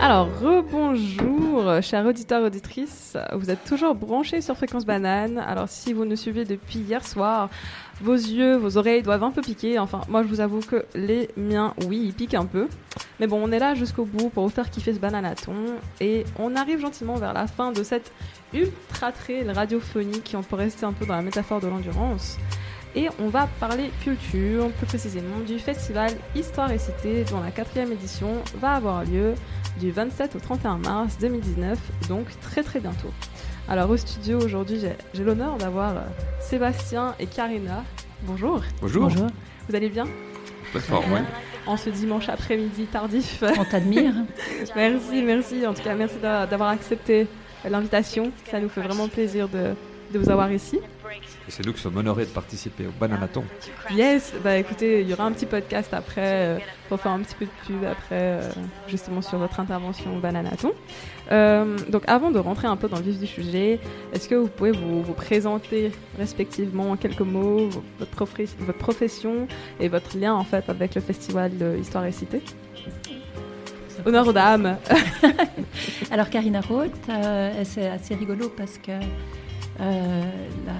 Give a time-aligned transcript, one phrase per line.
[0.00, 3.16] Alors, rebonjour, chers auditeurs, auditrices.
[3.32, 5.38] Vous êtes toujours branchés sur Fréquence Banane.
[5.38, 7.50] Alors, si vous nous suivez depuis hier soir,
[8.00, 9.76] vos yeux, vos oreilles doivent un peu piquer.
[9.80, 12.68] Enfin, moi, je vous avoue que les miens, oui, ils piquent un peu.
[13.18, 15.56] Mais bon, on est là jusqu'au bout pour vous faire kiffer ce bananaton.
[16.00, 18.12] Et on arrive gentiment vers la fin de cette
[18.54, 22.38] ultra trail radiophonique, on peut rester un peu dans la métaphore de l'endurance.
[22.94, 27.92] Et on va parler culture, plus précisément du festival Histoire et Cité, dont la quatrième
[27.92, 29.34] édition va avoir lieu
[29.78, 31.78] du 27 au 31 mars 2019,
[32.08, 33.12] donc très très bientôt.
[33.68, 34.80] Alors au studio aujourd'hui,
[35.12, 36.00] j'ai l'honneur d'avoir euh,
[36.40, 37.84] Sébastien et Karina.
[38.22, 38.62] Bonjour.
[38.80, 39.10] Bonjour.
[39.68, 40.06] Vous allez bien?
[40.72, 41.20] Très fort, oui.
[41.66, 43.44] En ce dimanche après-midi tardif.
[43.58, 44.14] On t'admire.
[44.76, 45.66] merci, merci.
[45.66, 47.26] En tout cas, merci d'avoir accepté
[47.68, 48.32] l'invitation.
[48.50, 49.74] Ça nous fait vraiment plaisir de,
[50.12, 50.80] de vous avoir ici.
[51.48, 53.44] C'est nous qui sommes honorés de participer au Bananaton.
[53.90, 56.58] Yes, bah écoutez, il y aura un petit podcast après euh,
[56.88, 58.50] pour faire un petit peu de pub après euh,
[58.86, 60.72] justement sur votre intervention au Bananaton.
[61.32, 63.80] Euh, donc avant de rentrer un peu dans le vif du sujet,
[64.12, 68.26] est-ce que vous pouvez vous, vous, présenter respectivement en quelques mots votre,
[68.58, 69.48] votre, profession
[69.80, 72.42] et votre lien en fait avec le festival de Histoire et Cité?
[74.06, 74.76] Honneur aux dames.
[76.10, 76.92] Alors Karina Roth,
[77.64, 78.92] c'est assez rigolo parce que
[79.78, 80.74] la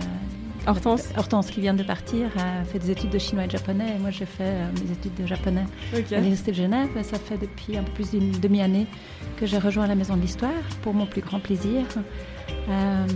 [0.69, 1.09] Hortense.
[1.17, 3.95] Hortense, qui vient de partir, a fait des études de chinois et de japonais.
[3.97, 6.89] Et moi, j'ai fait euh, mes études de japonais à l'Université de Genève.
[6.99, 8.87] Et ça fait depuis un peu plus d'une demi-année
[9.39, 11.85] que j'ai rejoint la Maison de l'Histoire pour mon plus grand plaisir.
[12.69, 13.07] Euh,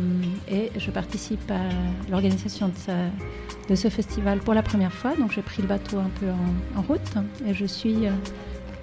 [0.50, 5.14] et je participe à l'organisation de, de, ce festival pour la première fois.
[5.16, 7.00] Donc, j'ai pris le bateau un peu en, en route
[7.46, 8.10] et je suis euh,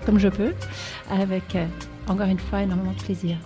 [0.05, 0.53] comme je peux,
[1.09, 1.57] avec
[2.07, 3.37] encore une fois énormément de plaisir.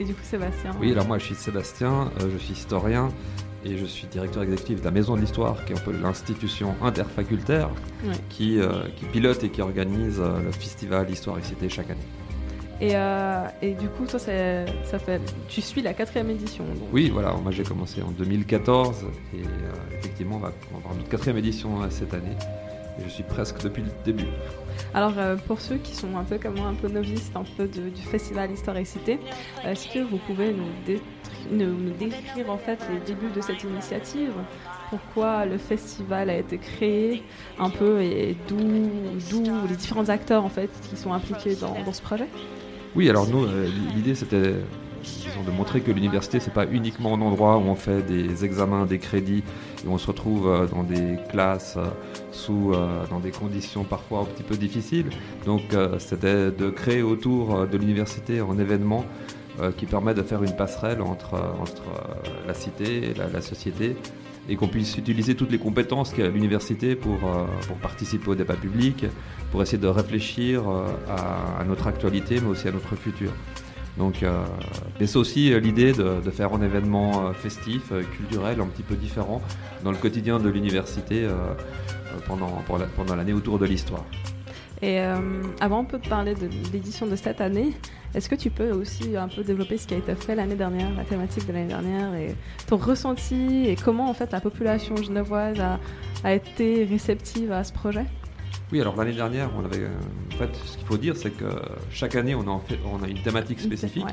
[0.00, 3.10] Et du coup, Sébastien Oui, alors moi, je suis Sébastien, je suis historien
[3.64, 6.74] et je suis directeur exécutif de la Maison de l'Histoire, qui est un peu l'institution
[6.82, 7.70] interfacultaire
[8.28, 12.00] qui, euh, qui, pilote et qui organise euh, le festival Histoire et Cité chaque année.
[12.80, 16.64] Et, euh, et du coup, toi, ça fait, tu suis la quatrième édition.
[16.92, 19.42] Oui, voilà, moi j'ai commencé en 2014 et
[19.96, 22.36] effectivement, on va, avoir une quatrième édition cette année.
[22.98, 24.26] Et je suis presque depuis le début.
[24.94, 25.14] Alors,
[25.46, 28.50] pour ceux qui sont un peu comme moi, un peu novices un peu du festival
[28.50, 29.18] Histoire et Cité,
[29.64, 30.68] est-ce que vous pouvez nous
[31.50, 34.32] nous, décrire en fait les débuts de cette initiative,
[34.90, 37.22] pourquoi le festival a été créé?
[37.58, 38.58] Un peu et d'où
[39.68, 42.28] les différents acteurs en fait qui sont impliqués dans, ce projet?
[42.94, 44.54] Oui, alors nous, euh, l'idée c'était
[45.46, 48.98] de montrer que l'université c'est pas uniquement un endroit où on fait des examens, des
[48.98, 49.42] crédits
[49.88, 51.86] on se retrouve euh, dans des classes euh,
[52.30, 52.72] sous
[53.10, 55.10] dans des conditions parfois un petit peu difficiles.
[55.44, 55.62] Donc
[55.98, 59.04] c'était de créer autour de l'université un événement
[59.60, 63.96] euh, qui permet de faire une passerelle entre, euh, la cité et la, société
[64.48, 69.04] et qu'on puisse utiliser toutes les compétences qu'a l'université euh, pour participer au débat public,
[69.50, 70.62] pour essayer de réfléchir
[71.06, 73.30] à, notre actualité, mais aussi à notre futur.
[73.98, 74.24] Donc,
[74.98, 79.42] c'est aussi l'idée de, faire un événement festif, culturel, un petit peu différent
[79.84, 81.28] dans le quotidien de l'université
[82.26, 82.62] pendant,
[82.96, 84.04] pendant l'année autour de l'histoire.
[84.80, 84.98] Et
[85.60, 87.72] avant, on peut te parler de l'édition de cette année.
[88.14, 90.92] Est-ce que tu peux aussi un peu développer ce qui a été fait l'année dernière,
[90.94, 92.34] la thématique de l'année dernière, et
[92.66, 95.58] ton ressenti et comment en fait la population genevoise
[96.22, 98.04] a, été réceptive à ce projet?
[98.72, 99.86] Oui, alors l'année dernière, on avait,
[100.32, 101.44] en fait, ce qu'il faut dire, c'est que
[101.90, 104.04] chaque année, on a, fait, on a une thématique spécifique,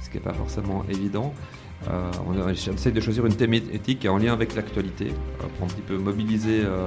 [0.00, 1.34] ce qui n'est pas forcément évident.
[1.88, 5.82] Euh, on essaie de choisir une thématique en lien avec l'actualité, euh, pour un petit
[5.82, 6.86] peu mobiliser euh,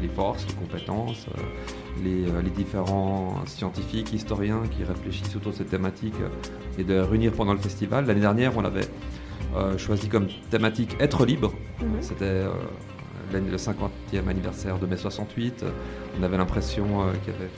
[0.00, 6.14] les forces, les compétences, euh, les, différents scientifiques, historiens qui réfléchissent autour de cette thématique
[6.78, 8.06] et de réunir pendant le festival.
[8.06, 8.88] L'année dernière, on avait
[9.56, 11.52] euh, choisi comme thématique Être libre.
[11.80, 11.88] Mhm.
[12.00, 12.50] C'était euh,
[13.32, 15.64] le 50e anniversaire de mai 68.
[16.18, 16.84] On avait l'impression
[17.24, 17.50] qu'il y avait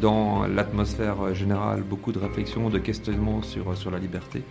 [0.00, 4.42] dans l'atmosphère générale beaucoup de réflexions, de questionnements sur, sur la liberté.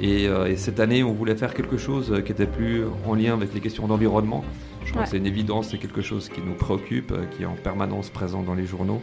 [0.00, 3.52] Et, et, cette année, on voulait faire quelque chose qui était plus en lien avec
[3.52, 4.44] les questions d'environnement.
[4.88, 7.46] Je crois que c'est une évidence, c'est quelque chose qui nous préoccupe, euh, qui est
[7.46, 9.02] en permanence présent dans les journaux.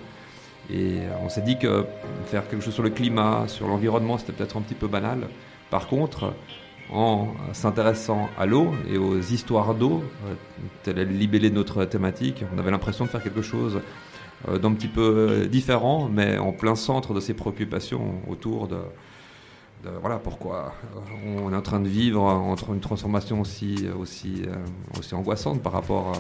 [0.72, 1.86] Et euh, on s'est dit que
[2.26, 5.28] faire quelque chose sur le climat, sur l'environnement, c'était peut-être un petit peu banal.
[5.70, 6.34] Par contre,
[6.92, 10.34] en s'intéressant à l'eau et aux histoires d'eau, euh,
[10.84, 13.80] tel est le libellé de notre thématique, on avait l'impression de faire quelque chose
[14.48, 18.78] d'un petit peu différent, mais en plein centre de ces préoccupations autour de,
[20.02, 24.56] voilà pourquoi euh, on est en train de vivre entre une transformation aussi, aussi, euh,
[25.00, 26.14] aussi angoissante par rapport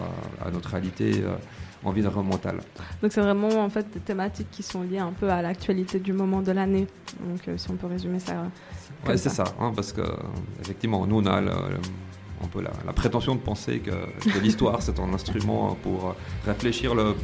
[0.43, 1.35] à, notre réalité euh,
[1.83, 2.59] environnementale.
[3.01, 6.13] Donc c'est vraiment en fait des thématiques qui sont liées un peu à l'actualité du
[6.13, 6.87] moment de l'année.
[7.27, 8.33] Donc si on peut résumer ça.
[9.05, 10.01] Ouais, c'est ça, hein, parce que
[10.61, 15.77] effectivement nous on a un peu la, prétention de penser que, l'histoire c'est un instrument
[15.83, 16.15] pour
[16.45, 17.15] réfléchir le,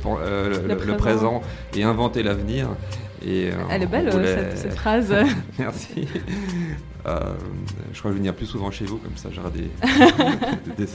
[0.67, 1.41] le, présent.
[1.75, 2.69] et inventer l'avenir.
[3.25, 4.11] Et, Elle est belle
[4.55, 5.13] cette, phrase.
[5.59, 6.07] Merci.
[7.05, 9.51] je crois que je vais venir plus souvent chez vous, comme ça j'aurai
[10.77, 10.85] des,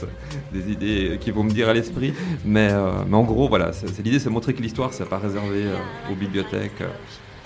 [0.51, 2.13] des, idées qui vont me dire à l'esprit.
[2.43, 2.69] Mais,
[3.07, 3.71] mais, en gros, voilà,
[4.03, 5.65] l'idée, c'est de montrer que l'histoire, c'est pas réservé
[6.11, 6.83] aux bibliothèques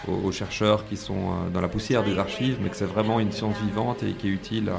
[0.08, 3.32] aux, chercheurs qui sont euh, dans la poussière des archives, mais que c'est vraiment une
[3.32, 4.72] science vivante et qui est utile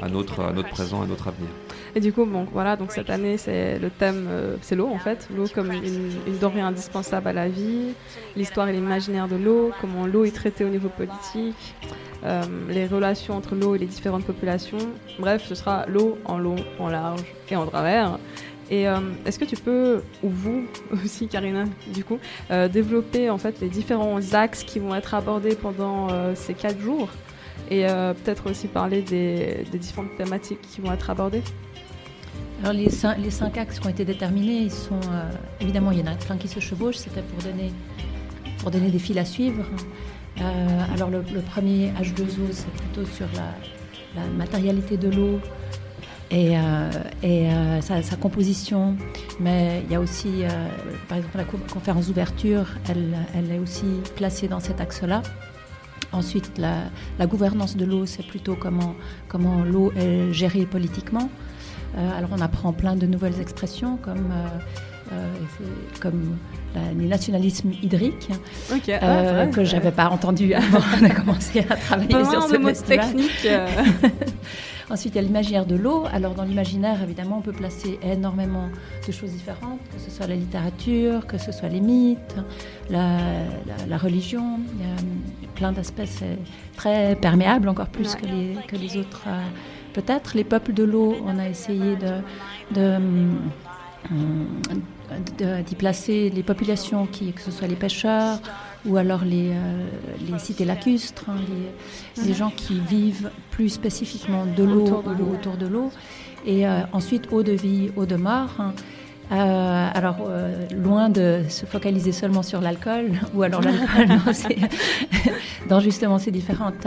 [0.00, 1.48] à, notre, présent et à notre avenir.
[1.94, 4.98] Et du coup, bon, voilà, donc cette année, c'est le thème, euh, c'est l'eau en
[4.98, 7.94] fait, l'eau comme une, une, denrée indispensable à la vie,
[8.36, 11.74] l'histoire et l'imaginaire de l'eau, comment l'eau est traitée au niveau politique,
[12.22, 14.78] euh, les relations entre l'eau et les différentes populations.
[15.18, 18.18] Bref, ce sera l'eau en long, en large et en travers.
[18.70, 20.64] Et euh, est-ce que tu peux, ou vous
[21.04, 22.18] aussi, Karina, du coup,
[22.50, 26.80] euh, développer en fait les différents axes qui vont être abordés pendant euh, ces quatre
[26.80, 27.08] jours
[27.70, 31.42] et peut-être aussi parler des, différentes thématiques qui vont être abordées?
[32.62, 34.98] Alors les cinq, axes qui ont été déterminés, ils sont
[35.60, 36.96] évidemment il y en a plein qui se chevauchent.
[36.96, 37.70] C'était pour donner
[38.58, 39.62] pour donner des fils à suivre.
[40.92, 43.26] alors le, premier H2O, c'est plutôt sur
[44.16, 45.38] la matérialité de l'eau,
[46.30, 46.90] et, euh,
[47.22, 48.96] et euh, sa, composition.
[49.40, 50.48] Mais il y a aussi, euh,
[51.08, 53.86] par exemple, la conférence d'ouverture, elle, elle, est aussi
[54.16, 55.22] placée dans cet axe-là.
[56.12, 56.74] Ensuite, la,
[57.18, 58.94] la gouvernance de l'eau, c'est plutôt comment,
[59.28, 61.30] comment l'eau est gérée politiquement.
[61.96, 64.32] alors, on apprend plein de nouvelles expressions comme
[66.00, 66.36] comme
[66.96, 68.28] le nationalisme hydrique,
[68.70, 73.06] ah, que je n'avais pas entendu avant de commencer à travailler sur ce festival.
[73.06, 73.48] technique.
[74.90, 76.04] Ensuite, il y a l'imaginaire de l'eau.
[76.12, 78.68] Alors, dans l'imaginaire, évidemment, on peut placer énormément
[79.06, 82.36] de choses différentes, que ce soit la littérature, que ce soit les mythes,
[82.90, 83.08] la,
[83.98, 84.58] religion.
[84.74, 86.02] Il y a plein d'aspects,
[86.76, 89.22] très perméable, encore plus que, les, que les autres.
[89.28, 89.40] Euh,
[89.92, 91.96] peut-être les peuples de l'eau, on a essayé
[92.74, 92.98] de,
[95.62, 98.40] d'y placer les populations, qui, que ce soit les pêcheurs
[98.86, 99.86] ou alors les, euh,
[100.30, 101.36] les cités lacustres, hein,
[102.24, 104.84] les, gens qui vivent plus spécifiquement de l'eau
[105.32, 105.90] autour de l'eau.
[106.46, 108.54] Et euh, ensuite, eau de vie, eau de mort.
[108.58, 108.72] Hein.
[109.32, 110.28] Euh, alors,
[110.74, 114.18] loin de se focaliser seulement sur l'alcool, ou alors l'alcool,
[115.68, 116.86] dans justement ces différentes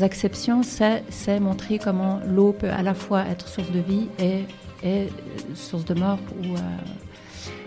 [0.00, 4.44] acceptions, c'est montrer comment l'eau peut à la fois être source de vie et,
[4.86, 5.08] et
[5.54, 6.54] source de mort ou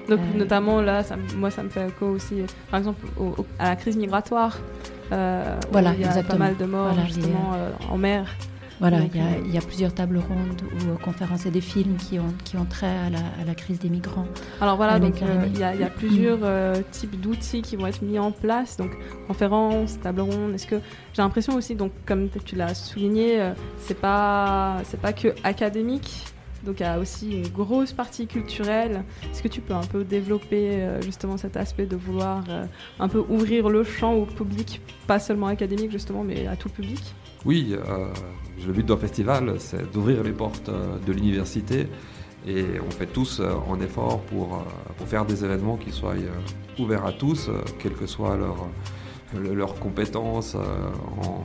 [0.07, 0.37] donc euh.
[0.37, 1.03] notamment là,
[1.35, 2.35] moi ça me fait écho aussi,
[2.69, 3.05] par exemple
[3.59, 4.57] à la crise migratoire.
[5.11, 8.25] Euh, voilà, il y a pas mal de morts justement euh, en mer.
[8.79, 8.99] Voilà,
[9.45, 12.65] il y, a, plusieurs tables rondes ou conférences et des films qui ont, qui ont
[12.65, 14.27] trait à la, crise des migrants.
[14.61, 16.37] Alors voilà, donc il y, a plusieurs
[16.91, 18.91] types d'outils qui vont être mis en place, donc
[19.25, 20.53] conférences, tables rondes.
[20.53, 20.75] Est-ce que
[21.13, 26.25] j'ai l'impression aussi, donc comme tu l'as souligné, c'est pas c'est pas que académique.
[26.67, 29.05] Donc il y a aussi une grosse partie culturelle.
[29.31, 32.65] Est-ce que tu peux un peu développer euh, justement cet aspect de vouloir euh,
[32.99, 37.01] un peu ouvrir le champ au public, pas seulement académique justement, mais à tout public?
[37.45, 38.09] Oui, euh,
[38.65, 41.87] le but d'un festival, c'est d'ouvrir les portes de l'université
[42.45, 44.65] et on fait tous un effort pour,
[44.97, 46.15] pour faire des événements qui soient
[46.77, 47.49] ouverts à tous,
[47.79, 48.37] quelles que soient
[49.33, 51.43] leurs compétences en,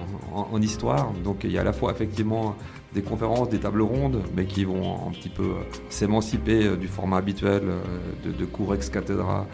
[0.53, 1.13] en, histoire.
[1.25, 2.57] Donc il y a à la fois effectivement
[2.95, 6.89] des conférences, des tables rondes, mais qui vont un petit peu euh, s'émanciper euh, du
[6.89, 9.47] format habituel euh, de, cours ex cathedra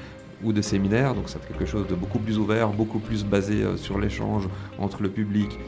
[0.42, 1.14] ou de séminaires.
[1.14, 4.48] Donc c'est quelque chose de beaucoup plus ouvert, beaucoup plus basé sur l'échange
[4.78, 5.58] entre le public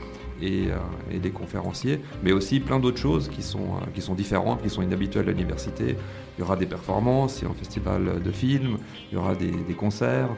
[0.40, 0.68] et,
[1.10, 5.28] les conférenciers, mais aussi plein d'autres choses qui sont, qui sont différentes, qui sont inhabituelles
[5.28, 5.96] à l'université.
[6.38, 8.78] Il y aura des performances, il y a un festival de films,
[9.10, 10.30] il y aura des, concerts,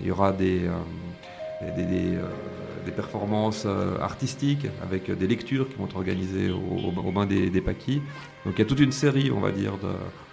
[0.00, 0.70] il y aura des
[2.90, 8.02] performances euh, artistiques avec des lectures qui vont être organisées au, bain des, des, paquis.
[8.44, 9.74] Donc il y a toute une série, on va dire,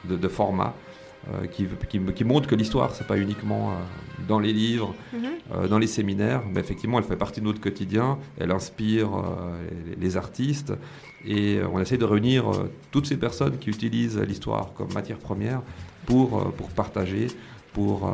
[0.06, 0.74] de, formats
[1.32, 1.68] euh, qui,
[2.16, 3.74] qui, montrent que l'histoire, c'est pas uniquement euh,
[4.28, 5.68] dans les livres, mhm.
[5.68, 9.10] dans les séminaires, mais effectivement, elle fait partie de notre quotidien, elle inspire
[10.00, 10.74] les, artistes,
[11.26, 12.46] et on essaie de réunir
[12.92, 15.62] toutes ces personnes qui utilisent l'histoire comme matière première
[16.06, 17.28] pour, pour partager,
[17.74, 18.12] pour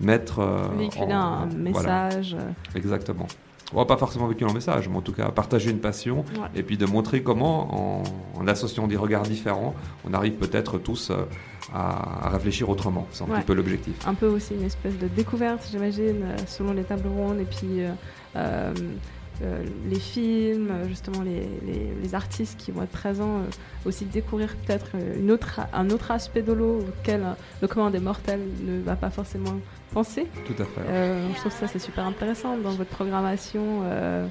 [0.00, 0.70] mettre...
[0.76, 2.36] Véhiculer un message.
[2.74, 3.26] Exactement
[3.72, 6.62] on va pas forcément véhiculer un message, mais en tout cas partager une passion et
[6.62, 8.02] puis de montrer comment,
[8.36, 11.24] en, associant des regards différents, on arrive peut-être tous euh,
[11.72, 13.06] à, réfléchir autrement.
[13.10, 13.94] C'est un petit peu l'objectif.
[14.06, 17.84] Un peu aussi une espèce de découverte, j'imagine, euh, selon les tables rondes et puis.
[18.36, 18.74] Euh,
[19.40, 21.48] les films, justement les,
[22.02, 23.42] les, artistes qui vont être présents,
[23.84, 27.24] aussi découvrir peut-être une autre, un autre aspect de l'eau auquel
[27.60, 29.58] le commun des mortels ne va pas forcément
[29.94, 30.26] penser.
[30.46, 30.80] Tout à fait.
[30.86, 33.82] Euh, je trouve ça c'est super intéressant dans votre programmation.
[33.84, 34.26] Euh,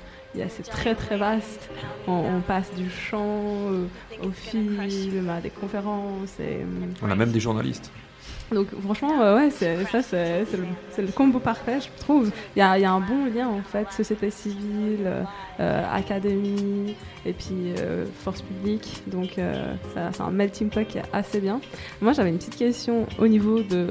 [0.50, 1.69] c'est très très vaste.
[2.07, 3.86] On, passe du chant euh,
[4.24, 4.79] au film,
[5.29, 6.39] à des conférences.
[6.39, 6.65] Et,
[7.01, 7.91] on a même des journalistes.
[8.51, 10.45] Donc franchement, euh, ouais, ça c'est,
[11.01, 12.31] le, combo parfait, je trouve.
[12.55, 15.09] Il y a, un bon lien en fait, société civile,
[15.59, 16.95] euh, académie
[17.25, 19.03] et puis euh, force publique.
[19.07, 19.39] Donc
[19.93, 21.62] c'est un melting pot qui assez bien.
[22.01, 23.88] Moi j'avais une petite question au niveau de,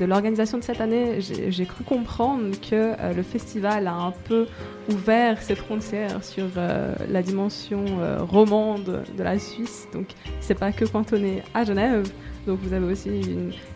[0.00, 1.20] de l'organisation de cette année.
[1.20, 4.46] J'ai, cru comprendre que le festival a un peu
[4.90, 7.84] ouvert ses frontières sur la dimension
[8.20, 9.86] romande de la Suisse.
[9.92, 10.06] Donc
[10.40, 12.10] c'est pas que cantonné à Genève.
[12.46, 13.10] Donc vous avez aussi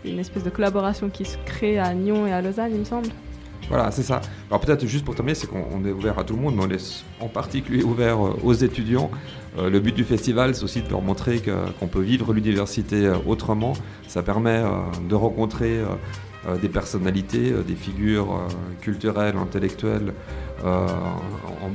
[0.05, 3.09] une, espèce de collaboration qui se crée à Nyon et à Lausanne, il me semble.
[3.69, 4.21] Voilà, c'est ça.
[4.51, 6.71] Alors peut-être juste pour terminer, c'est qu'on est ouvert à tout le monde, mais on
[6.71, 9.11] est en particulier ouvert euh, aux étudiants.
[9.59, 13.17] Euh, le but du festival, c'est aussi de leur montrer qu'on peut vivre l'université euh,
[13.27, 13.75] autrement.
[14.09, 14.63] Ça permet
[15.09, 15.81] de rencontrer
[16.61, 18.47] des personnalités, des figures
[18.83, 20.13] culturelles, intellectuelles,
[20.65, 20.87] en,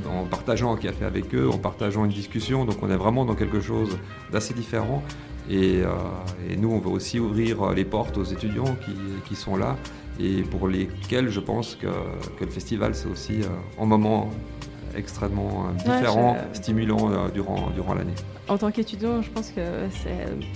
[0.08, 2.64] en, partageant un café avec eux, en partageant une discussion.
[2.64, 3.98] Donc on est vraiment dans quelque chose
[4.30, 5.02] d'assez différent.
[5.50, 5.86] Euh,
[6.48, 8.76] et, nous, on va aussi ouvrir les portes aux étudiants
[9.26, 9.76] qui, sont là
[10.20, 11.86] et pour lesquels je pense que,
[12.40, 14.30] le festival, c'est aussi euh, un moment
[14.96, 18.14] extrêmement euh, différent, stimulant durant, durant l'année
[18.48, 19.60] en tant qu'étudiant, je pense que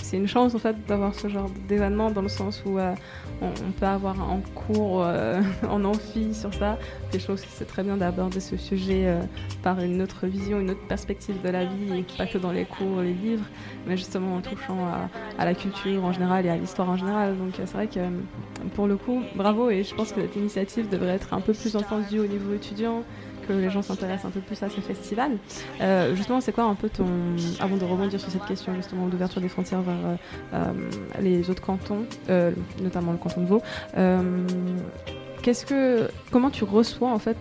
[0.03, 2.95] c'est une chance en fait d'avoir ce genre d'événement dans le sens où euh,
[3.43, 6.79] on, peut avoir un cours euh, en amphi sur ça.
[7.13, 9.21] Des choses que c'est très bien d'aborder ce sujet euh,
[9.63, 12.65] par une autre vision, une autre perspective de la vie, et pas que dans les
[12.65, 13.45] cours, les livres,
[13.87, 14.79] mais justement en touchant
[15.39, 17.37] à, la culture en général et à l'histoire en général.
[17.37, 18.01] Donc c'est vrai que
[18.75, 21.77] pour le coup, bravo et je pense que cette initiative devrait être un peu plus
[21.77, 23.03] entendue au niveau étudiant
[23.61, 25.33] les gens s'intéressent un peu plus à ce festival.
[25.81, 27.07] Euh, justement, c'est quoi un peu ton,
[27.61, 30.17] avant de rebondir sur cette question justement d'ouverture des frontières vers euh,
[30.55, 30.73] euh,
[31.21, 32.05] les autres cantons,
[32.81, 33.63] notamment le canton de Vaud.
[35.43, 37.37] Qu'est-ce que, comment tu reçois en fait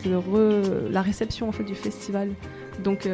[0.90, 2.30] la réception en fait du festival?
[2.84, 3.08] Donc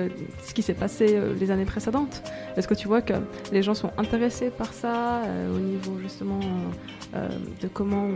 [0.44, 2.24] ce qui s'est passé les années précédentes
[2.56, 3.16] Est-ce que tu vois que
[3.52, 5.24] les gens sont intéressés par ça
[5.54, 6.40] au niveau justement
[7.14, 8.08] de comment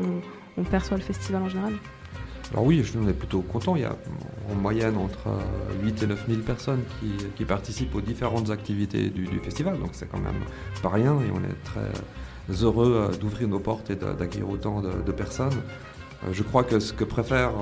[0.58, 1.74] on perçoit le festival en général?
[2.52, 3.76] Alors oui, on est plutôt content.
[3.78, 3.96] Il y a
[4.52, 5.30] en moyenne entre
[5.84, 6.82] 8 et 9 000 personnes
[7.36, 9.80] qui, participent aux différentes activités du, festival.
[9.80, 10.42] Donc c'est quand même
[10.82, 15.12] pas rien et on est très heureux euh, d'ouvrir nos portes et d'accueillir autant de,
[15.12, 15.62] personnes.
[16.24, 17.54] Euh, je crois que ce que préfèrent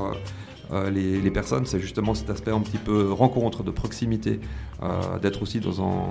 [0.72, 4.40] euh, les, personnes, c'est justement cet aspect un petit peu rencontre, de proximité,
[5.22, 6.10] d'être aussi dans un,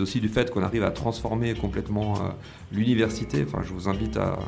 [0.00, 2.14] aussi du fait qu'on arrive à transformer complètement
[2.72, 3.44] l'université.
[3.46, 4.38] Enfin, je vous invite à,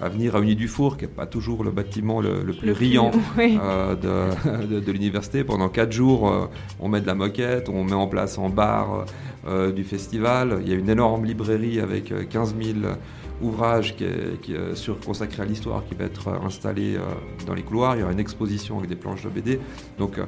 [0.00, 4.92] à venir à Uni-du-Four, qui n'est pas toujours le bâtiment le, plus riant euh, de,
[4.92, 5.44] l'université.
[5.44, 6.46] Pendant quatre jours, euh,
[6.80, 9.06] on met de la moquette, on met en place en bar
[9.46, 10.60] euh, du festival.
[10.62, 12.78] Il y a une énorme librairie avec 15 000
[13.40, 16.96] ouvrages qui est, sur, consacré à l'histoire qui va être installé
[17.46, 17.94] dans les couloirs.
[17.96, 19.60] Il y aura une exposition avec des planches de BD.
[19.96, 20.18] Donc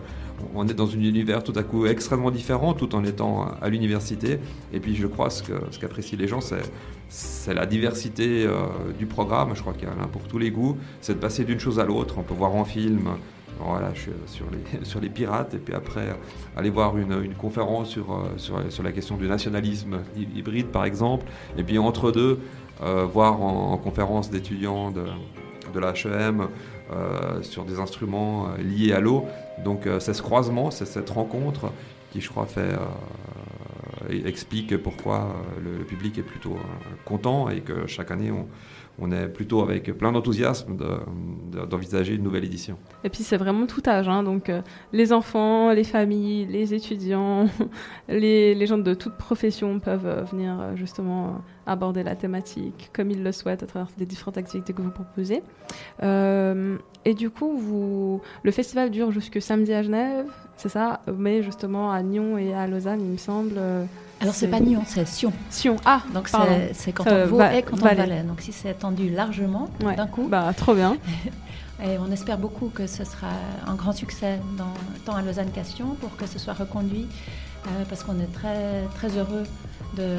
[0.54, 4.38] on est dans un univers tout à coup extrêmement différent tout en étant à l'université.
[4.72, 5.42] Et puis je crois ce
[5.78, 6.40] qu'apprécient les gens,
[7.08, 8.66] c'est la diversité euh,
[8.98, 11.44] du programme, je crois qu'il y en a pour tous les goûts, c'est de passer
[11.44, 13.10] d'une chose à l'autre, on peut voir en film,
[13.94, 14.12] je suis
[14.84, 16.14] sur les, pirates, et puis après
[16.56, 21.26] aller voir une, conférence sur, euh, sur, la question du nationalisme hybride par exemple,
[21.58, 22.38] et puis entre deux,
[22.82, 25.04] euh, voir en, conférence d'étudiants de,
[25.74, 26.48] de la HEM
[27.42, 29.26] sur des instruments liés à l'eau.
[29.64, 31.72] Donc c'est ce croisement, c'est cette rencontre
[32.12, 32.76] qui je crois fait
[34.08, 38.46] explique pourquoi euh, le, public est plutôt euh, content et que chaque année on,
[38.98, 40.76] on est plutôt avec plein d'enthousiasme
[41.68, 42.76] d'envisager une nouvelle édition.
[43.04, 44.60] Et puis c'est vraiment tout âge, hein, donc euh,
[44.92, 47.46] les enfants, les familles, les étudiants,
[48.08, 53.32] les, les, gens de toute profession peuvent venir justement aborder la thématique comme ils le
[53.32, 55.42] souhaitent à travers des différentes activités que vous proposez.
[56.02, 62.02] et du coup, le festival dure jusque samedi à Genève, c'est ça, mais justement à
[62.02, 63.58] Nyon et à Lausanne, il me semble.
[64.20, 65.32] Euh, Alors c'est pas Nyon, c'est Sion.
[65.50, 66.28] Sion, ah, donc
[66.72, 68.22] c'est quand on Vaud et quand on Valais.
[68.22, 70.28] Donc si c'est étendu largement d'un coup.
[70.28, 70.96] Bah trop bien.
[71.84, 73.28] et on espère beaucoup que ce sera
[73.66, 74.74] un grand succès dans,
[75.04, 77.06] tant à Lausanne qu'à Sion pour que ce soit reconduit.
[77.66, 79.44] Euh, parce qu'on est très, très heureux
[79.94, 80.16] de,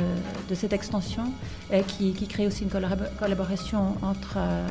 [0.47, 1.23] de cette extension
[1.71, 4.67] et qui, qui, crée aussi une collaboration entre, euh,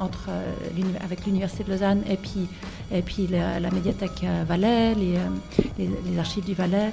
[0.00, 2.48] entre, euh, avec l'Université de Lausanne et puis,
[2.92, 5.28] et puis la, médiathèque euh, Valais, euh,
[5.78, 6.92] les, les, archives du Valais.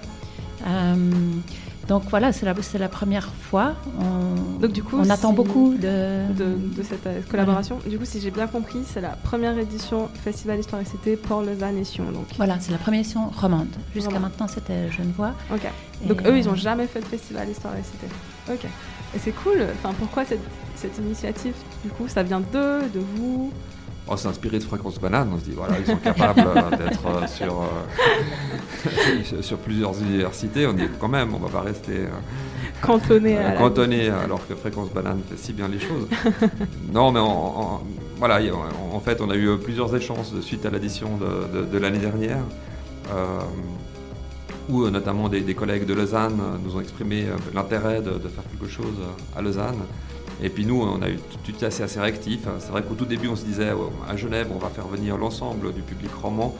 [1.87, 3.75] Donc voilà, c'est la, la première fois.
[3.99, 7.79] On, donc du coup, on attend beaucoup de, de, cette collaboration.
[7.87, 11.41] Du coup, si j'ai bien compris, c'est la première édition Festival Histoire et Cité pour
[11.41, 12.11] Lausanne et Sion.
[12.11, 12.25] Donc.
[12.37, 13.69] Voilà, c'est la première édition romande.
[13.93, 15.33] Jusqu'à maintenant, c'était Genevois.
[15.53, 15.67] Ok.
[16.05, 18.07] donc eux, ils n'ont jamais fait de Festival Histoire et Cité.
[18.51, 18.69] Ok.
[19.15, 19.65] Et c'est cool.
[19.79, 20.41] Enfin, pourquoi cette
[20.77, 23.51] cette initiative Du coup, ça vient d'eux, de vous?
[24.07, 27.05] On s'est inspiré de Fréquence Banane, on se dit voilà, ils sont capables euh, d'être
[27.05, 30.65] euh, sur, euh, sur plusieurs universités.
[30.67, 32.07] On dit quand même, on va pas rester
[32.81, 36.07] cantonné, à cantonné alors que Fréquence Banane fait si bien les choses.
[36.93, 37.19] non, mais
[38.17, 38.39] voilà,
[38.93, 42.43] en, fait, on a eu plusieurs échanges suite à l'édition de, l'année dernière.
[44.69, 48.95] où notamment des, collègues de Lausanne nous ont exprimé l'intérêt de, faire quelque chose
[49.35, 49.79] à Lausanne.
[50.41, 52.41] Et puis nous, on a eu tout de assez, assez réactif.
[52.59, 53.71] C'est vrai qu'au tout début, on se disait
[54.07, 56.55] à Genève, on va faire venir l'ensemble du public roman.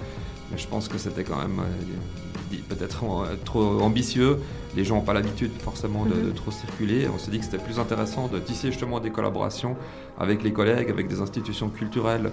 [0.51, 4.39] Mais je pense que c'était quand même euh, peut-être euh, trop ambitieux.
[4.75, 6.33] Les gens n'ont pas l'habitude forcément de, mhm.
[6.33, 7.07] trop circuler.
[7.13, 9.75] On s'est dit que c'était plus intéressant de tisser justement des collaborations
[10.17, 12.31] avec les collègues, avec des institutions culturelles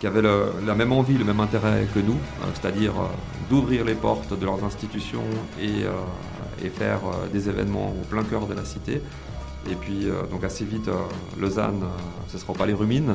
[0.00, 2.94] qui avaient la même envie, le même intérêt que nous, euh, c'est-à-dire
[3.48, 5.22] d'ouvrir les portes de leurs institutions
[5.62, 5.84] et,
[6.64, 7.00] et faire
[7.32, 9.00] des événements au plein cœur de la cité.
[9.70, 10.90] Et puis, donc assez vite,
[11.38, 11.82] Lausanne,
[12.28, 13.14] ce ne sera pas les rumines.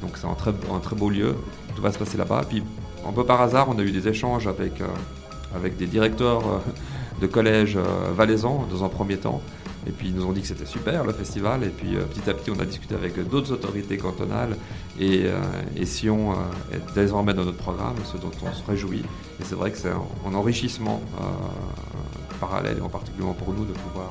[0.00, 1.36] donc c'est un très, un beau lieu
[1.74, 2.42] tout va se passer là-bas.
[2.48, 2.62] Puis,
[3.06, 7.26] un peu par hasard, on a eu des échanges avec, euh, des directeurs euh, de
[7.26, 9.40] collèges euh, valaisans dans un premier temps.
[9.84, 11.64] Et puis ils nous ont dit que c'était super le festival.
[11.64, 14.56] Et puis petit à petit, on a discuté avec d'autres autorités cantonales.
[15.00, 15.24] Et,
[15.74, 16.34] et Sion
[16.72, 19.00] est désormais dans notre programme, ce dont on se réjouit.
[19.40, 21.02] Et c'est vrai que c'est un, enrichissement
[22.38, 24.10] parallèle, et en particulier pour nous, de pouvoir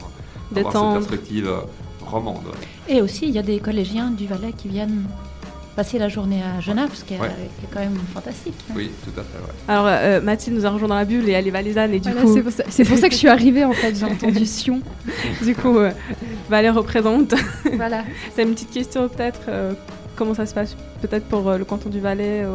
[0.60, 1.52] avoir cette perspective
[2.02, 2.46] romande.
[2.88, 5.06] Et aussi, il y a des collégiens du Valais qui viennent
[5.76, 7.20] passer la journée à Genève, ce qui est,
[7.74, 8.56] quand même fantastique.
[8.76, 9.72] Oui, tout à fait.
[9.72, 11.94] Alors, euh, Mathilde nous a rejoint dans la bulle et elle est valaisanne.
[11.94, 12.34] Et du coup...
[12.70, 13.96] C'est pour, ça que je suis arrivée, en fait.
[13.96, 14.82] J'ai entendu Sion.
[15.42, 15.92] du coup, euh,
[16.50, 17.34] Valais représente.
[17.76, 18.04] voilà.
[18.36, 19.42] C'est une petite question, peut-être.
[19.48, 19.74] Euh,
[20.16, 22.46] comment ça se passe peut-être pour le canton du Valais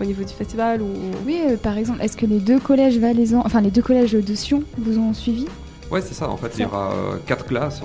[0.00, 0.88] au, niveau du festival ou...
[1.26, 4.62] Oui, par exemple, est-ce que les deux collèges valaisans, enfin les deux collèges de Sion
[4.78, 5.46] vous ont suivi?
[5.92, 6.28] Oui, c'est ça.
[6.28, 6.92] En fait, il y aura
[7.26, 7.82] quatre classes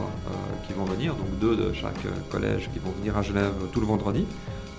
[0.65, 3.85] qui vont venir, donc deux de chaque collège qui vont venir à Genève tout le
[3.85, 4.25] vendredi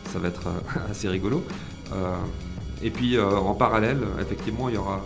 [0.08, 1.44] ça va être euh, assez rigolo.
[1.92, 2.16] Euh,
[2.82, 5.00] et puis euh, en parallèle, effectivement, il y aura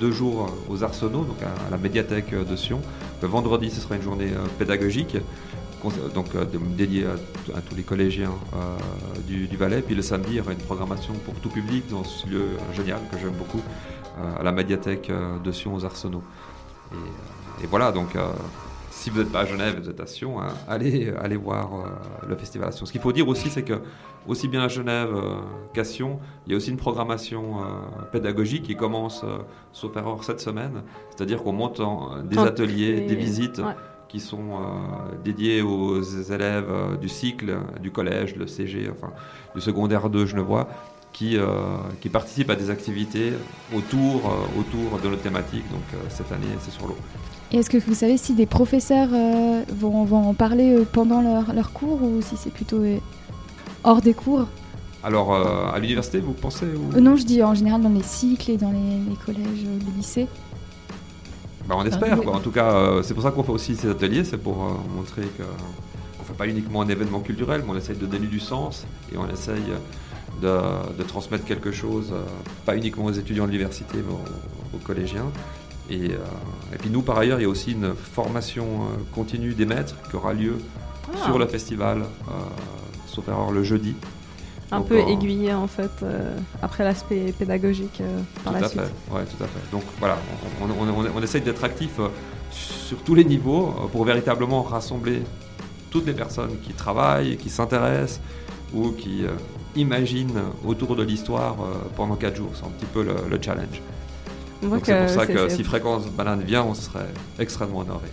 [0.00, 2.80] deux jours aux Arsenaux, donc à, la médiathèque de Sion.
[3.22, 5.16] Le vendredi, ce sera une journée pédagogique,
[6.14, 6.30] donc
[6.76, 7.06] dédiée
[7.54, 8.32] à, tous les collégiens
[9.24, 9.82] du, Valais.
[9.82, 12.44] Puis le samedi, il y aura une programmation pour tout public dans ce lieu
[12.74, 13.62] génial que j'aime beaucoup,
[14.40, 15.12] à la médiathèque
[15.44, 16.24] de Sion aux Arsenaux.
[16.92, 16.96] Et,
[17.64, 18.16] voilà, donc
[18.90, 21.70] si vous n'êtes pas à Genève, vous êtes à Sion, hein, allez, allez voir
[22.26, 22.84] le festival à Sion.
[22.86, 23.80] Ce qu'il faut dire aussi, c'est que
[24.28, 25.36] aussi bien à Genève euh,
[25.72, 29.38] qu'à Sion, il y a aussi une programmation euh, pédagogique qui commence, euh,
[29.72, 30.82] sauf erreur, cette semaine.
[31.10, 31.80] C'est-à-dire qu'on monte
[32.24, 33.62] des ateliers, des visites
[34.08, 34.60] qui sont
[35.24, 39.12] dédiés aux élèves du cycle, du collège, le CG, enfin
[39.54, 40.68] du secondaire 2 Genevois,
[41.12, 41.36] qui,
[42.00, 43.32] qui participent à des activités
[43.74, 44.22] autour,
[44.58, 45.64] autour de notre thématique.
[45.72, 46.96] Donc cette année, c'est sur l'eau.
[47.56, 52.02] Est-ce que vous savez si des professeurs vont, vont, en parler pendant leur, leur cours
[52.02, 52.82] ou si c'est plutôt
[53.84, 54.46] hors des cours?
[55.06, 58.50] Alors, euh, à l'université, vous pensez euh, Non, je dis en général dans les cycles
[58.50, 60.26] et dans les, collèges, euh, les lycées.
[61.68, 64.36] Bah, on espère, En tout cas, c'est pour ça qu'on fait aussi ces ateliers, c'est
[64.36, 64.56] pour
[64.96, 68.40] montrer qu'on ne fait pas uniquement un événement culturel, mais on essaye de donner du
[68.40, 69.62] sens et on essaye
[70.42, 72.12] de, transmettre quelque chose,
[72.64, 74.14] pas uniquement aux étudiants de l'université, mais
[74.74, 75.26] aux, collégiens.
[75.90, 76.10] Et,
[76.78, 78.66] puis nous, par ailleurs, il y a aussi une formation
[79.14, 80.58] continue des maîtres qui aura lieu
[81.14, 81.24] ah.
[81.24, 82.02] sur le festival
[83.16, 83.94] sauf erreur le jeudi.
[84.72, 88.80] Un peu aiguillé en fait euh, après l'aspect pédagogique euh, par tout la à suite.
[88.82, 89.14] Fait.
[89.14, 89.70] Ouais, tout à fait.
[89.70, 90.18] Donc voilà,
[90.60, 92.08] on, essaye d'être actif euh,
[92.50, 95.22] sur tous les niveaux pour véritablement rassembler
[95.90, 98.20] toutes les personnes qui travaillent, qui s'intéressent
[98.74, 99.24] ou qui
[99.76, 101.56] imaginent autour de l'histoire
[101.94, 102.50] pendant 4 jours.
[102.54, 103.80] C'est un petit peu le, challenge.
[104.62, 108.08] C'est pour ça que si Fréquence Banane vient, on serait extrêmement honoré.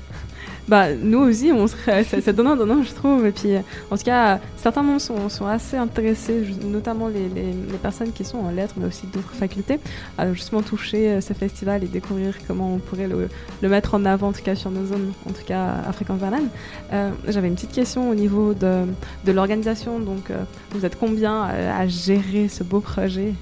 [0.67, 3.25] bah, nous aussi, on serait, ça, donnant, donnant, je trouve.
[3.25, 3.55] Et puis,
[3.91, 8.37] en tout cas, certains membres sont, sont assez intéressés, notamment les, les, personnes qui sont
[8.37, 9.79] en lettres, mais aussi d'autres facultés,
[10.17, 13.27] à justement toucher euh, ce festival et découvrir comment on pourrait le,
[13.61, 16.19] le, mettre en avant, en tout cas sur nos zones, en tout cas à Fréquence
[16.19, 16.47] Banane.
[16.93, 18.85] Euh, J'avais une petite question au niveau de,
[19.25, 19.99] de l'organisation.
[19.99, 23.33] Donc, euh, vous êtes combien à, à gérer ce beau projet?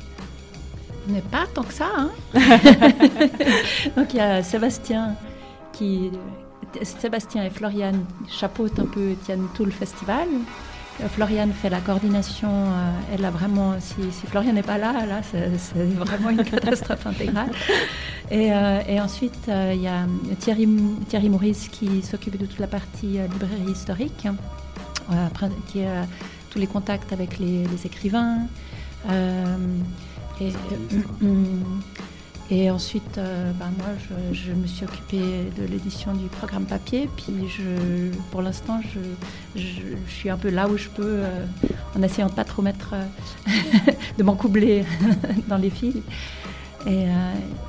[1.07, 1.87] N'est pas tant que ça.
[1.97, 2.11] Hein
[3.97, 5.15] Donc, il y a Sébastien
[5.73, 6.11] qui
[6.83, 10.27] Sébastien et Floriane chapeautent un peu, tiennent tout le festival.
[11.01, 12.49] Euh, Floriane fait la coordination.
[12.49, 17.51] Euh, elle a vraiment, si, Floriane n'est pas là, là, c'est vraiment une catastrophe intégrale.
[18.29, 20.05] Et, euh, ensuite, il y a
[20.39, 20.67] Thierry,
[21.07, 24.27] Thierry Maurice qui s'occupe de toute la partie librairie historique,
[25.67, 26.05] qui a
[26.49, 28.47] tous les contacts avec les, écrivains.
[30.41, 30.51] Et,
[32.51, 33.87] et ensuite, euh, bah, moi,
[34.33, 35.21] je, me suis occupée
[35.57, 37.09] de l'édition du programme papier.
[37.15, 38.81] Puis, je, pour l'instant,
[39.55, 39.61] je,
[40.09, 41.45] suis un peu là où je peux, euh,
[41.97, 44.83] en essayant de pas trop mettre, euh, de m'encoubler
[45.47, 45.95] dans les fils.
[46.87, 47.05] Et,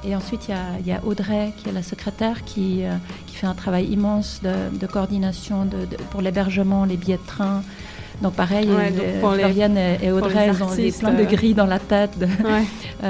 [0.04, 2.82] et ensuite, il y, y, a Audrey, qui est la secrétaire, qui,
[3.26, 7.62] qui fait un travail immense de, de coordination de, pour l'hébergement, les billets de train.
[8.22, 8.68] Donc pareil,
[9.20, 12.12] Floriane et Audrey, elles ont plein de gris dans la tête.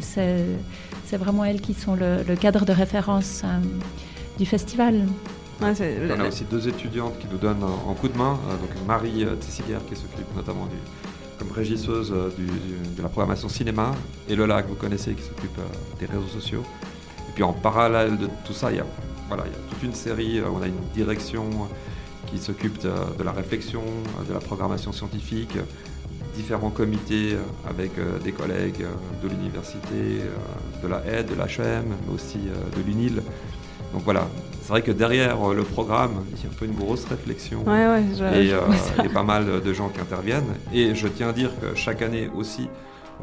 [0.00, 3.44] c'est vraiment elles qui sont le, le cadre de référence
[4.38, 5.06] du festival.
[5.60, 8.38] on a aussi deux étudiantes qui nous donnent un, coup de main.
[8.48, 10.76] Euh, donc Marie euh, Tessilière qui s'occupe notamment du,
[11.38, 12.30] comme régisseuse euh,
[12.96, 13.94] de la programmation cinéma,
[14.28, 15.58] et Lola que vous connaissez qui s'occupe
[15.98, 16.62] des réseaux sociaux.
[17.28, 18.86] Et puis en parallèle de tout ça, il y a,
[19.26, 21.50] voilà, il y a toute une série, on a une direction
[22.30, 23.82] qui s'occupe de, la réflexion,
[24.28, 25.56] de la programmation scientifique,
[26.34, 27.36] différents comités
[27.68, 28.84] avec des collègues
[29.22, 30.22] de l'université,
[30.82, 33.22] de la aide, de l'HM, mais aussi de l'UNIL.
[33.92, 34.28] Donc voilà,
[34.68, 37.62] c'est vrai que derrière euh, le programme, il y a un peu une grosse réflexion
[37.62, 38.60] et, euh,
[39.02, 40.54] et, pas mal de gens qui interviennent.
[40.74, 42.68] Et je tiens à dire que chaque année aussi,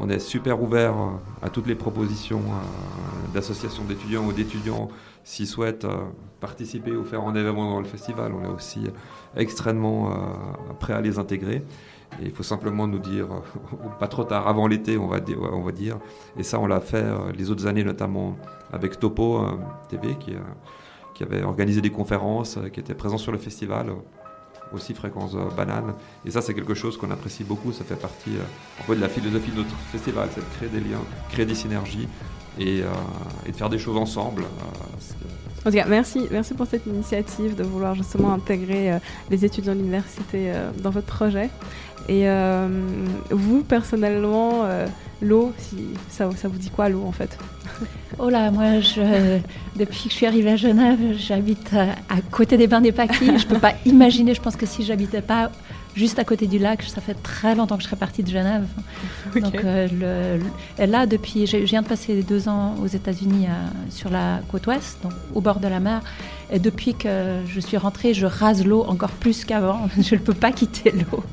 [0.00, 0.94] on est super ouvert
[1.42, 4.88] à toutes les propositions euh, d'associations d'étudiants ou d'étudiants
[5.26, 5.86] s'ils souhaitent
[6.40, 8.32] participer ou faire un événement dans le festival.
[8.32, 8.80] On est aussi
[9.36, 10.12] extrêmement
[10.78, 11.64] prêt à les intégrer.
[12.22, 13.26] Il faut simplement nous dire,
[13.98, 15.18] pas trop tard, avant l'été, on va,
[15.52, 15.98] on va dire.
[16.38, 17.04] Et ça, on l'a fait
[17.36, 18.36] les autres années, notamment
[18.72, 19.44] avec Topo
[19.88, 20.16] TV,
[21.16, 23.94] qui avait organisé des conférences, euh, qui était présent sur le festival, euh,
[24.74, 25.94] aussi Fréquence euh, Banane.
[26.26, 27.72] Et ça, c'est quelque chose qu'on apprécie beaucoup.
[27.72, 28.32] Ça fait partie
[28.80, 31.54] un peu de la philosophie de notre festival, c'est de créer des liens, créer des
[31.54, 32.06] synergies
[32.58, 32.82] et,
[33.46, 34.44] et de faire des choses ensemble.
[35.64, 38.98] En tout cas, merci, merci pour cette initiative de vouloir justement intégrer
[39.30, 41.50] les étudiants de l'université dans votre projet.
[42.08, 42.26] Et
[43.30, 44.64] vous, personnellement,
[45.20, 47.36] l'eau, si, ça, ça vous dit quoi l'eau en fait?
[48.18, 49.38] Oh là, moi, je,
[49.76, 53.26] depuis que je suis arrivée à Genève, j'habite à, côté des bains des Paquis.
[53.26, 55.50] Je ne peux pas imaginer, je pense que si j'habitais pas
[55.96, 58.66] juste à côté du lac, ça fait très longtemps que je serais partie de Genève.
[59.34, 60.38] Donc euh,
[60.78, 63.46] là, depuis, je viens de passer deux ans aux États-Unis
[63.90, 66.02] sur la côte ouest, donc au bord de la mer.
[66.52, 69.88] Et depuis que je suis rentrée, je rase l'eau encore plus qu'avant.
[69.98, 71.24] Je ne peux pas quitter l'eau.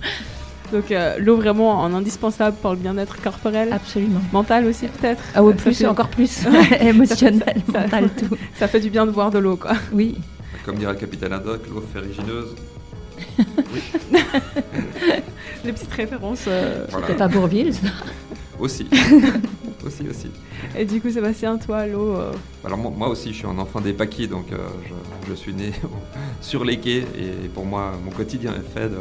[0.71, 3.71] Donc euh, l'eau vraiment en indispensable pour le bien-être corporel.
[3.71, 4.21] Absolument.
[4.31, 5.21] Mental aussi peut-être.
[5.35, 6.45] Ah oui, plus, encore plus.
[6.79, 8.35] Émotionnel, mental, tout.
[8.55, 9.73] Ça fait du bien de voir de l'eau, quoi.
[9.91, 10.17] Oui.
[10.65, 12.55] Comme dirait le capitaine Haddock, l'eau ferrigineuse.
[13.73, 13.81] Oui.
[15.65, 16.45] Les petites références.
[16.47, 16.85] Euh...
[16.89, 17.87] C'était pas Bourville, ça
[18.59, 18.87] Aussi.
[19.85, 20.27] aussi, aussi.
[20.77, 22.31] Et du coup, Sébastien, toi, l'eau euh,
[22.65, 24.57] Alors moi, aussi, je suis un enfant des paquis, donc euh,
[24.87, 25.71] je, je, suis né
[26.41, 28.99] sur les quais et pour moi, mon quotidien est fait de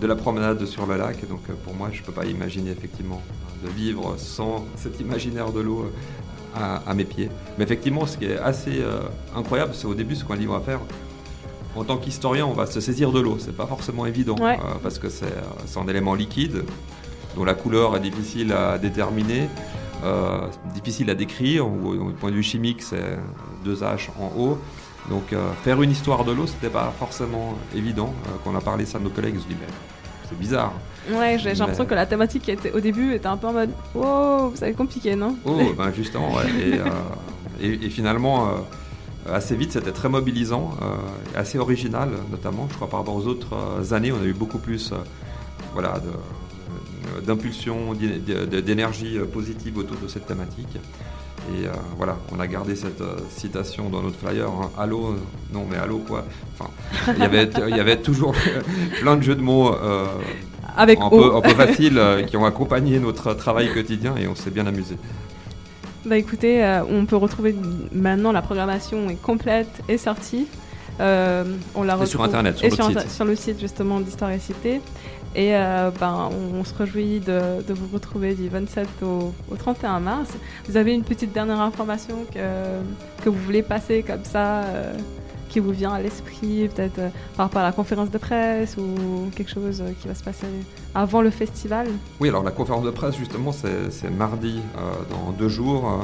[0.00, 1.28] de la promenade sur le lac.
[1.28, 3.20] Donc euh, pour moi, je ne peux pas imaginer effectivement
[3.62, 5.90] de vivre sans cet imaginaire de l'eau
[6.56, 7.28] euh, à, mes pieds.
[7.58, 9.00] Mais effectivement, ce qui est assez euh,
[9.36, 10.80] incroyable, c'est au début ce qu'on livre à faire.
[11.76, 13.36] En tant qu'historien, on va se saisir de l'eau.
[13.38, 14.36] C'est pas forcément évident
[14.82, 15.32] parce que c'est
[15.76, 16.64] un élément liquide
[17.36, 19.48] dont la couleur est difficile à déterminer.
[20.74, 23.18] difficile à décrire, ou du point de vue chimique, c'est
[23.64, 24.58] deux H en haut.
[25.08, 28.12] Donc faire une histoire de l'eau, c'était pas forcément évident.
[28.42, 29.56] quand on a parlé ça de nos collègues, ils se disent
[30.30, 30.72] c'est bizarre.
[31.10, 34.52] Ouais, j'ai l'impression que la thématique était, au début était un peu en mode Oh,
[34.54, 35.36] ça va être compliqué, non?
[35.44, 36.44] Oh, ben justement, ouais.
[36.60, 38.50] et, euh, et, finalement, euh,
[39.28, 42.66] assez vite, c'était très mobilisant, euh, assez original, notamment.
[42.70, 44.92] Je crois par rapport aux autres années, on a eu beaucoup plus
[45.74, 46.00] voilà,
[47.24, 50.76] d'impulsion, d'énergie positive autour de cette thématique.
[51.52, 54.70] Et voilà, on a gardé cette citation dans notre flyer, hein.
[54.78, 55.16] Allô,
[55.52, 56.24] non mais allô quoi?
[56.52, 56.70] Enfin,
[57.14, 58.34] il y avait, il y avait toujours
[59.00, 59.74] plein de jeux de mots
[60.76, 64.50] Avec un, peu, un peu faciles qui ont accompagné notre travail quotidien et on s'est
[64.50, 64.96] bien amusé.
[66.06, 67.54] Bah écoutez, on peut retrouver
[67.92, 70.46] maintenant la programmation est complète et sortie.
[70.98, 73.10] on la retrouve sur internet, sur, sur, site.
[73.10, 74.80] sur le site justement d'Histoire et Cité.
[75.36, 80.30] Et euh, ben, on, se réjouit de, vous retrouver du 27 au, 31 mars.
[80.68, 84.92] Vous avez une petite dernière information que, que vous voulez passer comme ça, euh,
[85.50, 89.30] qui vous vient à l'esprit, peut-être euh, par rapport à la conférence de presse ou
[89.36, 90.46] quelque chose qui va se passer
[90.94, 91.88] avant le festival?
[92.20, 94.60] Oui, alors la conférence de presse, justement, c'est mardi
[95.10, 96.00] dans deux jours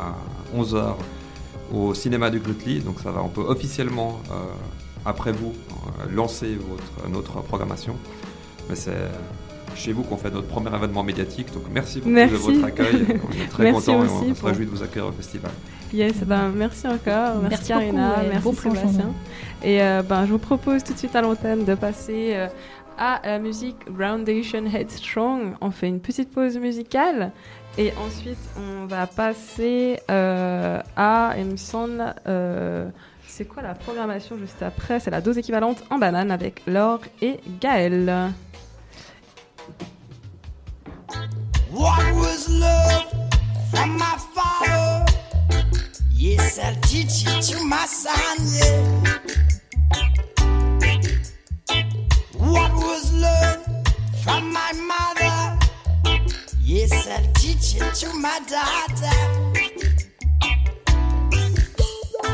[0.00, 0.14] à
[0.56, 0.94] 11h
[1.74, 2.80] au cinéma du Grutli.
[2.80, 4.20] Donc ça va, on peut officiellement,
[5.04, 5.52] après vous,
[6.10, 7.96] lancer votre, notre programmation.
[8.68, 8.92] Mais c'est
[9.76, 11.52] chez vous qu'on fait notre premier événement médiatique.
[11.52, 13.20] Donc merci beaucoup de votre accueil.
[13.28, 15.50] On est très contents et on se réjouit de vous accueillir au festival.
[15.92, 17.36] Yes, ben, merci encore.
[17.42, 18.80] Merci, merci Karina, beaucoup, ouais.
[18.82, 18.98] merci
[19.62, 22.48] Et euh, ben, je vous propose tout de suite à l'antenne de passer euh,
[22.98, 25.54] à la musique Groundation Headstrong.
[25.60, 27.32] On fait une petite pause musicale.
[27.78, 31.56] Et ensuite, on va passer euh, à, me
[33.26, 34.98] c'est quoi la programmation juste après?
[34.98, 38.32] C'est la dose équivalente en banane avec Laure et Gaël.
[41.70, 43.04] What was love
[43.70, 45.05] from my father?
[46.18, 49.18] Yes, I'll teach it to my son, yeah.
[52.38, 53.86] What was learned
[54.24, 55.58] from my mother?
[56.62, 59.12] Yes, I'll teach it to my daughter.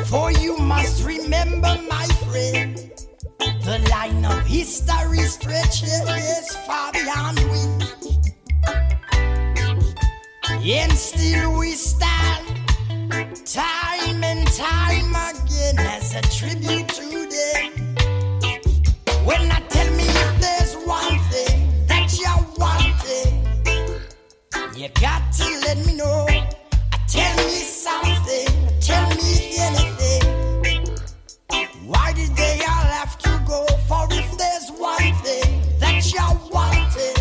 [0.06, 2.76] For you must remember, my friend,
[3.40, 7.66] the line of history stretches far beyond we.
[10.72, 12.51] And still we stand
[13.12, 17.70] time and time again as a tribute to them.
[19.26, 23.32] When I tell me if there's one thing that you're wanting,
[24.74, 26.26] you got to let me know.
[27.06, 28.48] Tell me something,
[28.80, 30.24] tell me anything.
[31.86, 33.66] Why did they all have to go?
[33.88, 37.18] For if there's one thing that you're wanting,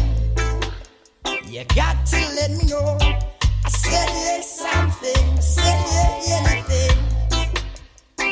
[1.51, 3.20] you got to let me know.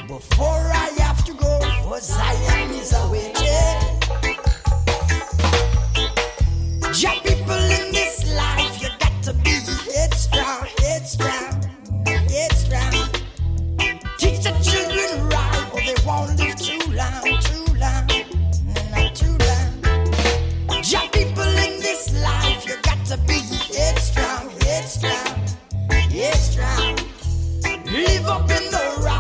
[0.10, 3.39] Before I have to go, for Zion is away.
[28.30, 29.19] up in the rock.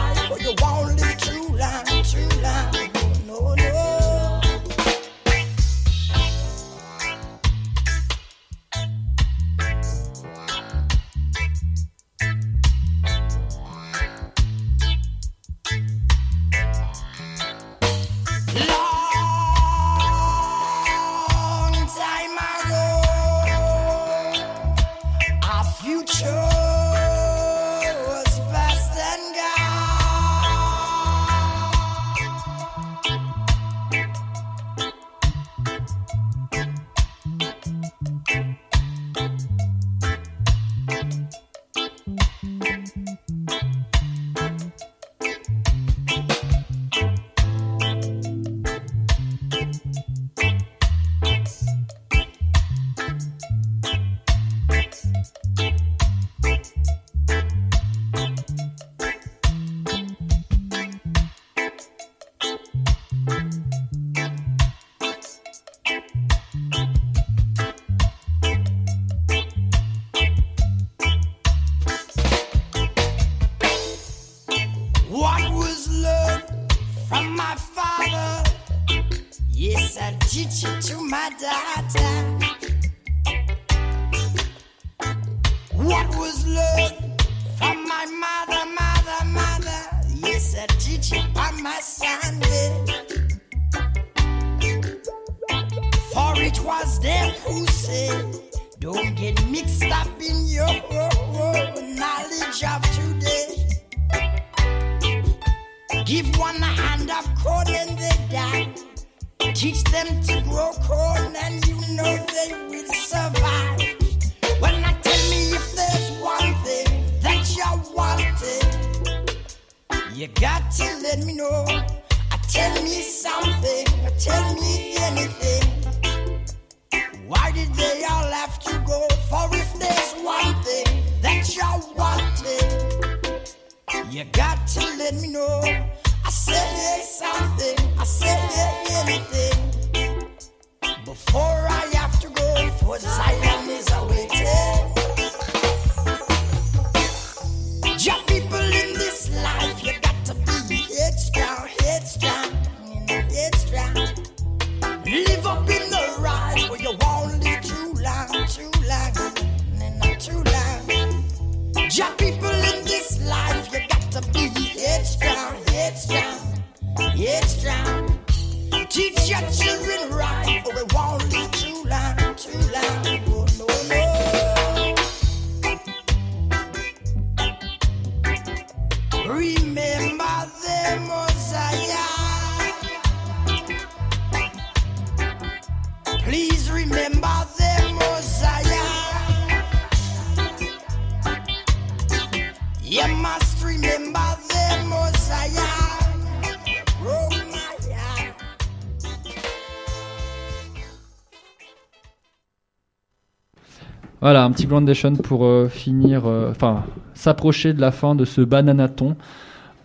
[204.29, 206.83] Voilà, un petit groundation pour finir, enfin,
[207.15, 209.15] s'approcher de la fin de ce bananaton.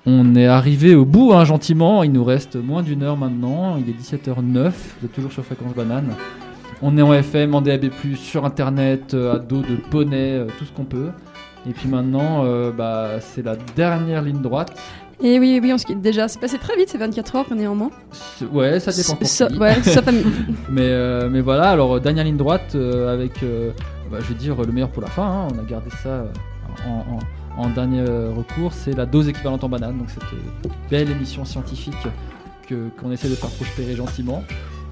[0.05, 2.03] On est arrivé au bout, hein, gentiment.
[2.03, 3.79] Il nous reste moins d'une heure maintenant.
[3.79, 4.71] Il est 17h09.
[5.01, 6.11] Vous êtes toujours sur Fréquence Banane.
[6.83, 10.85] On est en FM, en DAB+, sur Internet, à dos de poney, tout ce qu'on
[10.85, 11.09] peut.
[11.67, 14.79] Et puis maintenant, euh, bah, c'est la dernière ligne droite.
[15.23, 16.29] Et oui, oui, on se quitte déjà.
[16.29, 17.91] C'est passé très vite, c'est 24 heures néanmoins.
[18.53, 20.05] Ouais, ça dépend pour so, Ouais, sauf
[20.69, 23.43] mais, euh, mais voilà, alors dernière ligne droite euh, avec,
[24.11, 25.27] bah, je vais dire, le meilleur pour la fin.
[25.27, 25.49] Hein.
[25.55, 26.25] On a gardé ça
[26.87, 27.19] en,
[27.63, 28.73] en, dernier recours.
[28.73, 29.99] C'est la dose équivalente en banane.
[29.99, 30.25] Donc cette
[30.91, 31.95] belle émission scientifique
[32.69, 34.43] qu'on essaie de faire prospérer gentiment.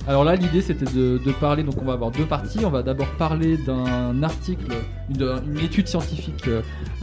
[0.08, 2.64] Alors là, l'idée c'était de, parler, donc on va avoir deux parties.
[2.64, 4.72] On va d'abord parler d'un article,
[5.08, 6.48] une, étude scientifique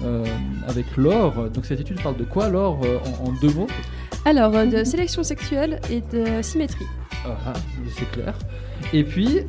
[0.04, 0.26] euh,
[0.68, 1.50] avec Laure.
[1.50, 3.68] Donc cette étude parle de quoi, Laure, euh, en, deux mots?
[4.26, 6.86] Alors, euh, de sélection sexuelle et de symétrie.
[7.26, 7.54] Ah, ah
[7.98, 8.34] c'est clair.
[8.94, 9.42] Et puis,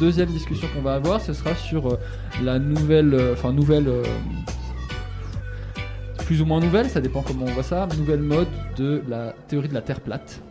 [0.00, 1.98] deuxième discussion qu'on va avoir, ce sera sur
[2.42, 3.88] la nouvelle, enfin nouvelle
[6.26, 9.68] plus ou moins nouvelle, ça dépend comment on voit ça, nouvelle mode de la théorie
[9.68, 10.42] de la Terre plate.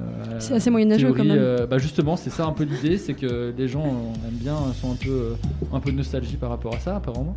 [0.00, 1.38] Euh, c'est assez moyenâgeux quand même.
[1.38, 4.92] Euh, bah justement, c'est ça un peu l'idée, c'est que les gens aiment bien, sont
[4.92, 5.34] un peu, euh,
[5.72, 7.36] un peu de nostalgie par rapport à ça apparemment.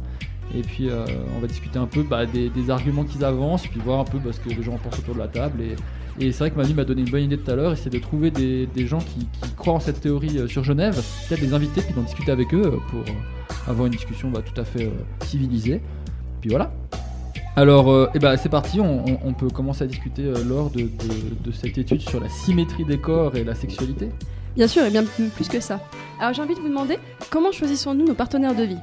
[0.55, 0.89] Et puis
[1.35, 4.31] on va discuter un peu bah, des, arguments qu'ils avancent, puis voir un peu bah,
[4.31, 5.61] ce que les gens pensent autour de la table.
[5.61, 5.75] Et,
[6.19, 8.31] c'est vrai que Manu m'a donné une bonne idée tout à l'heure, c'est de trouver
[8.31, 12.31] des, gens qui, croient en cette théorie sur Genève, peut-être les inviter, puis d'en discuter
[12.31, 13.03] avec eux pour
[13.67, 14.91] avoir une discussion bah, tout à fait
[15.25, 15.81] civilisée.
[16.41, 16.71] Puis voilà.
[17.57, 20.89] Alors, euh, eh ben, c'est parti, on, peut commencer à discuter euh, lors de,
[21.53, 24.09] cette étude sur la symétrie des corps et la sexualité.
[24.57, 25.79] Bien sûr, et bien plus que ça.
[26.19, 26.97] Alors j'ai envie de vous demander,
[27.29, 28.77] comment choisissons-nous nos partenaires de vie?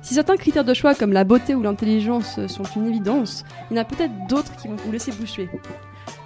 [0.00, 3.78] Si certains critères de choix comme la beauté ou l'intelligence sont une évidence, il y
[3.78, 5.48] en a peut-être d'autres qui vont vous laisser boucher.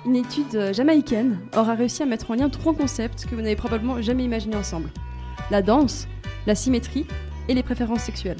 [0.08, 3.56] Une étude euh, jamaïcaine aura réussi à mettre en lien trois concepts que vous n'avez
[3.56, 4.88] probablement jamais imaginés ensemble.
[5.50, 6.08] La danse,
[6.46, 7.06] la symétrie
[7.46, 8.38] et les préférences sexuelles.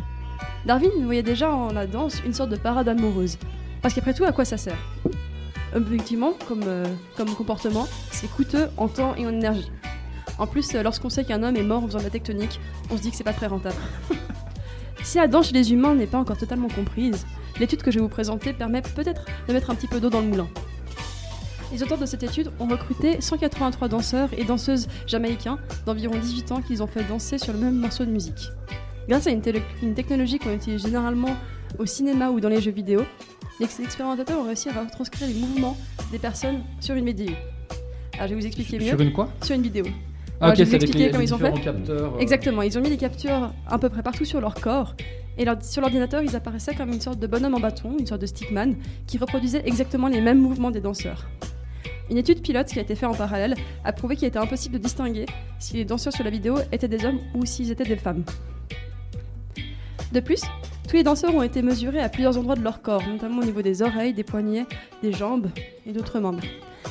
[0.65, 3.37] Darwin voyait déjà en la danse une sorte de parade amoureuse.
[3.83, 4.79] Parce qu'après tout, à quoi ça sert?
[5.75, 6.87] Objectivement, comme, euh,
[7.19, 9.71] comme comportement, c'est coûteux en temps et en énergie.
[10.39, 12.59] En plus, euh, lorsqu'on sait qu'un homme est mort en faisant de la tectonique,
[12.91, 13.77] on se dit que c'est pas très rentable.
[15.03, 17.27] si la danse chez les humains n'est pas encore totalement comprise,
[17.61, 20.21] l'étude que je vais vous présenter permet peut-être de mettre un petit peu d'eau dans
[20.21, 20.49] le moulin.
[21.71, 26.63] Les auteurs de cette étude ont recruté 183 danseurs et danseuses jamaïcains d'environ 18 ans
[26.63, 28.51] qu'ils ont fait danser sur le même morceau de musique.
[29.09, 29.43] Grâce à une,
[29.95, 31.37] technologie qu'on utilise généralement
[31.79, 33.03] au cinéma ou dans les jeux vidéo,
[33.61, 35.77] les expérimentateurs ont réussi à retranscrire les mouvements
[36.11, 37.33] des personnes sur une vidéo.
[38.15, 38.87] Alors je vais vous expliquer mieux.
[38.87, 39.29] Sur une quoi?
[39.43, 39.85] Sur une vidéo.
[40.41, 41.61] Ah, ok, je vais vous expliquer comment ils ont fait.
[41.61, 42.19] Capteurs, euh.
[42.19, 44.95] Exactement, ils ont mis des captures à peu près partout sur leur corps.
[45.37, 48.27] Et sur l'ordinateur, ils apparaissaient comme une sorte de bonhomme en bâton, une sorte de
[48.27, 48.75] stickman,
[49.07, 51.29] qui reproduisait exactement les mêmes mouvements des danseurs.
[52.11, 54.83] Une étude pilote qui a été faite en parallèle a prouvé qu'il était impossible de
[54.83, 55.27] distinguer
[55.59, 58.25] si les danseurs sur la vidéo étaient des hommes ou s'ils étaient des femmes.
[60.13, 60.41] De plus,
[60.89, 63.61] tous les danseurs ont été mesurés à plusieurs endroits de leur corps, notamment au niveau
[63.61, 64.65] des oreilles, des poignets,
[65.03, 65.49] des jambes
[65.85, 66.43] et d'autres membres,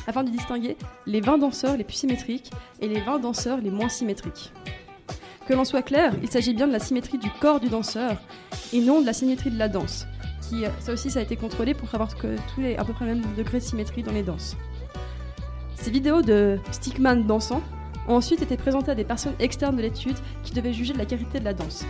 [0.06, 3.88] afin de distinguer les 20 danseurs les plus symétriques et les 20 danseurs les moins
[3.88, 4.52] symétriques.
[5.48, 8.22] Que l'on soit clair, il s'agit bien de la symétrie du corps du danseur
[8.72, 10.06] et non de la symétrie de la danse.
[10.48, 13.06] Qui, ça aussi, ça a été contrôlé pour savoir que tous les à peu près
[13.06, 14.56] le même degré de symétrie dans les danses.
[15.80, 17.62] Ces vidéos de stickman dansant
[18.08, 21.04] ont ensuite été présentées à des personnes externes de l'étude qui devaient juger de la
[21.04, 21.84] qualité de la danse.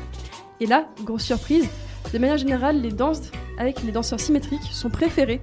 [0.61, 1.69] Et là, grosse surprise,
[2.13, 5.41] de manière générale, les danses avec les danseurs symétriques sont préférées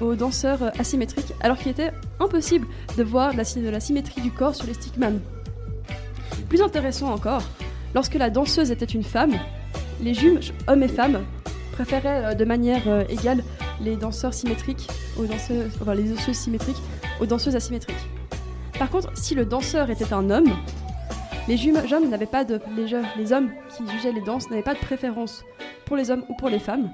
[0.00, 4.66] aux danseurs euh, asymétriques, alors qu'il était impossible de voir la, symétrie du corps sur
[4.66, 5.20] les stickman.
[6.48, 7.42] Plus intéressant encore,
[7.94, 9.34] lorsque la danseuse était une femme,
[10.02, 11.24] les juges, hommes et femmes,
[11.72, 13.42] préféraient euh, de manière euh, égale
[13.80, 16.80] les danseurs symétriques aux danseuses, enfin, les danseuses symétriques
[17.20, 17.96] aux danseuses asymétriques.
[18.78, 20.52] Par contre, si le danseur était un homme,
[21.48, 24.80] les hommes n'avaient pas de les, les hommes qui jugeaient les danses n'avaient pas de
[24.80, 25.44] préférence
[25.84, 26.90] pour les hommes ou pour les femmes.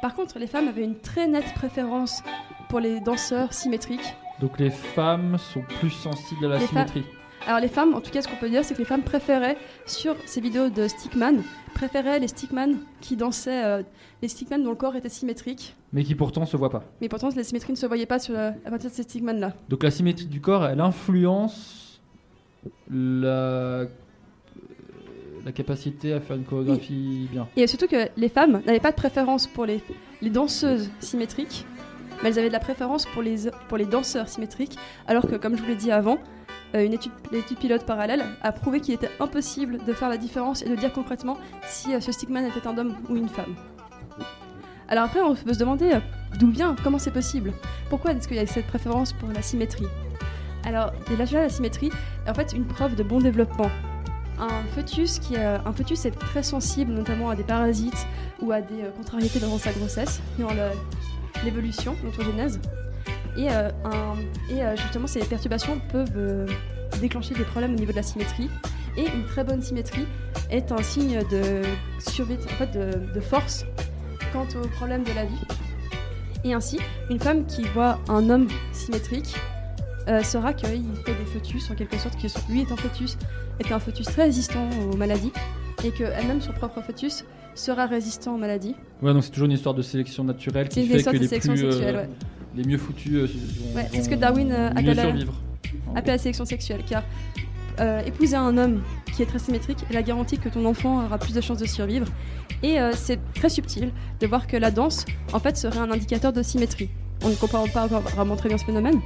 [0.00, 2.22] Par contre, les femmes avaient une très nette préférence
[2.68, 4.16] pour les danseurs symétriques.
[4.40, 7.04] Donc les femmes sont plus sensibles à la symétrie.
[7.46, 9.58] Alors les femmes, en tout cas, ce qu'on peut dire, c'est que les femmes préféraient
[9.86, 11.42] sur ces vidéos de stickman,
[11.74, 13.82] préféraient les stickman qui dansaient, euh,
[14.22, 15.74] les stickman dont le corps était symétrique.
[15.92, 16.84] Mais qui pourtant se voient pas.
[17.02, 19.52] Mais pourtant, les symétries ne se voyaient pas sur, à partir de ces stickman là.
[19.68, 22.00] Donc la symétrie du corps, elle influence
[22.90, 23.84] la,
[25.44, 27.46] la capacité à faire une chorégraphie bien.
[27.56, 29.82] Et surtout que les femmes n'avaient pas de préférence pour les,
[30.22, 31.66] les danseuses symétriques,
[32.22, 35.58] mais elles avaient de la préférence pour les, pour les danseurs symétriques, alors que, comme
[35.58, 36.16] je vous l'ai dit avant,
[36.82, 37.12] une étude,
[37.58, 41.36] pilote parallèle a prouvé qu'il était impossible de faire la différence et de dire concrètement
[41.66, 43.54] si euh, ce stickman était un homme ou une femme.
[44.88, 46.00] Alors après, on peut se demander euh,
[46.38, 47.52] d'où vient, comment c'est possible?
[47.88, 49.86] Pourquoi est-ce qu'il y a cette préférence pour la symétrie?
[50.64, 51.90] Alors, déjà, la symétrie
[52.26, 53.70] est en fait une preuve de bon développement.
[54.40, 58.06] un fœtus qui est, un fœtus est très sensible notamment à des parasites
[58.40, 60.54] ou à des euh, contrariétés durant sa grossesse, durant
[61.44, 62.60] l'évolution, l'ontogenèse.
[63.36, 64.16] Et, euh, un-
[64.54, 66.46] et euh, justement, ces perturbations peuvent euh,
[67.00, 68.48] déclencher des problèmes au niveau de la symétrie.
[68.96, 70.06] Et une très bonne symétrie
[70.50, 71.62] est un signe de
[71.98, 73.64] survie, en fait, de, de force
[74.32, 75.40] quant aux problèmes de la vie.
[76.44, 76.78] Et ainsi,
[77.10, 79.34] une femme qui voit un homme symétrique
[80.22, 80.68] saura qu'il
[81.06, 83.16] fait des fœtus, en quelque sorte, que lui est un fœtus,
[83.58, 85.32] est un fœtus très résistant aux maladies,
[85.82, 87.24] et qu'elle-même, son propre fœtus,
[87.54, 88.76] sera résistant aux maladies.
[89.00, 91.18] Ouais, donc c'est toujours une histoire de sélection naturelle C'est qui une fait histoire que
[91.18, 92.08] de les sélection plus, euh, sexuelle, ouais.
[92.56, 95.34] Les mieux foutus euh, vont, Ouais, c'est ce vont que Darwin euh, mieux appelle, survivre.
[95.94, 97.02] appelle la sélection sexuelle, car
[97.80, 98.82] euh, épouser un homme
[99.14, 101.66] qui est très symétrique est la garantie que ton enfant aura plus de chances de
[101.66, 102.06] survivre.
[102.62, 103.90] Et euh, c'est très subtil
[104.20, 106.88] de voir que la danse, en fait, serait un indicateur de symétrie.
[107.24, 109.00] On ne comprend pas vraiment très bien ce phénomène,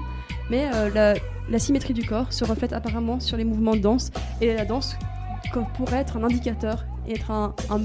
[0.51, 1.15] mais euh, la,
[1.51, 4.97] la symétrie du corps se reflète apparemment sur les mouvements de danse, et la danse
[5.77, 7.81] pourrait être un indicateur et être un, un-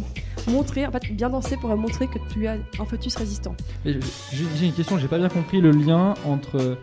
[0.47, 3.55] montrer, en fait, bien danser pourrait montrer que tu as un fœtus résistant.
[3.85, 6.77] J'ai une question, j'ai pas bien compris le lien entre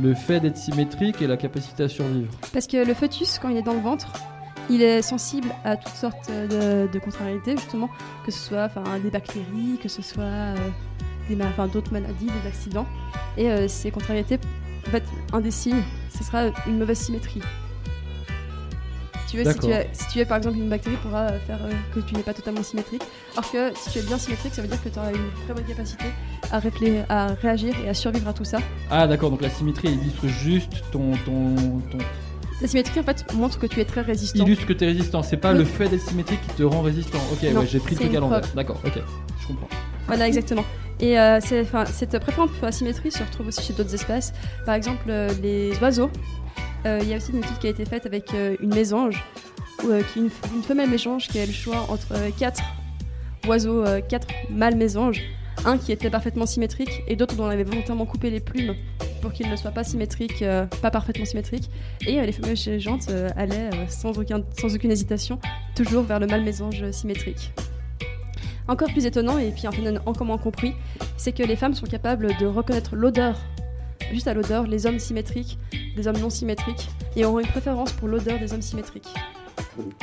[0.00, 2.30] le fait d'être symétrique et la capacité à survivre.
[2.52, 4.12] Parce que le fœtus, quand il est dans le ventre,
[4.70, 7.88] il est sensible à toutes sortes de, de contrariétés, justement,
[8.24, 8.68] que ce soit
[9.02, 10.56] des bactéries, que ce soit euh,
[11.30, 12.86] ma- d'autres maladies, des accidents.
[13.36, 14.38] Et euh, ces contrariétés,
[14.88, 15.82] en fait, un des signes,
[16.16, 17.40] ce sera une mauvaise symétrie.
[19.34, 21.58] Si tu veux, si tu, es, si tu es par exemple une bactérie pourra faire
[21.64, 23.02] euh, que tu n'es pas totalement symétrique.
[23.36, 25.54] Alors que si tu es bien symétrique, ça veut dire que tu auras une très
[25.54, 26.04] bonne capacité
[26.52, 28.58] à, réflé- à réagir et à survivre à tout ça.
[28.90, 31.54] Ah d'accord, donc la symétrie elle illustre juste ton, ton,
[31.90, 31.98] ton...
[32.60, 34.44] La symétrie en fait montre que tu es très résistant.
[34.44, 35.22] illustre que t'es résistant.
[35.22, 35.58] C'est pas Oui.
[35.58, 37.18] le fait d'être symétrique qui te rend résistant.
[37.32, 38.40] Ok, Non, ouais, j'ai pris le truc à l'envers.
[38.54, 38.92] D'accord, ok,
[39.40, 39.68] je comprends.
[40.06, 40.64] Voilà, exactement.
[41.00, 44.32] Et euh, cette préférence pour la symétrie se retrouve aussi chez d'autres espèces.
[44.64, 46.08] Par exemple, euh, les oiseaux.
[46.86, 49.22] Euh, Il y a aussi une étude qui a été faite avec euh, une mésange,
[49.84, 50.30] euh, une,
[50.62, 52.62] femelle mésange qui a le choix entre quatre
[53.46, 55.22] oiseaux, quatre mâles mésanges.
[55.66, 58.74] Un qui était parfaitement symétrique et d'autres dont on avait volontairement coupé les plumes
[59.22, 61.70] pour qu'ils ne soient pas symétriques, euh, pas parfaitement symétriques.
[62.06, 65.38] Et les femelles mésanges euh, allaient sans, sans aucune hésitation
[65.74, 67.52] toujours vers le mâle mésange symétrique.
[68.68, 70.74] Encore plus étonnant, et puis un phénomène encore moins compris,
[71.16, 73.38] c'est que les femmes sont capables de reconnaître l'odeur,
[74.12, 75.58] juste à l'odeur, les hommes symétriques
[75.96, 79.08] des hommes non symétriques, et auront une préférence pour l'odeur des hommes symétriques.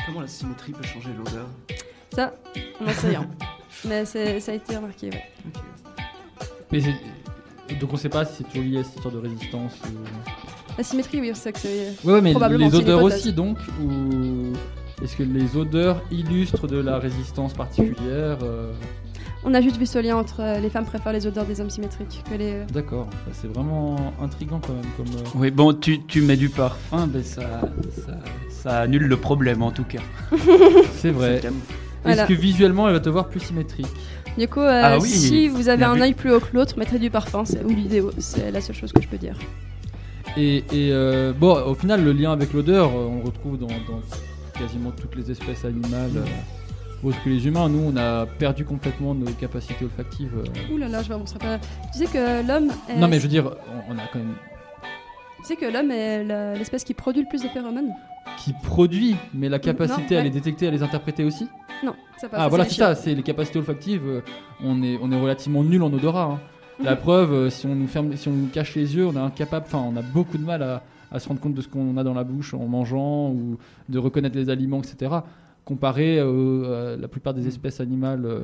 [0.06, 1.48] Comment la symétrie peut changer l'odeur?
[2.14, 2.34] Ça,
[2.80, 3.28] on n'en sait rien.
[3.88, 5.24] Mais c'est- ça a été remarqué, ouais.
[6.72, 9.74] Mais c'est- donc on sait pas si c'est toujours lié à cette histoire de résistance.
[9.86, 11.94] ou- La symétrie, oui, c'est ça que c'est.
[12.04, 14.54] Ouais, ouais, mais Probablement, les odeurs aussi donc ou
[15.04, 18.72] est-ce que les odeurs illustrent de la résistance particulière euh,
[19.44, 21.70] On a juste vu ce lien entre euh, les femmes préfèrent les odeurs des hommes
[21.72, 22.64] symétriques que les.
[22.72, 25.08] D'accord, Bah, c'est vraiment intriguant quand même comme.
[25.08, 27.42] euh, Oui, bon, tu, tu mets du parfum, mais ça,
[28.06, 28.18] ça,
[28.50, 30.02] ça annule le problème en tout cas.
[30.94, 31.42] C'est vrai.
[32.04, 32.24] Voilà.
[32.24, 33.88] Est-ce que visuellement elle va te voir plus symétrique?
[34.38, 37.00] Du coup, euh, Ah oui, si vous avez un œil plus haut que l'autre, mettez
[37.00, 38.12] du parfum c'est- ou l'idéo.
[38.20, 39.36] C'est la seule chose que je peux dire.
[40.38, 43.68] Et, et, euh, bon, au final, le lien avec l'odeur, euh, on le retrouve dans,
[43.68, 44.02] dans
[44.58, 46.12] quasiment toutes les espèces animales.
[46.16, 46.22] euh,
[47.04, 50.32] autres que les humains, nous, on a perdu complètement nos capacités olfactives.
[50.38, 50.74] euh.
[50.74, 51.60] Ouh là là, je m'avancerai pas.
[51.94, 52.72] Tu sais que l'homme.
[52.90, 53.46] est- Non, mais je veux dire,
[53.90, 54.36] on, on a quand même
[55.40, 57.92] Tu sais que l'homme est la- l'espèce qui produit le plus de phéromones
[58.38, 61.48] qui produit, mais la capacité Non, à les détecter, à les interpréter aussi.
[61.84, 62.40] Non, ça passe.
[62.42, 64.04] Ah voilà, c'est ça, c'est les capacités olfactives.
[64.06, 64.22] euh,
[64.64, 66.24] on est, on est relativement nul en odorat.
[66.34, 66.40] hein.
[66.84, 66.98] La Mhm.
[66.98, 69.66] preuve, euh, si on nous ferme, si on nous cache les yeux, on est incapable,
[69.68, 72.04] enfin, on a beaucoup de mal à, à se rendre compte de ce qu'on a
[72.04, 73.58] dans la bouche en mangeant ou
[73.90, 75.12] de reconnaître les aliments, etc.
[75.76, 78.42] Comparé euh, à la plupart des espèces animales, euh,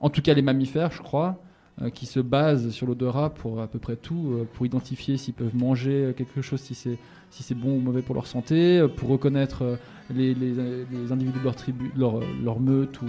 [0.00, 1.40] en tout cas les mammifères, je crois,
[1.82, 5.34] euh, qui se basent sur l'odorat pour à peu près tout, euh, pour identifier s'ils
[5.34, 6.98] peuvent manger euh, quelque chose, si c'est
[7.30, 9.76] si c'est bon ou mauvais pour leur santé, euh, pour reconnaître euh,
[10.14, 13.06] les, les, les individus de leur tribu, leur, euh, leur meute ou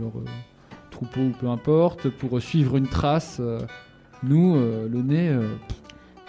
[0.00, 0.24] leur euh,
[0.90, 3.36] troupeau ou peu importe, pour euh, suivre une trace.
[3.40, 3.60] euh,
[4.22, 5.48] nous, euh, le nez, euh,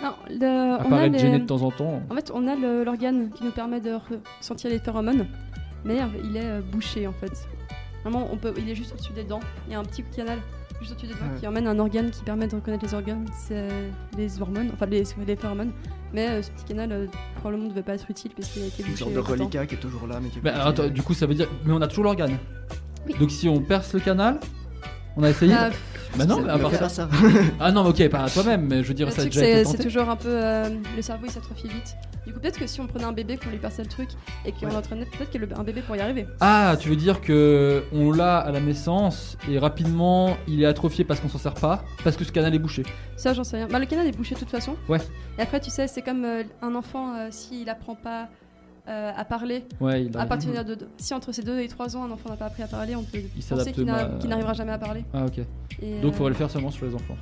[0.03, 2.01] Non, le- on a les- gêné de temps en temps.
[2.09, 3.91] En fait, on a l'organe qui nous permet de
[4.41, 5.25] sentir les phéromones,
[5.86, 7.47] mais euh, il est euh, bouché en fait.
[8.03, 9.39] Vraiment, on peut, il est juste au-dessus des dents.
[9.67, 10.39] Il y a un petit canal
[10.79, 11.39] juste au-dessus des dents Ouais.
[11.39, 13.67] qui emmène un organe qui permet de reconnaître les organes, c'est
[14.17, 15.71] les hormones, enfin les, les phéromones.
[16.13, 17.07] Mais euh, ce petit canal, euh,
[17.39, 18.99] probablement, ne devait pas être utile puisqu'il a été Une bouché.
[19.03, 21.25] sorte de reliquat qui est toujours là, mais qui est Bah, attends, du coup, ça
[21.25, 21.47] veut dire.
[21.65, 22.38] Mais on a toujours l'organe.
[23.07, 23.15] Oui.
[23.19, 24.39] Donc si on perce le canal,
[25.18, 25.53] on a essayé.
[25.57, 25.70] Ah,
[26.18, 27.09] bah non, C'est- mais à part ça.
[27.59, 29.66] Ah non, mais ok, pas à toi-même, mais je veux dire, le ça déjà été
[29.66, 30.30] c'est c'est toujours un peu.
[30.30, 31.95] euh, le cerveau il s'atrophie vite.
[32.26, 34.09] Du coup, peut-être que si on prenait un bébé qu'on lui perçait le truc
[34.45, 34.74] et qu'on Ouais.
[34.74, 36.26] l'entraînait, peut-être un bébé pourrait y arriver.
[36.39, 41.03] Ah, tu veux dire que on l'a à la naissance et rapidement il est atrophié
[41.03, 42.84] parce qu'on s'en sert pas, parce que ce canal est bouché.
[43.16, 43.68] Ça, j'en sais rien.
[43.68, 44.76] Bah, le canal est bouché de toute façon.
[44.89, 44.99] Ouais.
[45.38, 48.28] Et après, tu sais, c'est comme euh, un enfant, euh, s'il apprend pas
[48.88, 49.63] euh, à parler.
[49.79, 52.29] Ouais, il À partir de, de- si entre ces 2 et 3 ans, un enfant
[52.29, 55.03] n'a pas appris à parler, on peut Il penser qu'il n'arrivera jamais à parler.
[55.13, 55.39] Ah, ok.
[55.81, 57.17] Et, Donc, euh, faudrait le faire seulement sur les enfants.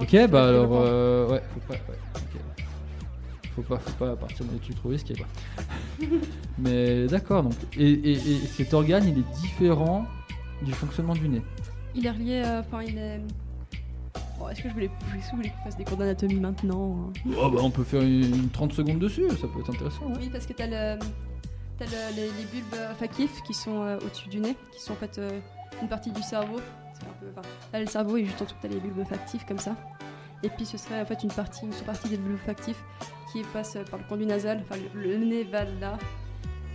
[0.00, 1.98] Ok, bah alors, euh, ouais, faut pas, ouais.
[3.56, 5.26] Faut pas, faut pas partir dans des trucs trop risqués, quoi.
[6.58, 10.06] Mais d'accord, donc, et, et- et cet organe, il est différent
[10.62, 11.42] du fonctionnement du nez?
[11.94, 13.20] Il est relié, euh, enfin, il est.
[14.38, 17.50] Bon, est-ce que je voulais, vous voulez qu'on fasse des cours d'anatomie maintenant hein Oh,
[17.50, 20.06] bah, on peut faire une, une 30 secondes dessus, ça peut être intéressant.
[20.06, 20.14] ouais.
[20.20, 20.98] Oui, parce que t'as le,
[21.78, 24.96] t'as le- les, les bulbes olfactifs qui sont euh, au-dessus du nez, qui sont en
[24.96, 25.40] fait euh,
[25.82, 26.58] une partie du cerveau.
[26.58, 29.58] Un peu, enfin, là, le cerveau est juste en dessous, t'as les bulbes olfactifs comme
[29.58, 29.74] ça.
[30.44, 32.80] Et puis ce serait en fait une partie, une sous-partie des bulbes olfactifs
[33.32, 34.62] qui passe par le conduit nasal.
[34.68, 35.98] Enfin, le, le nez va là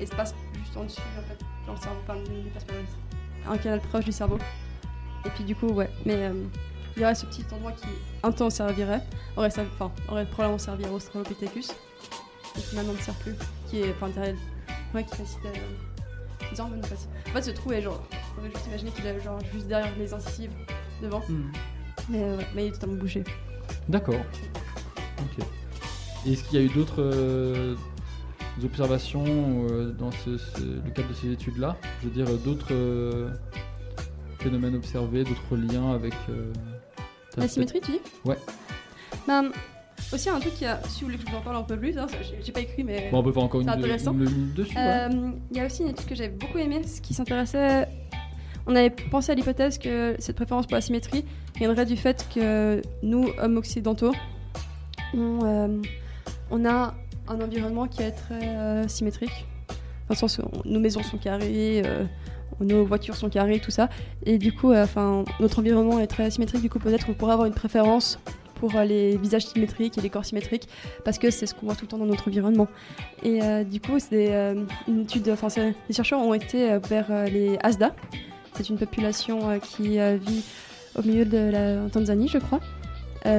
[0.01, 1.99] et se passe juste en dessus en fait, dans le cerveau.
[2.03, 2.76] Enfin, le nez passe par
[3.53, 4.38] un canal proche du cerveau.
[5.26, 5.89] Et puis du coup, ouais.
[6.05, 6.34] Mais euh,
[6.95, 7.87] il y aurait ce petit endroit qui
[8.23, 9.01] un temps servirait,
[9.35, 11.71] aurait, enfin, aurait probablement servi à Australopithecus
[12.57, 13.33] et qui maintenant ne sert plus,
[13.67, 14.35] qui est enfin derrière,
[14.93, 15.49] ouais, qui euh,
[16.51, 17.09] les hormones facile.
[17.29, 18.01] En fait, ce trou est genre,
[18.37, 20.51] on peut juste imaginer qu'il est genre juste derrière les incisives
[21.01, 21.51] devant, Hmm.
[22.09, 23.23] mais euh, mais il est totalement bouché.
[23.89, 24.15] D'accord.
[25.19, 25.45] Ok.
[26.25, 27.75] Et Est-ce qu'il y a eu d'autres euh,
[28.63, 29.25] observations
[29.69, 31.75] euh, dans ce- ce- le cadre de ces études-là?
[32.01, 32.73] Je veux dire, d'autres
[34.39, 36.13] phénomènes observés, d'autres liens avec.
[37.38, 38.38] La symétrie, tu dis Ouais.
[39.27, 39.51] Ben,
[40.11, 41.77] aussi un truc qui a, si vous voulez que je vous en parle un peu
[41.77, 42.07] plus, hein,
[42.43, 43.09] j'ai pas écrit mais.
[43.11, 44.11] Bon, on peut faire encore une, C'est intéressant.
[44.13, 44.75] une minute dessus.
[44.77, 47.88] Euh, Il y a aussi une étude que j'avais beaucoup aimée, ce qui s'intéressait.
[48.65, 51.25] On avait pensé à l'hypothèse que cette préférence pour la symétrie
[51.57, 54.13] viendrait du fait que nous, hommes occidentaux,
[55.13, 55.81] on, euh,
[56.49, 56.93] on a
[57.27, 59.45] un environnement qui est très euh, symétrique.
[60.07, 61.81] Dans le sens où nos maisons sont carrées,
[62.61, 63.89] nos voitures sont carrées, tout ça.
[64.25, 66.61] Et du coup, euh, enfin, notre environnement est très symétrique.
[66.61, 68.19] Du coup, peut-être qu'on pourrait avoir une préférence
[68.55, 70.67] pour euh, les visages symétriques et les corps symétriques
[71.03, 72.67] parce que c'est ce qu'on voit tout le temps dans notre environnement.
[73.23, 74.55] Et euh, du coup, c'est
[74.87, 75.29] une étude.
[75.29, 77.95] Enfin, les chercheurs ont été vers les Asda.
[78.55, 80.43] C'est une population qui vit
[80.95, 82.59] au milieu de la Tanzanie, je crois.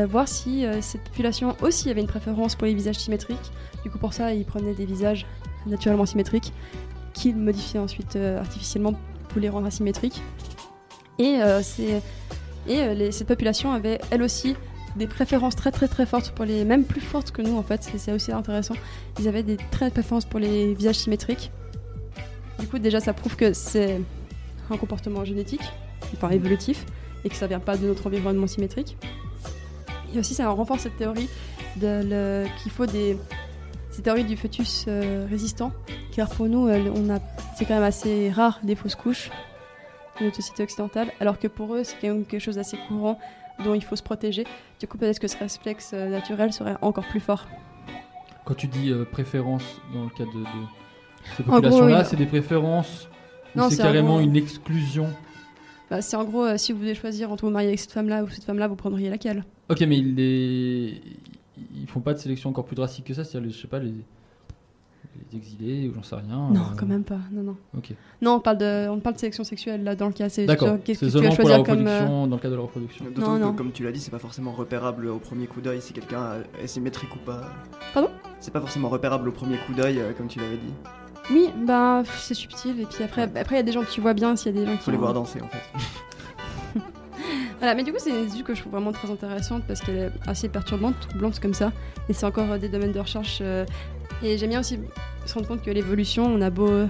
[0.09, 3.53] Voir si cette population aussi avait une préférence pour les visages symétriques.
[3.85, 5.25] Du coup, pour ça, ils prenaient des visages
[5.67, 6.53] naturellement symétriques
[7.15, 8.93] qu'ils modifiaient ensuite euh, artificiellement
[9.31, 10.21] pour les rendre asymétriques.
[11.19, 12.03] Et, euh, c'est-
[12.69, 14.55] et euh, cette population avait elle aussi
[14.97, 17.83] des préférences très très très fortes pour les même plus fortes que nous en fait.
[17.97, 18.75] C'est- aussi intéressant.
[19.19, 21.51] Ils avaient des très préférences pour les visages symétriques.
[22.61, 24.01] Du coup déjà ça prouve que c'est
[24.71, 25.63] un comportement génétique
[26.15, 26.85] enfin évolutif
[27.25, 28.97] et que ça vient pas de notre environnement symétrique.
[30.15, 31.29] Et aussi ça renforce cette théorie
[31.81, 33.17] qu'il faut des
[33.95, 35.73] cette théorie du fœtus euh, résistant
[36.15, 37.19] car pour nous on a
[37.57, 39.31] c'est quand même assez rare des fausses couches
[40.19, 43.19] dans notre société occidentale alors que pour eux c'est quand même quelque chose d'assez courant
[43.65, 44.45] dont il faut se protéger.
[44.81, 47.47] Du coup peut-être que ce réflexe euh, naturel serait encore plus fort.
[48.45, 49.63] Quand tu dis euh, préférence
[49.95, 50.45] dans le cadre de, de
[51.37, 53.09] ces populations-là, il- c'est des préférences
[53.55, 55.09] ou Non, c'est c'est en carrément gros- une exclusion?
[55.89, 58.25] Bah, c'est en gros, euh, si vous devez choisir entre vous marier avec cette femme-là
[58.25, 59.45] ou cette femme-là, vous prendriez laquelle?
[59.71, 61.01] Ok, mais ils, les...
[61.75, 63.79] ils font pas de sélection encore plus drastique que ça, c'est-à-dire, les- je sais pas,
[63.79, 63.93] les,
[65.31, 66.51] les exilés ou j'en sais rien.
[66.51, 67.19] Non, euh, quand même pas.
[67.31, 67.57] Non, non.
[67.77, 67.93] Ok.
[68.23, 70.29] Non, on parle de, on parle de sélection sexuelle là dans le cas.
[70.29, 71.87] C'est qu'est-ce c'est que tu vas seulement pour la choisir comme.
[71.87, 73.05] euh, reproduction, dans le cadre de la reproduction.
[73.07, 73.53] D'autant Non, que, non.
[73.55, 76.67] comme tu l'as dit, c'est pas forcément repérable au premier coup d'œil si quelqu'un est
[76.67, 77.43] symétrique ou pas.
[77.93, 78.11] Pardon?
[78.41, 80.73] C'est pas forcément repérable au premier coup d'œil, euh, comme tu l'avais dit.
[81.31, 82.81] Oui, bah c'est subtil.
[82.81, 84.59] Et puis après, après il y a des gens que tu vois bien, s'il y
[84.59, 84.83] a des gens qui.
[84.83, 85.63] Faut les voir danser en fait.
[87.65, 89.97] Voilà, mais du coup, c'est une étude que je trouve vraiment très intéressante parce qu'elle
[89.97, 91.73] est assez perturbante, troublante comme ça.
[92.11, 93.39] Et c'est encore euh, des domaines de recherche.
[93.41, 93.65] euh,
[94.23, 94.79] Et j'aime bien aussi
[95.25, 96.87] se rendre compte que l'évolution, on a beau euh,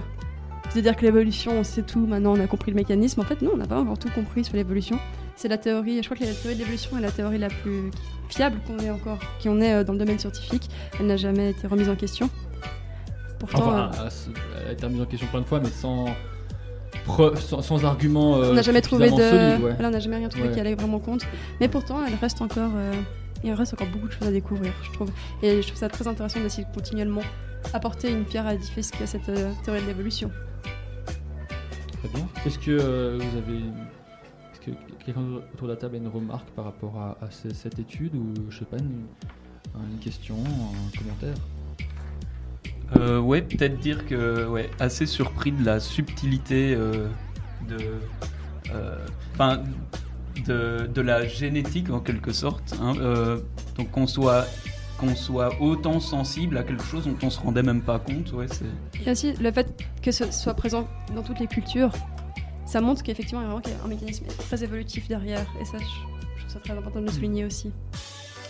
[0.73, 3.21] se dire que l'évolution, on sait tout, maintenant on a compris le mécanisme.
[3.21, 4.99] En fait, non, on n'a pas encore tout compris sur l'évolution.
[5.37, 7.89] C'est la théorie, je crois que la théorie de l'évolution est la théorie la plus
[8.27, 10.69] fiable qu'on ait encore, qu'on ait euh, dans le domaine scientifique.
[10.99, 12.29] Elle n'a jamais été remise en question.
[13.39, 14.09] Pourtant, Enfin, euh,
[14.61, 16.07] elle a été remise en question plein de fois, mais sans
[17.03, 18.37] preuve, sans, sans argument.
[18.37, 19.15] euh, on n'a jamais trouvé de.
[19.15, 19.73] suffisamment solide, ouais.
[19.73, 20.53] Voilà, on n'a jamais rien trouvé Ouais.
[20.53, 21.21] qui allait vraiment compte.
[21.59, 22.71] Mais pourtant, elle reste encore.
[22.75, 22.93] euh,
[23.43, 25.09] Il reste encore beaucoup de choses à découvrir, je trouve.
[25.43, 27.21] Et je trouve ça très intéressant d'essayer de continuellement
[27.73, 30.31] apporter une pierre à l'édifice qu'est cette euh, théorie de l'évolution.
[31.99, 32.27] Très bien.
[32.45, 33.57] Est-ce que euh, vous avez.
[33.57, 34.71] Est-ce que
[35.03, 35.21] quelqu'un
[35.53, 38.33] autour de la table a une remarque par rapport à, à ce- cette étude ou
[38.49, 39.05] je sais pas, une,
[39.93, 41.35] une question, un commentaire?
[42.97, 47.07] Euh, ouais, peut-être dire que ouais, assez surpris de la subtilité euh,
[47.67, 47.77] de,
[48.73, 49.57] euh,
[50.45, 52.75] de, de la génétique en quelque sorte.
[52.81, 53.39] hein, euh,
[53.77, 54.45] donc qu'on soit
[54.97, 58.31] qu'on soit autant sensible à quelque chose dont on se rendait même pas compte.
[58.31, 58.45] Ouais,
[59.05, 59.67] Et aussi, le fait
[60.01, 61.91] que ce soit présent dans toutes les cultures,
[62.65, 65.45] ça montre qu'effectivement, il y a vraiment un mécanisme très évolutif derrière.
[65.61, 67.73] Et ça, je trouve ça très important de le souligner aussi.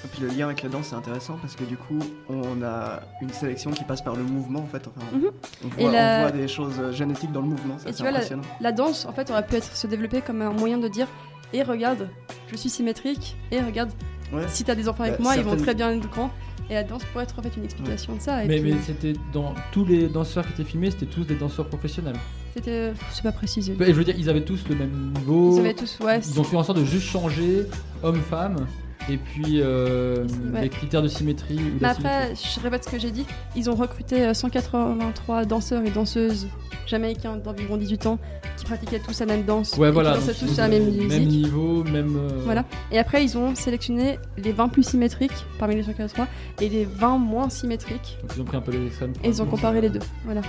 [0.04, 3.02] Et puis le lien avec la danse c'est intéressant parce que du coup on a
[3.22, 4.88] une sélection qui passe par le mouvement en fait.
[4.88, 5.24] Enfin, Mhm.
[5.64, 7.94] on, Et voit, la- on voit des choses euh, génétiques dans le mouvement, ça Et
[7.94, 8.44] tu vois, la, impressionnant.
[8.62, 11.08] la danse, en fait, aurait pu être se développer comme un moyen de dire
[11.54, 12.10] Et regarde,
[12.52, 13.92] je suis symétrique, et regarde,
[14.34, 14.44] Ouais.
[14.50, 16.32] si t'as des enfants avec Bah, moi, ils vont très bien être grands.
[16.70, 18.44] Et la danse pourrait être en fait une explication de ça.
[18.44, 21.36] Et Mais, puis, mais c'était dans tous les danseurs qui étaient filmés, c'était tous des
[21.36, 22.16] danseurs professionnels.
[22.56, 22.92] c'était.
[23.12, 23.74] C'est pas précisé.
[23.80, 25.56] Et je veux dire, ils avaient tous le même niveau.
[25.56, 26.20] Ils avaient tous, ouais.
[26.20, 27.68] Ils ont fait en sorte de juste changer
[28.04, 28.66] homme-femme.
[29.10, 30.62] Et puis euh, Ouais.
[30.64, 31.58] les critères de symétrie.
[31.58, 33.26] Ou Mais après, je répète ce que j'ai dit,
[33.56, 36.48] ils ont recruté euh, 183 danseurs et danseuses
[36.88, 38.20] jamaïcains d'environ 18 ans
[38.58, 39.78] qui pratiquaient tous la même danse.
[39.78, 40.14] Ouais, et voilà.
[40.14, 41.08] Qui dansaient tous la même musique.
[41.10, 42.16] Même niveau, même.
[42.18, 42.66] euh, Voilà.
[42.92, 46.28] Et après, ils ont sélectionné les 20 plus symétriques parmi les 183
[46.62, 48.18] et les 20 moins symétriques.
[48.22, 49.14] Donc ils ont pris un peu les extrêmes.
[49.24, 50.00] Et ils ont comparé les deux.
[50.26, 50.42] Voilà.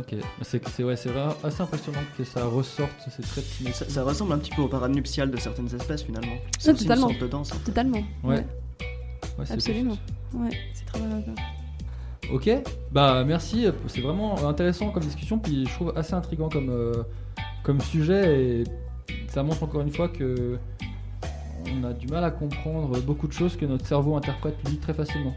[0.00, 3.78] Ok, c'est c'est ouais, c'est vraiment assez impressionnant que ça ressorte ces traits de symétrie.
[3.84, 6.32] Ça, ça ressemble un petit peu au parade nuptial de certaines espèces finalement.
[6.32, 7.08] Ouais, C'est aussi totalement.
[7.08, 7.52] une sorte de danse.
[7.52, 7.64] en fait.
[7.64, 8.02] Totalement.
[8.22, 8.36] Ouais.
[8.36, 9.96] Ouais, c'est Absolument.
[10.34, 11.22] Ouais, c'est très bien.
[12.32, 12.50] Ok,
[12.92, 16.92] bah merci, c'est vraiment intéressant comme discussion, puis je trouve assez intriguant comme, euh,
[17.62, 18.64] comme sujet, et
[19.28, 20.58] ça montre encore une fois que
[21.72, 24.92] on a du mal à comprendre beaucoup de choses que notre cerveau interprète lui très
[24.94, 25.34] facilement.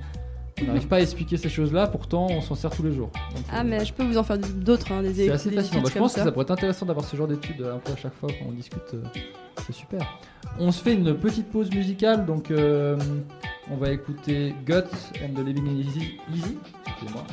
[0.64, 3.10] On n'arrive pas à expliquer ces choses-là, pourtant on s'en sert tous les jours.
[3.36, 5.82] Donc, Ah, euh, mais je peux vous en faire d'autres, hein, des c'est assez fascinant.
[5.82, 6.32] Bah, je pense que ça.
[6.32, 8.52] pourrait être intéressant d'avoir ce genre d'études euh, un peu à chaque fois quand on
[8.52, 8.82] discute.
[8.94, 9.04] euh,
[9.66, 10.20] C'est super.
[10.60, 12.98] On se fait une petite pause musicale, donc euh,
[13.72, 14.74] on va écouter Guts
[15.24, 16.18] and the Living Easy.
[16.34, 16.58] Easy
[16.88, 17.24] excusez-moi.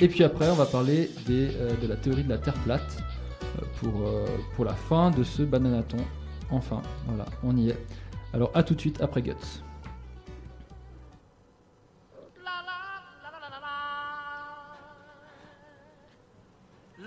[0.00, 2.98] Et puis après, on va parler des, euh, de la théorie de la Terre plate
[3.58, 5.96] euh, pour, euh, pour la fin de ce bananaton.
[6.50, 7.78] Enfin, voilà, on y est.
[8.32, 9.34] Alors à tout de suite après Guts.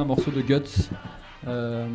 [0.00, 0.88] un morceau de Guts
[1.46, 1.86] euh,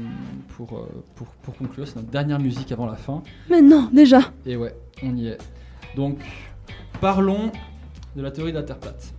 [0.56, 1.88] pour, euh, pour, pour conclure.
[1.88, 3.22] C'est notre dernière musique avant la fin.
[3.50, 4.20] Mais non, déjà.
[4.46, 5.38] Et ouais, on y est.
[5.96, 6.20] Donc,
[7.02, 7.52] parlons
[8.16, 9.14] de la théorie de la Terre plate.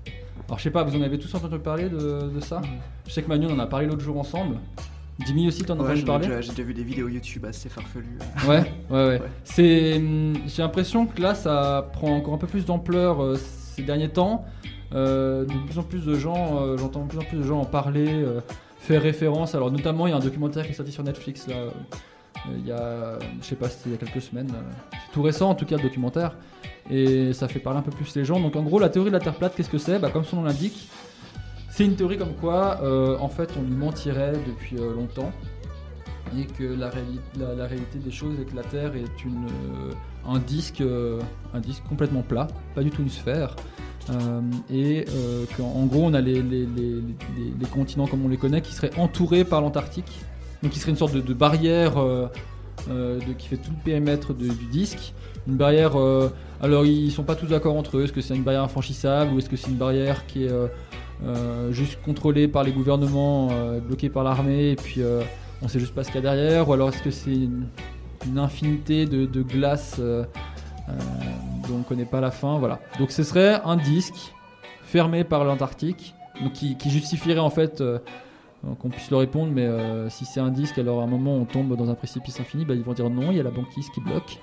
[0.46, 2.62] Alors, je sais pas, vous en avez tous entendu parler de, de ça?
[3.06, 4.58] Je sais que Manu, on en a parlé l'autre jour ensemble.
[5.24, 6.28] Jimmy aussi, t'en as Ouais, entendu parler?
[6.40, 8.18] J'ai déjà vu des vidéos YouTube assez farfelues.
[8.46, 9.06] Ouais, ouais, ouais.
[9.18, 9.22] Ouais.
[9.44, 13.36] C'est, hum, j'ai l'impression que là, ça prend encore un peu plus d'ampleur euh,
[13.74, 14.44] ces derniers temps.
[14.94, 17.60] Euh, de plus en plus de gens, euh, j'entends de plus en plus de gens
[17.60, 18.24] en parler,
[18.86, 19.54] faire référence.
[19.54, 21.54] Alors notamment, il y a un documentaire qui est sorti sur Netflix là.
[21.56, 21.70] euh,
[22.58, 24.50] Il y a, je sais pas, c'était il y a quelques semaines.
[24.54, 26.36] euh, tout récent en tout cas le documentaire.
[26.90, 28.38] Et ça fait parler un peu plus les gens.
[28.40, 29.98] Donc en gros, la théorie de la Terre plate, qu'est-ce que c'est?
[29.98, 30.88] Bah, Comme son nom l'indique,
[31.70, 35.32] c'est une théorie comme quoi, euh, en fait, on nous mentirait depuis longtemps
[36.38, 39.46] et que la, réali- la- la réalité des choses est que la Terre est une,
[40.26, 40.82] un, disque,
[41.54, 43.54] un disque complètement plat, pas du tout une sphère.
[44.10, 44.40] Euh,
[44.70, 48.60] et euh, qu'en en gros, on a les, les- les- continents comme on les connaît
[48.60, 50.20] qui seraient entourés par l'Antarctique,
[50.62, 52.28] donc qui serait une sorte de, barrière euh,
[53.38, 55.12] qui fait tout le périmètre du disque.
[55.48, 55.92] Une barrière.
[56.62, 58.04] alors, ils sont pas tous d'accord entre eux.
[58.04, 60.52] Est-ce que c'est une barrière infranchissable ou est-ce que c'est une barrière qui est
[61.70, 63.50] juste contrôlée par les gouvernements,
[63.86, 65.02] bloquée par l'armée, et puis
[65.62, 67.66] on sait juste pas ce qu'il y a derrière, ou alors est-ce que c'est une,
[68.26, 70.00] une infinité de, glace
[71.68, 72.80] dont on connaît pas la fin, voilà.
[72.98, 74.32] Donc ce serait un disque
[74.82, 76.14] fermé par l'Antarctique,
[76.54, 77.98] qui, justifierait en fait euh,
[78.78, 81.44] qu'on puisse le répondre, mais euh, si c'est un disque, alors à un moment on
[81.44, 83.88] tombe dans un précipice infini, bah, ils vont dire non, il y a la banquise
[83.90, 84.38] qui bloque.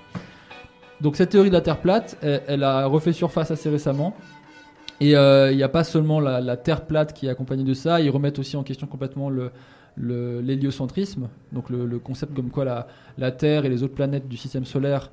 [1.00, 4.14] Donc cette théorie de la Terre plate, elle, a refait surface assez récemment.
[5.00, 8.00] Et euh, il n'y a pas seulement la, Terre plate qui est accompagnée de ça,
[8.00, 9.28] ils remettent aussi en question complètement
[9.98, 12.86] l'héliocentrisme, donc le, concept comme quoi
[13.18, 15.10] la, Terre et les autres planètes du système solaire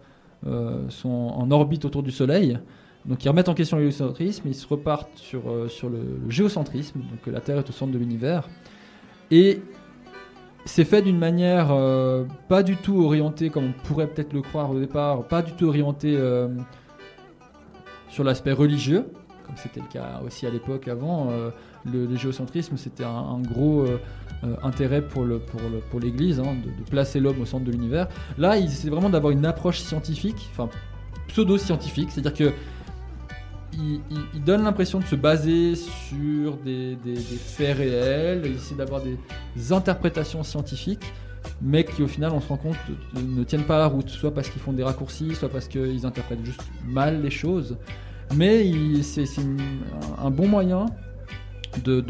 [0.90, 2.60] sont en orbite autour du Soleil.
[3.06, 7.34] Donc ils remettent en question l'héliocentrisme, ils se repartent sur, euh, sur le, géocentrisme, donc
[7.34, 8.48] la Terre est au centre de l'univers.
[9.32, 9.62] Et
[10.66, 14.70] c'est fait d'une manière euh, pas du tout orientée comme on pourrait peut-être le croire
[14.70, 16.50] au départ, pas du tout orientée euh,
[18.10, 19.08] sur l'aspect religieux,
[19.48, 21.30] comme c'était le cas aussi à l'époque avant.
[21.32, 21.50] euh,
[21.92, 23.88] le, géocentrisme, c'était un gros
[24.44, 27.72] euh, intérêt pour le- pour le- pour l'Église, hein, de, placer l'homme au centre de
[27.72, 28.08] l'univers.
[28.38, 30.70] Là, il- c'est vraiment d'avoir une approche scientifique, enfin
[31.28, 32.54] pseudo-scientifique, c'est-à-dire que
[33.74, 36.98] il, il- il donne l'impression de se baser sur des,
[37.38, 41.14] faits réels, il essaie d'avoir des interprétations scientifiques,
[41.62, 42.76] mais qui au final on se rend compte
[43.16, 46.44] ne tiennent pas la route, soit parce qu'ils font des raccourcis, soit parce qu'ils interprètent
[46.46, 47.78] juste mal les choses.
[48.36, 48.72] Mais
[49.04, 49.26] c'est
[50.20, 50.86] un, bon moyen
[51.84, 52.02] de-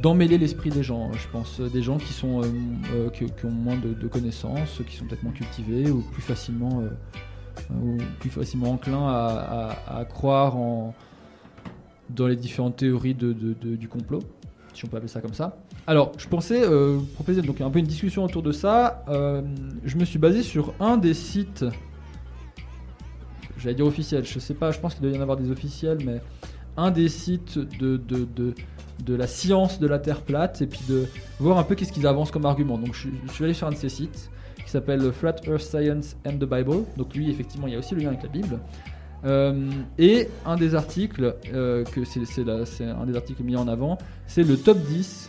[0.00, 2.46] d'emmêler l'esprit des gens, je pense, des gens qui sont euh,
[2.94, 6.88] euh, qui, ont moins de, connaissances, qui sont peut-être moins cultivés ou plus facilement euh,
[7.82, 10.94] ou plus facilement enclins à, croire en
[12.10, 14.20] dans les différentes théories du complot,
[14.74, 15.56] si on peut appeler ça comme ça.
[15.86, 19.04] Alors, je pensais euh, proposer donc un peu une discussion autour de ça.
[19.08, 19.42] Euh,
[19.84, 21.64] je me suis basé sur un des sites,
[23.58, 25.98] j'allais dire officiel, je sais pas, je pense qu'il doit y en avoir des officiels,
[26.04, 26.20] mais
[26.76, 28.00] un des sites de,
[29.04, 31.06] de, la science de la Terre plate et puis de
[31.38, 32.78] voir un peu qu'est-ce qu'ils avancent comme argument.
[32.78, 34.30] Donc, je, suis allé sur un de ces sites
[34.64, 36.84] qui s'appelle Flat Earth Science and the Bible.
[36.96, 38.58] Donc, lui, effectivement, il y a aussi le lien avec la Bible.
[39.24, 44.56] Euh, et un des articles, euh, c'est un des articles mis en avant, c'est le
[44.56, 45.28] top 10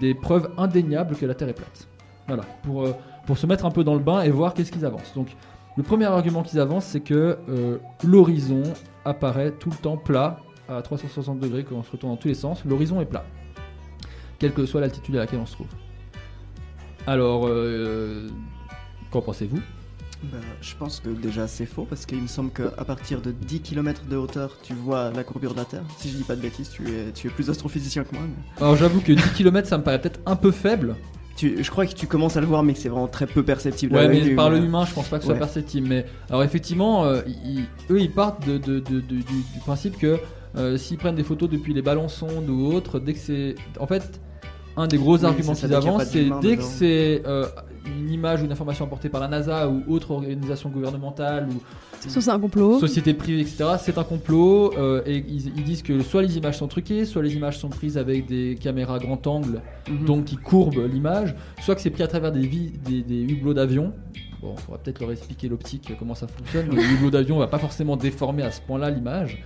[0.00, 1.88] des preuves indéniables que la Terre est plate.
[2.26, 2.92] Voilà, pour, euh,
[3.26, 5.14] pour se mettre un peu dans le bain et voir qu'est-ce qu'ils avancent.
[5.14, 5.28] Donc,
[5.76, 7.38] le premier argument qu'ils avancent, c'est que
[8.04, 8.62] l'horizon
[9.04, 10.38] apparaît tout le temps plat
[10.70, 12.64] à 360 degrés, quand on se retourne dans tous les sens.
[12.64, 13.24] L'horizon est plat,
[14.38, 15.66] quelle que soit l'altitude à laquelle on se trouve.
[17.06, 18.28] Alors, euh,
[19.10, 19.60] qu'en pensez-vous?
[20.24, 23.60] Bah, je pense que déjà c'est faux parce qu'il me semble qu'à partir de 10
[23.60, 25.82] km de hauteur, tu vois la courbure de la Terre.
[25.96, 28.24] Si je dis pas de bêtises, tu es, tu es plus astrophysicien que moi.
[28.26, 30.96] mais- Alors, j'avoue que 10 km, ça me paraît peut-être un peu faible.
[31.36, 33.42] Tu- je crois que tu commences à le voir, mais que c'est vraiment très peu
[33.42, 33.94] perceptible.
[33.94, 35.88] Ouais, l'œil mais par mais- le humain, je pense pas que ce soit perceptible.
[35.88, 39.96] Mais alors, effectivement, euh, ils- eux, ils partent de, de- de- de- du, du principe
[39.98, 40.18] que
[40.56, 43.54] euh, s'ils prennent des photos depuis les ballons sondes ou autres, dès que c'est.
[43.78, 44.20] En fait,
[44.76, 47.46] un des gros Oui, arguments qu'ils avancent, c'est dès que c'est euh,
[47.98, 51.60] une image ou une information apportée par la NASA ou autre organisation gouvernementale ou
[52.08, 52.78] Soit c'est un complot.
[52.78, 53.64] société privée, etc.
[53.78, 57.22] C'est un complot euh, et ils, ils disent que soit les images sont truquées, soit
[57.22, 60.04] les images sont prises avec des caméras grand angle, Mhm.
[60.06, 63.52] donc qui courbent l'image, soit que c'est pris à travers des, vi- des, des hublots
[63.54, 63.92] d'avion.
[64.40, 66.68] Bon, il faudra peut-être leur expliquer l'optique, comment ça fonctionne.
[66.70, 69.42] mais le hublot d'avion va pas forcément déformer à ce point-là l'image.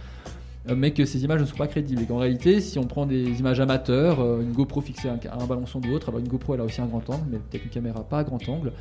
[0.69, 2.03] Euh, Mais que ces images ne sont pas crédibles.
[2.03, 5.67] Et qu'en réalité, si on prend des images amateurs, euh, une GoPro fixée à un,
[5.67, 7.71] son ou autre, alors une GoPro elle a aussi un grand angle, mais peut-être une
[7.71, 8.73] caméra pas à grand angle,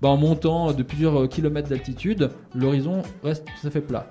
[0.00, 4.06] bah, en montant de plusieurs euh, kilomètres d'altitude, l'horizon reste tout à fait plat.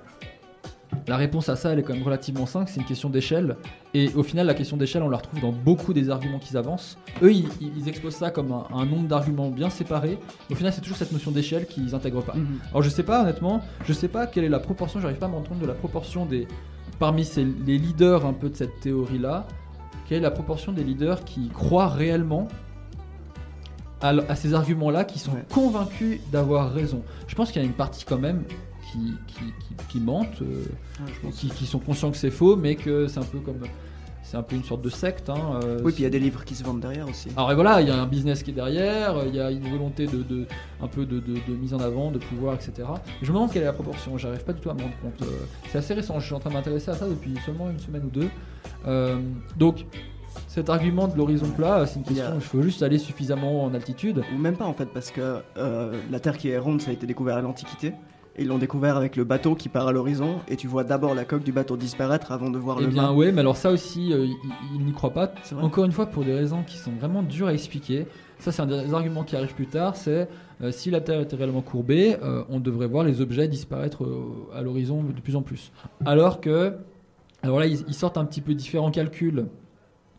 [1.08, 3.56] La réponse à ça, elle est quand même relativement simple, c'est une question d'échelle.
[3.94, 6.98] Et au final, la question d'échelle, on la retrouve dans beaucoup des arguments qu'ils avancent.
[7.22, 10.18] Eux, ils, ils exposent ça comme un, un nombre d'arguments bien séparés.
[10.50, 12.36] Au final, c'est toujours cette notion d'échelle qu'ils intègrent pas.
[12.36, 12.60] Mhm.
[12.72, 15.30] Alors, je sais pas, honnêtement, je sais pas quelle est la proportion, j'arrive pas à
[15.30, 16.48] me rendre compte de la proportion des.
[17.02, 19.48] Parmi ces, les leaders un peu de cette théorie-là,
[20.08, 22.48] quelle est la proportion des leaders qui croient réellement
[24.02, 25.44] à, ces arguments-là, qui sont Ouais.
[25.52, 27.02] convaincus d'avoir raison?
[27.26, 28.44] Je pense qu'il y a une partie quand même
[28.92, 30.44] qui, qui, qui, qui mentent.
[30.44, 30.64] euh,
[31.32, 33.62] qui sont conscients que c'est faux, mais que c'est un peu comme.
[34.32, 35.30] C'est un peu une sorte de secte.
[35.30, 37.28] Hein, euh, Oui, puis il y a des livres qui se vendent derrière aussi.
[37.36, 39.68] Alors et voilà, il y a un business qui est derrière, il y a une
[39.70, 40.46] volonté de, de-
[40.82, 42.88] un peu de, de- de mise en avant, de pouvoir, etc.
[43.22, 45.22] Je me demande quelle est la proportion, j'arrive pas du tout à me rendre compte.
[45.24, 45.26] Euh,
[45.70, 48.06] C'est assez récent, je suis en train de m'intéresser à ça depuis seulement une semaine
[48.06, 48.30] ou deux.
[48.88, 49.18] Euh,
[49.58, 49.86] donc
[50.48, 54.22] cet argument de l'horizon plat, c'est une question, il faut juste aller suffisamment en altitude.
[54.34, 56.94] Ou même pas en fait, parce que euh, la Terre qui est ronde, ça a
[56.94, 57.92] été découvert à l'Antiquité.
[58.38, 61.14] Et ils l'ont découvert avec le bateau qui part à l'horizon, et tu vois d'abord
[61.16, 63.12] la coque du bateau disparaître avant de voir Eh le bien mât.
[63.14, 64.26] ouais, mais alors ça aussi, euh,
[64.74, 65.34] ils n'y croient pas.
[65.62, 68.08] Encore une fois, pour des raisons qui sont vraiment dures à expliquer.
[68.40, 69.96] Ça, c'est un des arguments qui arrive plus tard.
[69.98, 70.30] C'est
[70.64, 74.04] euh, si la Terre était réellement courbée, euh, on devrait voir les objets disparaître
[74.56, 75.72] à l'horizon de plus en plus.
[76.06, 76.74] Alors que,
[77.44, 79.46] alors là, ils, ils sortent un petit peu différents calculs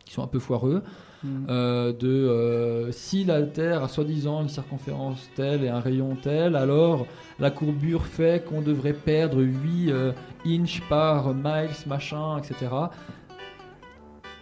[0.05, 0.83] qui sont un peu foireux.
[1.23, 1.45] Mhm.
[1.49, 6.55] euh, de euh, si la Terre a soi-disant une circonférence telle et un rayon tel,
[6.55, 7.05] alors
[7.39, 10.11] la courbure fait qu'on devrait perdre 8 euh,
[10.45, 12.69] inches par miles, machin, etc.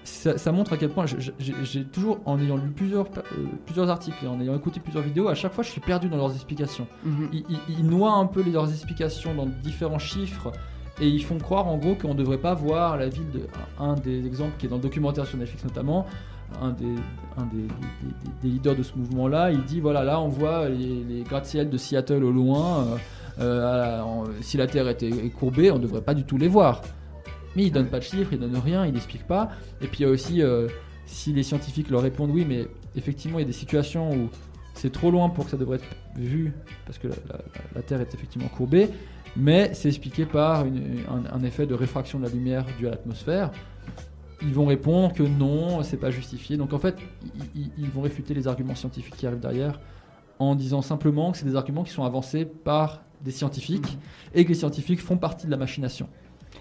[0.04, 1.06] Ça, ça montre à quel point
[1.40, 5.28] j'ai toujours, en ayant lu plusieurs, euh, plusieurs articles et en ayant écouté plusieurs vidéos,
[5.28, 6.88] à chaque fois je suis perdu dans leurs explications.
[7.04, 7.30] Mhm.
[7.32, 10.52] Ils, ils- ils noient un peu leurs explications dans différents chiffres
[11.00, 13.42] et ils font croire en gros qu'on ne devrait pas voir la ville de
[13.80, 16.06] un des exemples qui est dans le documentaire sur Netflix notamment
[16.60, 16.96] un des,
[18.44, 22.24] leaders de ce mouvement là il dit voilà là on voit les, gratte-ciel de Seattle
[22.24, 22.98] au loin euh,
[23.40, 26.82] euh, si la terre était courbée on ne devrait pas du tout les voir.
[27.56, 29.50] Mais il donne pas de chiffres il donne rien il n'explique pas.
[29.82, 30.68] Et puis il y a aussi euh,
[31.06, 34.30] si les scientifiques leur répondent oui mais effectivement il y a des situations où
[34.74, 36.54] c'est trop loin pour que ça devrait être vu
[36.86, 37.08] parce que
[37.76, 38.90] la, Terre est effectivement courbée,
[39.36, 43.52] mais c'est expliqué par un, effet de réfraction de la lumière dû à l'atmosphère.
[44.44, 46.58] Ils vont répondre que non, c'est pas justifié.
[46.58, 46.96] Donc en fait,
[47.56, 49.80] ils, vont réfuter les arguments scientifiques qui arrivent derrière
[50.40, 53.98] en disant simplement que c'est des arguments qui sont avancés par des scientifiques
[54.34, 56.08] et que les scientifiques font partie de la machination.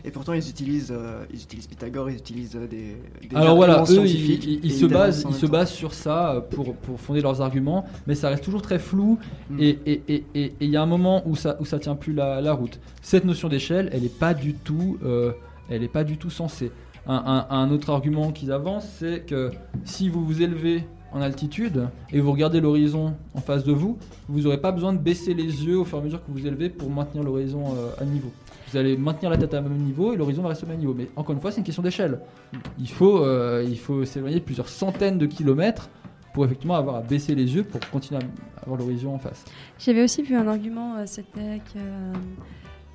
[0.05, 2.97] Et pourtant, ils utilisent, euh, ils utilisent Pythagore, ils utilisent euh, des,
[3.29, 5.73] des Alors voilà, eux, ils, scientifiques ils- ils et se basent, en ils se basent
[5.73, 9.19] sur ça euh, pour, pour fonder leurs arguments, mais ça reste toujours très flou
[9.51, 9.61] Mm.
[9.61, 11.97] et et- et- et- et il y a un moment où ça, où ça tient
[11.97, 12.79] plus la, la route.
[13.03, 15.33] Cette notion d'échelle, elle n'est pas du tout, euh,
[15.69, 16.71] elle est pas du tout sensée.
[17.13, 19.51] Un, autre argument qu'ils avancent, c'est que
[19.85, 23.99] si vous vous élevez en altitude et vous regardez l'horizon en face de vous,
[24.29, 26.47] vous n'aurez pas besoin de baisser les yeux au fur et à mesure que vous
[26.47, 28.31] élevez pour maintenir l'horizon euh, à niveau.
[28.71, 30.95] Vous allez maintenir la tête à même niveau et l'horizon va rester au même niveau.
[30.95, 32.21] Mais encore une fois, c'est une question d'échelle.
[32.79, 35.91] Il faut, euh, faut s'éloigner plusieurs centaines de kilomètres
[36.33, 39.45] pour effectivement avoir à baisser les yeux pour continuer à avoir l'horizon en face.
[39.81, 41.81] J'avais aussi vu un argument, euh, c'était que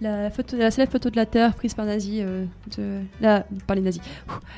[0.02, 2.46] la, photo, la célèbre photo de la Terre prise par, nazi, euh,
[2.78, 4.02] de, la, par les nazis,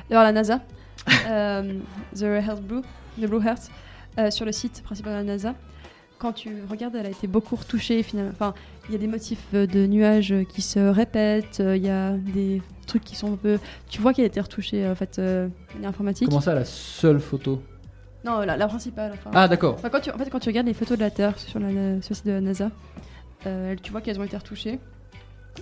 [0.10, 0.62] par la NASA,
[1.30, 1.74] euh,
[2.16, 2.82] The Earth Blue,
[3.22, 3.70] The Blue Earth,
[4.20, 5.54] euh, sur le site principal de la NASA.
[6.20, 8.32] Quand tu regardes, elle a été beaucoup retouchée finalement.
[8.34, 8.56] Enfin,
[8.90, 12.62] il y a des motifs euh, de nuages qui se répètent, il y a des
[12.88, 13.60] trucs qui sont un peu.
[13.90, 15.22] Tu vois qu'elle a été retouchée en fait,
[15.84, 16.28] informatique.
[16.28, 17.62] Comment ça, la seule photo?
[18.26, 19.12] Non, la, la principale.
[19.14, 19.76] Enfin, Ah, d'accord.
[19.76, 21.68] Enfin, quand tu, en fait, quand tu regardes les photos de la Terre sur, la,
[21.72, 22.72] la- sur le site de la NASA,
[23.84, 24.80] tu vois qu'elles ont été retouchées.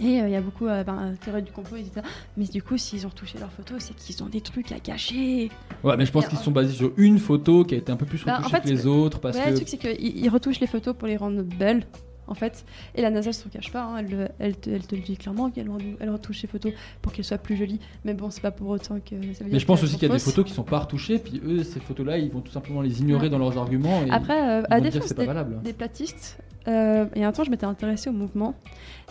[0.01, 2.01] Et euh, il y a beaucoup euh, ben, euh, théories du complot, etc.
[2.37, 5.49] Mais du coup, s'ils ont retouché leurs photos, c'est qu'ils ont des trucs à cacher.
[5.83, 7.95] Ouais, mais je pense qu'ils euh, sont basés sur une photo qui a été un
[7.97, 9.77] peu plus Bah, en retouchée fait, que les autres parce ouais, que le truc, c'est
[9.77, 11.85] qu'ils ils retouchent les photos pour les rendre belles,
[12.27, 12.65] en fait.
[12.95, 15.01] Et la NASA ne se cache pas, hein, elle, le- elle, te, elle te le
[15.01, 15.69] dit clairement qu'elle
[15.99, 17.79] elle retouche les photos pour qu'elles soient plus jolies.
[18.03, 20.07] Mais bon, c'est pas pour autant que ça veut dire Mais je pense aussi qu'il
[20.07, 22.51] y a des photos qui sont pas retouchées, puis eux, ces photos-là, ils vont tout
[22.51, 23.29] simplement les ignorer Ouais.
[23.29, 24.03] dans leurs arguments.
[24.05, 25.61] Et Après, euh, à que défense c'est pas des, valable.
[25.61, 28.55] des platistes, euh, il y a un temps, je m'étais intéressée au mouvement.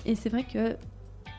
[0.07, 0.77] Et c'est vrai que.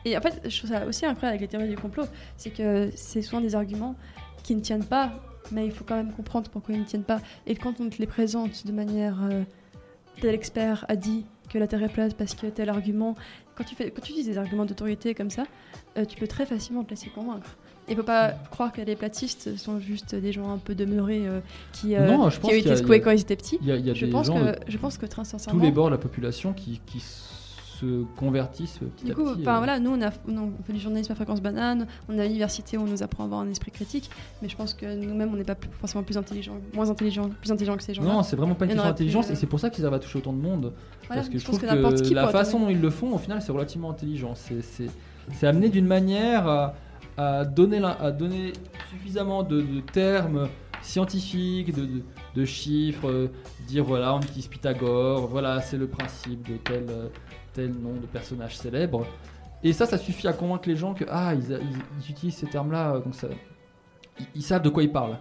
[0.04, 2.04] Et en fait, je trouve ça aussi incroyable avec les théories du complot.
[2.36, 3.96] C'est que c'est souvent des arguments
[4.44, 5.12] qui ne tiennent pas,
[5.52, 7.20] mais il faut quand même comprendre pourquoi ils ne tiennent pas.
[7.46, 9.18] Et quand on te les présente de manière.
[9.30, 9.42] euh,
[10.20, 13.14] tel expert a dit que la Terre est plate parce que tel argument.
[13.54, 15.44] Quand tu, fais, quand tu utilises des arguments d'autorité comme ça,
[15.96, 17.56] euh, tu peux très facilement te laisser convaincre.
[17.88, 21.40] Il faut pas croire que les platistes sont juste des gens un peu demeurés euh,
[21.72, 23.58] qui, euh, Non, je qui pense ont été secoués quand ils étaient petits.
[23.62, 25.58] Il y a, y a Je des pense, gens que, je pense que très sincèrement.
[25.58, 27.00] tous les bords de la population qui, qui
[27.80, 29.42] se convertissent petit Du à coup, petit.
[29.42, 29.58] enfin, euh.
[29.58, 32.24] voilà, nous on, a, on a- fait du journalisme à fréquence banane, on est à
[32.26, 34.10] l'université où on nous apprend à avoir un esprit critique,
[34.42, 37.50] mais je pense que nous-mêmes on n'est pas plus- forcément plus intelligents, moins intelligents, plus
[37.52, 38.12] intelligents que ces gens-là.
[38.12, 39.96] Non, c'est vraiment pas une question plus, d'intelligence euh, et c'est pour ça qu'ils arrivent
[39.96, 40.72] à toucher autant de monde.
[41.06, 43.14] Voilà, parce que je, trouve que n'importe que, qui la façon dont ils le font,
[43.14, 44.34] au final, c'est relativement intelligent.
[44.34, 46.74] C'est, amené d'une manière à,
[47.16, 48.52] à donner, la- à donner
[48.90, 50.48] suffisamment de, de termes
[50.82, 52.02] scientifiques, de, de-
[52.34, 53.28] de chiffres, euh,
[53.66, 57.08] dire voilà, on utilise Pythagore, voilà, c'est le principe de tel, euh,
[57.56, 59.06] tel nom de personnage célèbre.
[59.64, 61.58] Et ça, ça suffit à convaincre les gens que ah, ils, ils-
[62.04, 63.28] ils utilisent ces termes-là, euh, donc ça,
[64.20, 65.18] ils, ils savent de quoi ils parlent.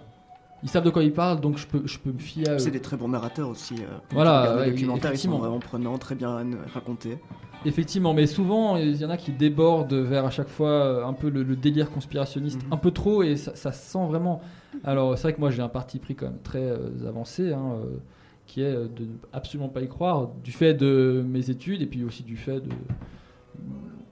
[0.63, 2.59] Ils savent de quoi ils parlent, donc je peux, je peux me fier à.
[2.59, 3.75] C'est des très bons narrateurs aussi.
[3.75, 7.17] euh, Voilà, ouais, les documentaires, ils sont vraiment prenants, très bien euh, racontés.
[7.65, 11.13] Effectivement, mais souvent il y en a qui débordent vers à chaque fois euh, un
[11.13, 12.73] peu le, le délire conspirationniste, Mhm.
[12.73, 14.41] un peu trop, et ça, ça se sent vraiment.
[14.83, 17.77] Alors c'est vrai que moi j'ai un parti pris quand même très euh, avancé, hein,
[17.83, 17.97] euh,
[18.46, 21.86] qui est euh, de ne absolument pas y croire, du fait de mes études et
[21.86, 22.70] puis aussi du fait de.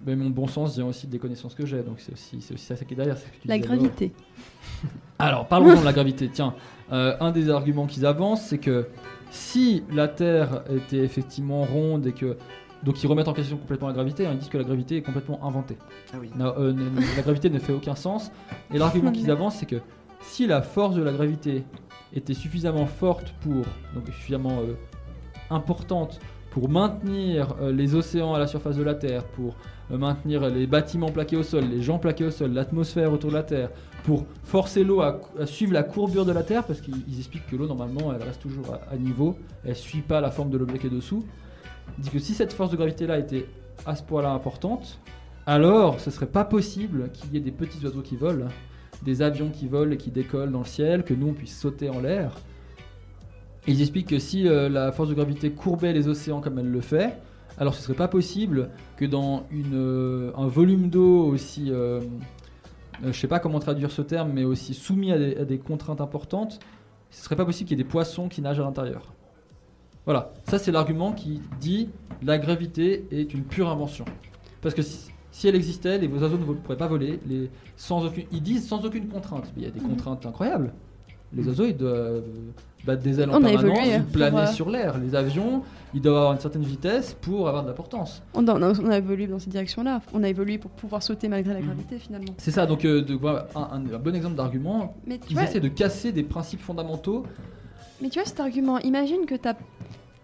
[0.06, 2.66] Mais mon bon sens vient aussi des connaissances que j'ai, donc c'est aussi, c'est aussi
[2.66, 3.16] ça qui est derrière.
[3.46, 4.12] La gravité.
[5.20, 6.30] Alors, parlons de la gravité.
[6.32, 6.56] Tiens,
[6.92, 8.88] euh, un des arguments qu'ils avancent, c'est que
[9.32, 12.38] si la Terre était effectivement ronde et que.
[12.84, 14.26] Donc, ils remettent en question complètement la gravité.
[14.26, 15.78] hein, ils disent que la gravité est complètement inventée.
[16.14, 16.30] Ah oui.
[16.38, 16.74] Non, euh,
[17.16, 18.30] la gravité ne fait aucun sens.
[18.74, 19.80] Et l'argument qu'ils avancent, c'est que
[20.20, 21.64] si la force de la gravité
[22.14, 23.66] était suffisamment forte pour.
[23.94, 24.76] Donc, suffisamment euh,
[25.50, 26.20] importante
[26.54, 29.56] pour maintenir euh, les océans à la surface de la Terre, pour
[29.92, 33.36] euh, maintenir les bâtiments plaqués au sol, les gens plaqués au sol, l'atmosphère autour de
[33.36, 33.70] la Terre,
[34.04, 37.56] pour forcer l'eau à, suivre la courbure de la Terre, parce qu'ils ils expliquent que
[37.56, 39.36] l'eau, normalement, elle reste toujours à, niveau,
[39.66, 41.26] elle suit pas la forme de l'objet qui est dessous.
[41.98, 43.48] Disent que si cette force de gravité-là était
[43.86, 45.00] à ce point-là importante,
[45.48, 48.48] alors ce serait pas possible qu'il y ait des petits oiseaux qui volent,
[49.04, 51.90] des avions qui volent et qui décollent dans le ciel, que nous on puisse sauter
[51.90, 52.36] en l'air.
[53.68, 56.82] Ils expliquent que si euh, la force de gravité courbait les océans comme elle le
[56.82, 57.14] fait,
[57.58, 62.02] alors ce serait pas possible que dans euh, un volume d'eau aussi, euh,
[63.04, 65.60] euh, je sais pas comment traduire ce terme, mais aussi soumis à des, à des
[65.60, 66.60] contraintes importantes,
[67.12, 69.14] ce serait pas possible qu'il y ait des poissons qui nagent à l'intérieur.
[70.06, 71.90] Voilà, ça c'est l'argument qui dit
[72.24, 74.06] la gravité est une pure invention.
[74.62, 77.20] Parce que si, si elle existait, les oiseaux ne pourraient pas voler.
[77.28, 79.52] Les, sans aucune, ils disent sans aucune contrainte.
[79.56, 79.90] Mais il y a des Mhm.
[79.90, 80.72] contraintes incroyables.
[81.36, 82.22] Les oiseaux, ils doivent
[82.86, 85.00] battre des ailes en On permanence, évolué, planer pour, euh, sur l'air.
[85.00, 85.64] Les avions,
[85.96, 88.22] ils doivent avoir une certaine vitesse pour avoir de la portance.
[88.36, 90.02] On a, on évolué dans cette direction-là.
[90.14, 91.66] On a évolué pour pouvoir sauter malgré la Mhm.
[91.66, 92.34] gravité finalement.
[92.38, 94.94] C'est ça, donc euh, de, un, un- un bon exemple d'argument.
[95.08, 97.24] Tu Ils vois, essaient de casser des principes fondamentaux.
[98.02, 99.56] Mais tu vois cet argument, imagine que t'as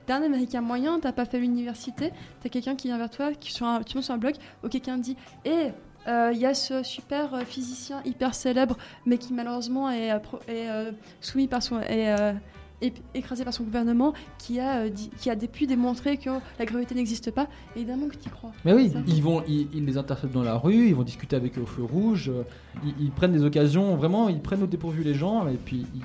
[0.10, 3.52] t'es un américain moyen, t'as pas fait l'université, t'as quelqu'un qui vient vers toi, qui
[3.54, 4.34] sur un, tu montes sur un blog,
[4.64, 5.72] où quelqu'un dit Hé,
[6.08, 10.68] il y a ce super euh, physicien hyper célèbre, mais qui malheureusement est, euh, est,
[10.70, 10.92] euh,
[11.22, 11.80] soumis par son.
[11.82, 12.34] est, euh,
[13.14, 16.64] écrasé par son gouvernement, qui a, euh, dit- qui a dé- pu démontrer que la
[16.66, 18.52] gravité n'existe pas, évidemment que tu crois.
[18.64, 21.58] Mais oui, ils, vont, ils, ils les interceptent dans la rue, ils vont discuter avec
[21.58, 22.44] eux au feu rouge, euh,
[22.86, 26.02] ils, ils prennent des occasions, vraiment, ils prennent au dépourvu les gens, et puis ils,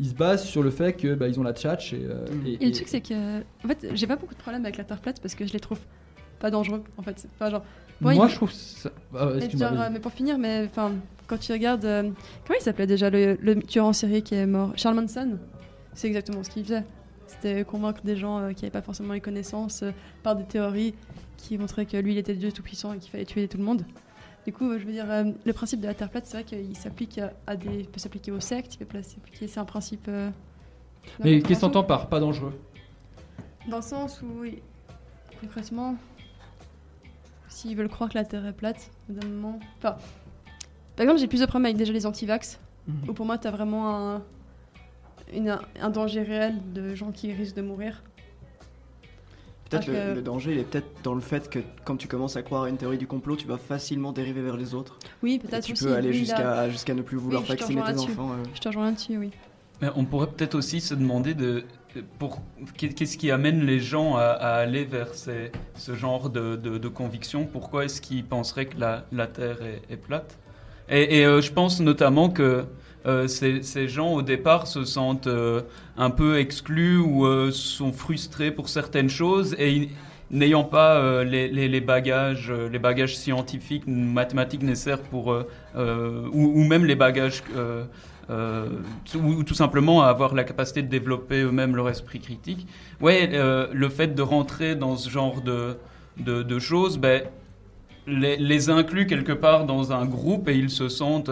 [0.00, 1.92] ils- se basent sur le fait que bah, ils ont la tchatch.
[1.92, 2.46] Et, euh, Mm.
[2.46, 3.38] et- Et le et- truc, c'est que.
[3.64, 5.60] En fait, j'ai pas beaucoup de problèmes avec la Terre plate parce que je les
[5.60, 5.78] trouve
[6.40, 7.18] pas dangereux, en fait.
[7.18, 7.64] C'est pas genre.
[8.00, 8.90] Moi, il- je trouve ça.
[9.16, 10.92] ah, genre, euh, mais pour finir, mais enfin,
[11.28, 12.02] quand tu regardes, euh,
[12.46, 15.38] comment il s'appelait déjà le, le tueur en série qui est mort, Charles Manson?
[15.94, 16.82] C'est exactement ce qu'il faisait.
[17.28, 19.92] C'était convaincre des gens euh, qui n'avaient pas forcément les connaissances euh,
[20.22, 20.94] par des théories
[21.36, 23.64] qui montraient que lui, il était Dieu tout puissant et qu'il fallait tuer tout le
[23.64, 23.84] monde.
[24.44, 26.76] Du coup, je veux dire, euh, le principe de la Terre plate, c'est vrai qu'il
[26.76, 30.06] s'applique à, à des, il peut s'appliquer aux sectes, il peut s'appliquer, c'est un principe.
[30.08, 30.30] euh,
[31.22, 32.52] Mais qu'est-ce qu'on entend par pas dangereux
[33.70, 34.58] Dans le sens où, oui,
[35.40, 35.96] concrètement,
[37.48, 39.58] s'ils veulent croire que la Terre est plate, moment.
[39.78, 39.96] Enfin,
[40.96, 43.08] par exemple, j'ai plus de problèmes avec déjà les antivax, Mhm.
[43.08, 44.22] où pour moi, tu as vraiment un,
[45.32, 48.02] une- un danger réel de gens qui risquent de mourir.
[49.78, 52.08] Peut-être Ah, le, que- le danger, il est peut-être dans le fait que quand tu
[52.08, 54.98] commences à croire à une théorie du complot, tu vas facilement dériver vers les autres.
[55.22, 55.84] Oui, peut-être tu aussi.
[55.84, 56.14] peux aller oui,
[56.70, 58.30] jusqu'à ne plus vouloir Oui, vacciner tes enfants.
[58.32, 58.42] euh.
[58.54, 59.30] Je te rejoins là-dessus, oui.
[59.82, 61.64] Mais on pourrait peut-être aussi se demander de,
[62.18, 62.40] pour
[62.76, 66.88] qu'est-ce qui amène les gens à, à aller vers ces- ce genre de, de, de
[66.88, 67.44] conviction?
[67.44, 70.38] Pourquoi est-ce qu'ils penseraient que la, la Terre est, est plate?
[70.88, 72.64] Et, et, euh, je pense notamment que
[73.06, 75.60] euh, ces, gens au départ se sentent euh,
[75.98, 79.90] un peu exclus ou euh, sont frustrés pour certaines choses et
[80.30, 85.36] n'ayant pas les, bagages, les bagages scientifiques, mathématiques nécessaires pour
[85.76, 87.42] ou, même les bagages
[88.30, 92.66] ou tout simplement avoir la capacité de développer eux-mêmes leur esprit critique.
[93.00, 93.30] Ouais,
[93.70, 95.76] le fait de rentrer dans ce genre de,
[96.16, 97.22] de, choses, ben,
[98.08, 101.30] les, inclut quelque part dans un groupe et ils se sentent,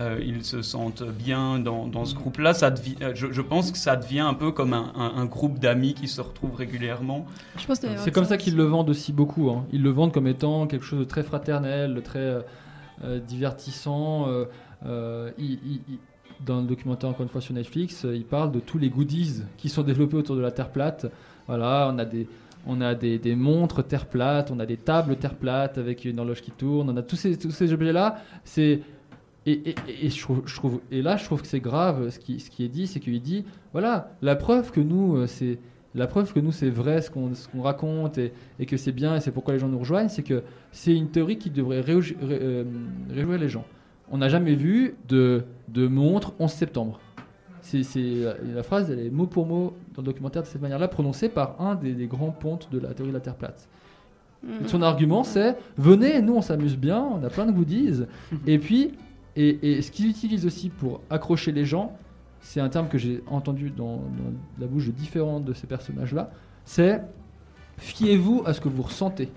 [0.00, 2.54] euh, ils se sentent bien dans, dans ce groupe-là.
[2.54, 5.24] Ça devi- euh, je, je pense que ça devient un peu comme un, un- un
[5.26, 7.26] groupe d'amis qui se retrouvent régulièrement.
[7.86, 9.50] Avoir C'est comme ça qu'ils le vendent aussi beaucoup.
[9.50, 9.66] hein.
[9.72, 12.40] Ils le vendent comme étant quelque chose de très fraternel, de très euh,
[13.04, 14.28] euh, divertissant.
[14.28, 14.44] euh,
[14.86, 15.98] euh, il- il- il-
[16.44, 19.42] dans le documentaire, encore une fois, sur Netflix, euh, il parle de tous les goodies
[19.58, 21.06] qui sont développés autour de la Terre plate.
[21.46, 22.26] Voilà, on a des,
[22.66, 26.18] on a des, des montres terre plate, on a des tables terre plate avec une
[26.18, 28.16] horloge qui tourne, on a tous ces, tous ces objets-là.
[28.44, 28.80] C'est
[29.46, 32.18] et, et, et, je trouve, je trouve, et là, je trouve que c'est grave ce
[32.18, 35.58] qui, ce qui est dit, c'est qu'il dit, voilà, la preuve que nous, euh, c'est
[35.94, 38.92] la preuve que nous, c'est vrai ce qu'on ce qu'on raconte et, et que c'est
[38.92, 41.80] bien et c'est pourquoi les gens nous rejoignent, c'est que c'est une théorie qui devrait
[41.80, 42.64] réjouir, euh,
[43.10, 43.64] les gens.
[44.10, 47.00] On n'a jamais vu de, de montre 11 septembre.
[47.62, 47.82] C'est
[48.54, 51.60] la phrase, elle est mot pour mot dans le documentaire de cette manière-là, prononcée par
[51.60, 53.68] un des, des grands pontes de la théorie de la Terre plate.
[54.42, 54.66] Mm.
[54.66, 58.02] Son argument, c'est venez, nous on s'amuse bien, on a plein de goodies.
[58.46, 58.92] et puis,
[59.36, 61.96] et, et ce qu'ils utilisent aussi pour accrocher les gens,
[62.40, 66.30] c'est un terme que j'ai entendu dans, dans la bouche de différents de ces personnages-là,
[66.64, 67.00] c'est
[67.78, 69.28] fiez-vous à ce que vous ressentez.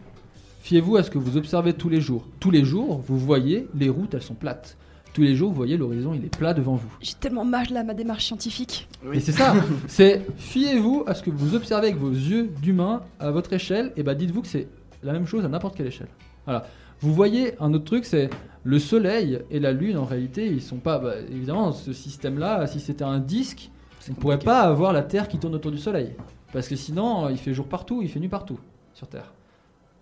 [0.61, 2.27] Fiez-vous à ce que vous observez tous les jours.
[2.39, 4.77] Tous les jours, vous voyez les routes, elles sont plates.
[5.13, 6.89] Tous les jours, vous voyez l'horizon, il est plat devant vous.
[6.99, 8.87] J'ai tellement mal là ma démarche scientifique.
[9.13, 9.53] Et c'est ça,
[9.87, 14.03] c'est fiez-vous à ce que vous observez avec vos yeux d'humain à votre échelle, et
[14.03, 14.67] bah dites-vous que c'est
[15.03, 16.09] la même chose à n'importe quelle échelle.
[16.45, 16.67] Voilà.
[16.99, 18.29] Vous voyez un autre truc, c'est
[18.65, 20.99] le Soleil et la Lune en réalité, ils sont pas.
[20.99, 23.69] bah, évidemment, ce système-là, si c'était un disque,
[24.09, 26.15] on ne pourrait pas avoir la Terre qui tourne autour du Soleil.
[26.51, 28.59] Parce que sinon, il fait jour partout, il fait nuit partout
[28.93, 29.33] sur Terre.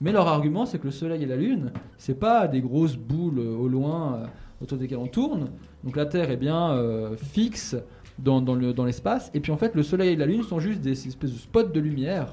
[0.01, 3.39] Mais leur argument, c'est que le Soleil et la Lune, c'est pas des grosses boules
[3.39, 4.25] euh, au loin euh,
[4.61, 5.49] autour desquelles on tourne.
[5.83, 7.75] Donc la Terre est bien euh, fixe
[8.19, 9.29] dans, dans le- dans l'espace.
[9.33, 11.63] et puis en fait, le Soleil et la Lune sont juste des espèces de spots
[11.63, 12.27] de lumière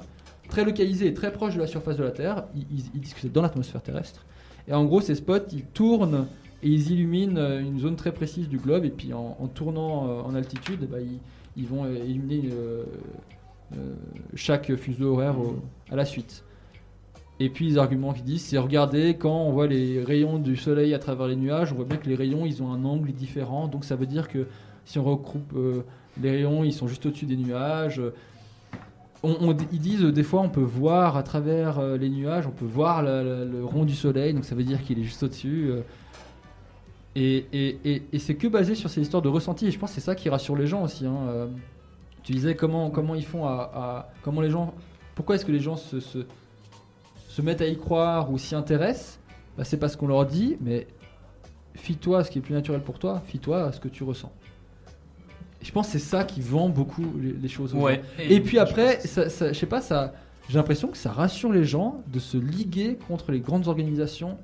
[0.49, 2.45] très localisés et très proches de la surface de la Terre.
[2.55, 4.25] Ils, ils- ils disent que c'est dans l'atmosphère terrestre.
[4.71, 6.27] Et en gros, ces spots, ils tournent
[6.63, 8.85] et ils illuminent euh, une zone très précise du globe.
[8.85, 11.05] Et puis en, tournant euh, en altitude, ben,
[11.57, 12.49] ils, vont euh, illuminer
[14.33, 15.35] chaque fuseau horaire
[15.91, 16.45] à la suite.
[17.39, 20.93] Et puis les arguments qu'ils disent, c'est regardez quand on voit les rayons du soleil
[20.93, 23.67] à travers les nuages, on voit bien que les rayons ils ont un angle différent,
[23.67, 24.45] donc ça veut dire que
[24.85, 25.57] si on regroupe
[26.21, 28.01] les rayons, ils sont juste au-dessus des nuages.
[29.23, 32.51] On- ils disent euh, des fois on peut voir à travers euh, les nuages, on
[32.51, 35.69] peut voir le rond du soleil, donc ça veut dire qu'il est juste au-dessus.
[35.69, 35.81] euh.
[37.15, 40.15] et c'est que basé sur ces histoires de ressenti, et je pense que c'est ça
[40.15, 41.05] qui rassure les gens aussi.
[41.05, 41.49] hein.
[42.23, 44.73] Tu disais comment, comment ils font à, Comment les gens.
[45.15, 49.19] Pourquoi est-ce que les gens se mettent à y croire ou s'y intéressent?
[49.57, 50.87] Bah, C'est parce qu'on leur dit, mais
[51.75, 54.31] fie-toi à ce qui est plus naturel pour toi, fie-toi à ce que tu ressens.
[55.61, 57.73] Et je pense que c'est ça qui vend beaucoup les, les choses.
[57.75, 58.01] aux Ouais.
[58.17, 58.23] gens.
[58.29, 60.13] Et, puis après, ça, ça- je sais pas, ça,
[60.49, 64.37] j'ai l'impression que ça rassure les gens de se liguer contre les grandes organisations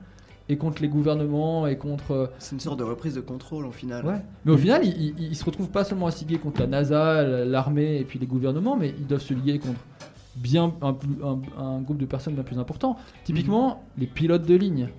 [0.49, 2.31] et contre les gouvernements et contre.
[2.39, 4.05] C'est une sorte de reprise de contrôle au final.
[4.05, 4.21] Ouais.
[4.45, 6.67] Mais au final, ils, ils- ils se retrouvent pas seulement à se liguer contre la
[6.67, 9.79] NASA, l'armée et puis les gouvernements, mais ils doivent se liguer contre
[10.35, 12.95] bien un, un- un groupe de personnes bien plus important.
[13.25, 14.89] Typiquement, les pilotes de ligne.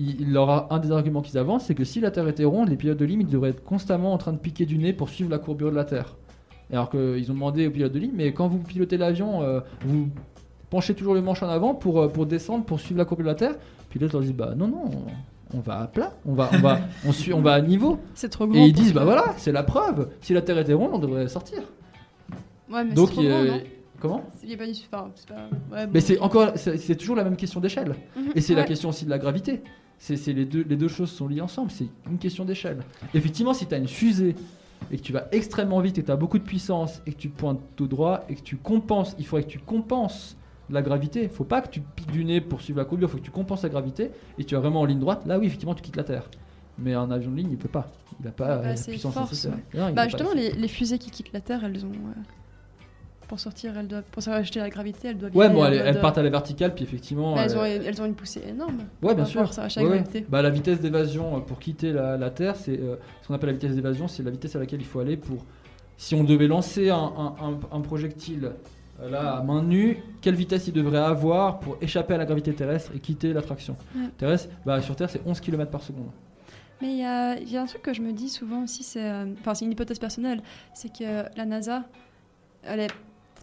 [0.00, 2.44] Il, il leur a un des arguments qu'ils avancent, c'est que si la Terre était
[2.44, 4.92] ronde, les pilotes de ligne ils devraient être constamment en train de piquer du nez
[4.94, 6.16] pour suivre la courbure de la Terre.
[6.72, 10.08] Alors qu'ils ont demandé aux pilotes de ligne, mais quand vous pilotez l'avion, euh, vous
[10.70, 13.30] penchez toujours le manche en avant pour, euh, pour descendre, pour suivre la courbure de
[13.30, 13.54] la Terre.
[13.90, 14.84] Puis l'autre leur dit, bah non, non,
[15.52, 17.98] on va à plat, on va, on va, on suit, on va à niveau.
[18.14, 18.56] C'est trop grand.
[18.56, 20.08] Et ils disent, bah voilà, c'est la preuve.
[20.20, 21.58] Si la Terre était ronde, on devrait sortir.
[22.72, 23.60] Ouais, mais Donc, c'est trop grand, non
[23.98, 25.34] comment Il pas du- enfin, c'est pas-
[25.76, 25.90] ouais, bon.
[25.92, 27.96] Mais c'est encore, c'est c'est toujours la même question d'échelle.
[28.16, 29.60] Mhm, Et c'est la question aussi de la gravité.
[30.02, 31.70] C'est les deux, les deux choses sont liées ensemble.
[31.70, 32.78] C'est une question d'échelle.
[33.14, 34.34] Effectivement, si tu as une fusée
[34.90, 37.18] et que tu vas extrêmement vite et que tu as beaucoup de puissance et que
[37.18, 40.36] tu pointes tout droit et que tu compenses, il faudrait que tu compenses
[40.70, 41.28] la gravité.
[41.28, 43.30] faut pas que tu piques du nez pour suivre la courbure, il faut que tu
[43.30, 45.26] compenses la gravité et tu vas vraiment en ligne droite.
[45.26, 46.30] Là, oui, effectivement, tu quittes la Terre.
[46.78, 47.92] Mais un avion de ligne, il peut pas.
[48.20, 49.52] Il n'a pas Pas la puissance force, nécessaire.
[49.52, 49.78] ouais.
[49.80, 50.34] Non, il Bah justement, pas.
[50.36, 51.90] les, les fusées qui quittent la Terre, elles ont.
[51.90, 52.20] euh,
[53.30, 55.34] pour sortir, elles doivent, pour s'acheter la gravité, elles doivent.
[55.36, 57.36] Ouais, virer bon, elles, euh, partent à la verticale, puis effectivement.
[57.36, 58.78] bah, elles, ont, elles- ont une poussée énorme.
[59.02, 59.42] Ouais, bien sûr.
[59.42, 59.96] la Ouais, ouais.
[59.98, 60.26] gravité.
[60.28, 63.50] Bah, la vitesse d'évasion euh, pour quitter la, la Terre, c'est euh, ce qu'on appelle
[63.50, 65.44] la vitesse d'évasion, c'est la vitesse à laquelle il faut aller pour.
[65.96, 68.50] Si on devait lancer un, un- un- un projectile
[69.00, 72.52] euh, là à main nue, quelle vitesse il devrait avoir pour échapper à la gravité
[72.52, 73.76] terrestre et quitter l'attraction?
[73.94, 74.08] Ouais.
[74.18, 76.10] terrestre Bah, sur Terre, c'est 11 km par seconde.
[76.82, 78.82] Mais il y a, il y a un truc que je me dis souvent aussi,
[78.82, 79.04] c'est.
[79.04, 80.42] euh, Enfin, c'est une hypothèse personnelle,
[80.74, 81.84] c'est que la NASA,
[82.64, 82.90] elle est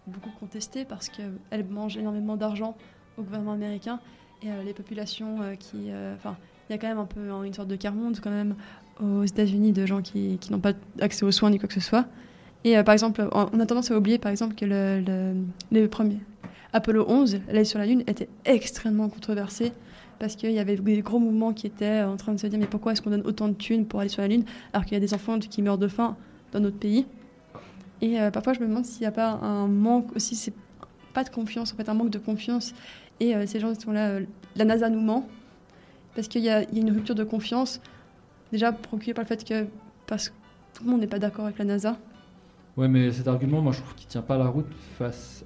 [0.08, 2.76] beaucoup contestée parce qu'elle mange énormément d'argent
[3.18, 4.00] au gouvernement américain
[4.44, 5.90] et euh, les populations euh, qui.
[5.90, 6.38] euh, Enfin,
[6.70, 8.56] il y a quand même un peu une sorte de quart-monde quand même
[9.02, 11.80] aux États-Unis de gens qui, qui n'ont pas accès aux soins ni quoi que ce
[11.80, 12.06] soit.
[12.66, 15.36] Et par exemple, on a tendance à oublier par exemple que le, le,
[15.72, 16.20] les premiers.
[16.74, 19.72] Apollo 11, l'aller sur la Lune, était extrêmement controversé
[20.20, 22.66] parce qu'il y avait des gros mouvements qui étaient en train de se dire mais
[22.66, 24.44] pourquoi est-ce qu'on donne autant de thunes pour aller sur la Lune
[24.74, 26.18] alors qu'il y a des enfants qui meurent de faim
[26.52, 27.06] dans notre pays?
[28.02, 30.53] Et euh, parfois je me demande s'il n'y a pas un manque aussi, c'est
[31.14, 32.74] pas de confiance, en fait un manque de confiance.
[33.19, 34.26] Et euh, ces gens sont là, euh,
[34.56, 35.28] la NASA nous ment
[36.15, 37.82] parce qu'il y, a il y a une rupture de confiance
[38.52, 39.68] déjà procurée par le fait que
[40.06, 40.34] parce que
[40.74, 41.98] tout le monde n'est pas d'accord avec la NASA.
[42.76, 45.44] Ouais, mais cet argument, moi, je trouve qu'il tient pas la route face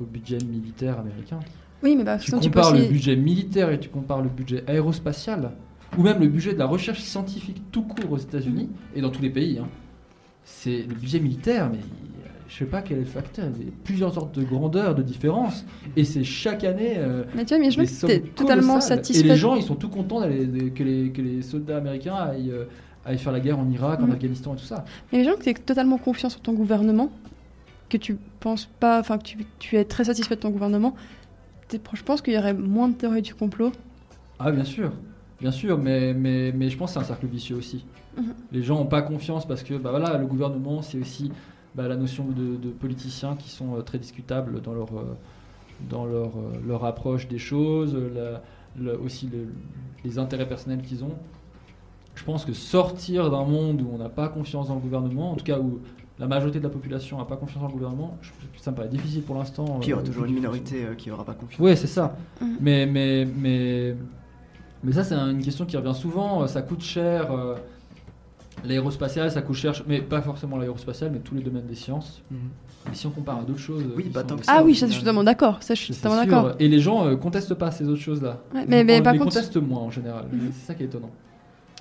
[0.00, 1.38] au budget militaire américain.
[1.82, 5.52] Oui, mais bah, tu compares le budget militaire et tu compares le budget aérospatial,
[5.96, 9.22] ou même le budget de la recherche scientifique tout court aux États-Unis et dans tous
[9.22, 9.58] les pays.
[9.58, 9.68] Hein.
[10.50, 11.78] C'est le budget militaire, mais
[12.48, 13.46] je sais pas quel est le facteur.
[13.60, 15.64] Il y a plusieurs sortes de grandeur, de différence,
[15.94, 16.94] et c'est chaque année.
[16.96, 19.26] Euh, mais tu vois, mais je que tu totalement satisfait.
[19.26, 22.64] Et les gens, ils sont tout contents que, les, que les soldats américains aillent, euh,
[23.04, 24.12] aillent, faire la guerre en Irak, en mm.
[24.12, 24.86] Afghanistan et tout ça.
[25.12, 27.12] Mais les gens, que tu totalement confiance en ton gouvernement,
[27.90, 30.94] que tu penses pas, enfin que tu, tu, es très satisfait de ton gouvernement,
[31.70, 33.72] je pense qu'il y aurait moins de théories du complot.
[34.38, 34.92] Ah bien sûr,
[35.40, 37.84] bien sûr, mais, mais, mais je pense que c'est un cercle vicieux aussi.
[38.18, 38.34] Mhm.
[38.52, 41.30] Les gens n'ont pas confiance parce que bah voilà, le gouvernement, c'est aussi
[41.74, 45.14] bah, la notion de, politiciens qui sont euh, très discutables dans leur, euh,
[45.88, 47.96] dans leur, euh, leur approche des choses,
[49.04, 49.30] aussi
[50.04, 51.14] les intérêts personnels qu'ils ont.
[52.14, 55.36] Je pense que sortir d'un monde où on n'a pas confiance dans le gouvernement, en
[55.36, 55.78] tout cas où
[56.18, 58.18] la majorité de la population n'a pas confiance en le gouvernement,
[58.56, 59.78] ça me paraît difficile pour l'instant.
[59.78, 61.60] Puis il y aura toujours une minorité qui n'aura pas confiance.
[61.60, 62.16] Oui, c'est ça.
[62.40, 62.56] Mhm.
[62.60, 63.94] Mais, mais, mais,
[64.82, 66.44] mais ça, c'est une question qui revient souvent.
[66.48, 67.28] Ça coûte cher.
[68.64, 72.22] L'aérospatial, ça coûte cher, mais pas forcément l'aérospatial, mais tous les domaines des sciences.
[72.30, 72.38] Mhm.
[72.88, 73.84] Mais si on compare à d'autres choses.
[73.96, 75.62] Oui, bah, ah oui, ça, je suis totalement d'accord.
[75.62, 76.54] Ça, je suis totalement d'accord.
[76.58, 78.38] Et les gens ne euh, contestent pas ces autres choses-là.
[78.66, 79.24] mais, mais par contre...
[79.24, 80.26] contestent moins en général.
[80.32, 80.52] Mhm.
[80.52, 81.10] C'est ça qui est étonnant.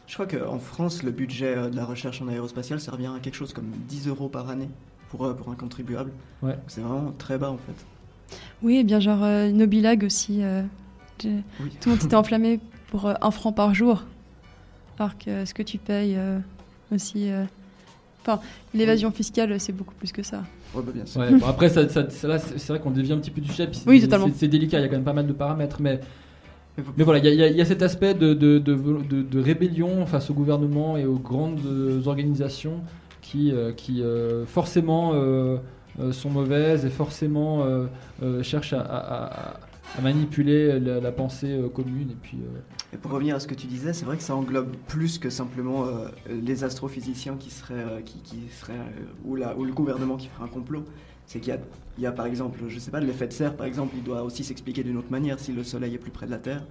[0.05, 3.19] Je crois qu'en France, le budget euh, de la recherche en aérospatial, ça revient à
[3.19, 4.69] quelque chose comme 10 euros par année
[5.09, 6.11] pour, euh, pour un contribuable.
[6.41, 6.57] Ouais.
[6.67, 8.37] C'est vraiment très bas en fait.
[8.61, 10.41] Oui, et bien genre Nobilag aussi.
[11.17, 12.59] Tout le monde était enflammé
[12.89, 14.03] pour un franc par jour.
[14.99, 16.17] Alors que ce que tu payes
[16.93, 17.29] aussi.
[17.29, 17.43] Euh,
[18.21, 18.39] enfin,
[18.73, 20.43] l'évasion fiscale, c'est beaucoup plus que ça.
[20.73, 21.21] Ouais, bah, bien sûr.
[21.47, 23.69] après, ça, c'est vrai qu'on dévie un petit peu du chef.
[23.85, 24.29] Oui, totalement.
[24.35, 25.99] C'est délicat, il y a quand même pas mal de paramètres, mais.
[26.95, 31.07] Mais voilà, il y, a cet aspect de, de, de, rébellion face au gouvernement et
[31.07, 31.65] aux grandes
[32.05, 32.81] organisations
[33.19, 35.13] qui, euh, qui euh, forcément
[36.11, 37.65] sont mauvaises et forcément
[38.43, 39.59] cherchent à, à
[40.01, 42.11] manipuler la, pensée euh, commune.
[42.11, 42.59] Et, puis, euh,
[42.93, 45.29] et pour revenir à ce que tu disais, c'est vrai que ça englobe plus que
[45.29, 48.73] simplement euh, les astrophysiciens qui seraient, qui, qui seraient
[49.25, 50.83] ou, la, ou le gouvernement qui ferait un complot.
[51.25, 51.57] C'est qu'il
[51.97, 54.23] y, y a, par exemple, je sais pas, l'effet de serre, par exemple, il doit
[54.23, 56.63] aussi s'expliquer d'une autre manière si le Soleil est plus près de la Terre.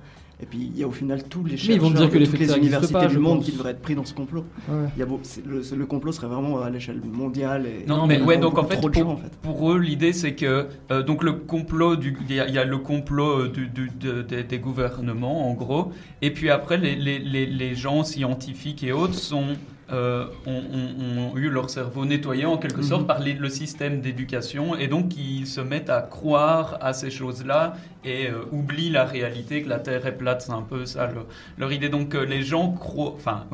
[0.42, 2.38] Et puis il y a au final tous les chercheurs, ils vont dire que toutes
[2.38, 4.44] les universités du monde qui devraient être pris dans ce complot.
[4.68, 7.66] Il y a le, complot serait vraiment à l'échelle mondiale.
[7.66, 11.22] Et non, mais ouais, donc en fait, pour, pour, eux, l'idée c'est que euh, donc
[11.22, 16.50] le complot il y, a le complot euh, du, des gouvernements en gros, et puis
[16.50, 19.56] après les, les, les, les gens scientifiques et autres sont
[19.92, 23.06] euh, ont, eu leur cerveau nettoyé en quelque sorte mhm.
[23.06, 28.26] par le système d'éducation et donc ils se mettent à croire à ces choses-là et
[28.26, 31.08] euh, oublient la réalité que la Terre est plate, c'est un peu ça
[31.56, 31.88] leur idée.
[31.88, 33.44] Donc euh, les gens croient, enfin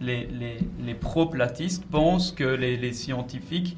[0.00, 3.76] les, les, les pro-platistes pensent que les, les scientifiques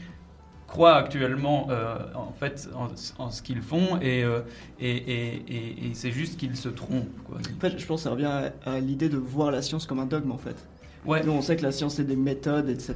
[0.67, 1.69] croient actuellement
[2.15, 2.71] en fait
[3.19, 4.25] en, ce qu'ils font et,
[4.81, 7.23] et, et, et c'est juste qu'ils se trompent.
[7.25, 7.37] Quoi.
[7.37, 10.07] En fait, je pense que ça revient à l'idée de voir la science comme un
[10.07, 10.67] dogme en fait.
[11.09, 11.25] Ouais.
[11.25, 12.95] Nous, on sait que la science, c'est des méthodes, etc.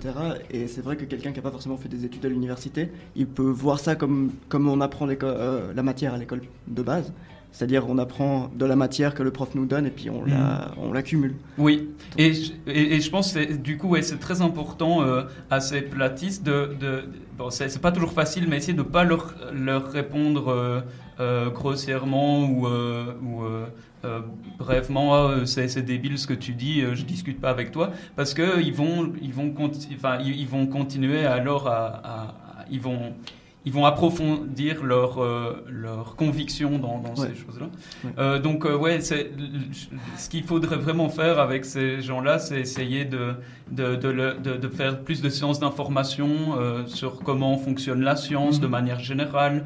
[0.51, 3.27] Et c'est vrai que quelqu'un qui n'a pas forcément fait des études à l'université, il
[3.27, 7.11] peut voir ça comme, on apprend euh, la matière à l'école de base.
[7.53, 10.95] C'est-à-dire, on apprend de la matière que le prof nous donne et puis on mm.
[10.95, 11.35] l'accumule.
[11.59, 12.33] Oui, et,
[12.67, 16.75] et, je pense que du coup, ouais, c'est très important euh, à ces platistes de.
[16.81, 17.05] de
[17.37, 20.81] bon, c'est pas toujours facile, mais essayer de ne pas leur, leur répondre euh,
[21.21, 23.45] euh, grossièrement ou, ou
[24.59, 28.73] bref, moi, c'est débile ce que tu dis, je discute pas avec toi, parce qu'ils
[28.73, 29.55] vont, ils vont,
[29.95, 32.35] enfin, ils, vont continuer alors à, à
[32.71, 33.13] ils vont
[33.65, 37.69] ils vont approfondir leur, euh, leur conviction dans, dans ces choses-là.
[38.19, 43.35] Euh, donc, euh, ouais, ce qu'il faudrait vraiment faire avec ces gens-là, c'est essayer de,
[43.71, 46.57] de, de, de, faire plus de séances d'information
[46.87, 48.73] sur comment fonctionne la science de mhm.
[48.73, 49.65] manière générale,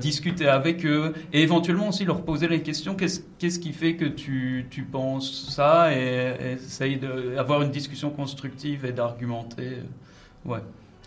[0.00, 4.04] discuter avec eux et éventuellement aussi leur poser les questions qu'est-ce, qu'est-ce qui fait que
[4.04, 9.78] tu, tu penses ça et, et essayer d'avoir une discussion constructive et d'argumenter.
[10.44, 10.60] Ouais.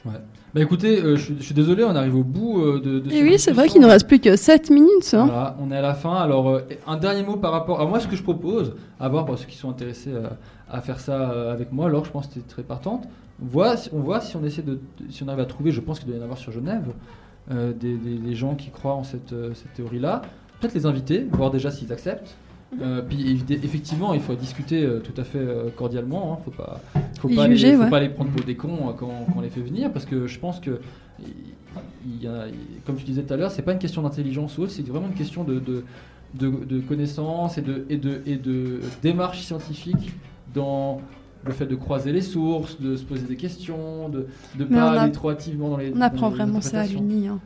[0.05, 0.13] Ouais.
[0.53, 3.39] Bah écoutez, euh, je, suis désolé, on arrive au bout euh, de, de Et oui,
[3.39, 5.13] c'est vrai qu'il ne reste plus que 7 minutes.
[5.13, 5.25] Hein.
[5.25, 6.15] Voilà, on est à la fin.
[6.15, 9.25] Alors, euh, un dernier mot par rapport à moi, ce que je propose, à voir
[9.25, 10.13] pour ceux qui sont intéressés
[10.69, 13.07] à faire ça avec moi, alors je pense que tu es très partante.
[13.41, 14.79] On voit, on voit si on essaie de,
[15.09, 16.85] si on arrive à trouver, je pense qu'il doit y en avoir sur Genève,
[17.49, 20.21] des, des, gens qui croient en cette, cette théorie-là.
[20.59, 22.37] Peut-être les inviter, voir déjà s'ils acceptent.
[22.81, 26.33] Euh, puis effectivement, il faut discuter euh, tout à fait euh, cordialement.
[26.33, 26.41] Hein.
[26.43, 26.81] Faut pas,
[27.27, 29.91] faut pas, les, faut pas les prendre pour des cons quand, on les fait venir,
[29.91, 30.79] parce que je pense que,
[32.05, 32.45] il y a,
[32.85, 35.07] comme tu disais tout à l'heure, c'est pas une question d'intelligence ou autre, c'est vraiment
[35.07, 35.83] une question de, de,
[36.39, 40.13] de, connaissance et de, et de, et de démarche scientifique
[40.53, 41.01] dans
[41.45, 44.27] le fait de croiser les sources, de se poser des questions, de
[44.57, 45.93] ne pas aller trop activement dans les.
[45.93, 47.27] On apprend vraiment ça à l'Uni.
[47.27, 47.39] Hein.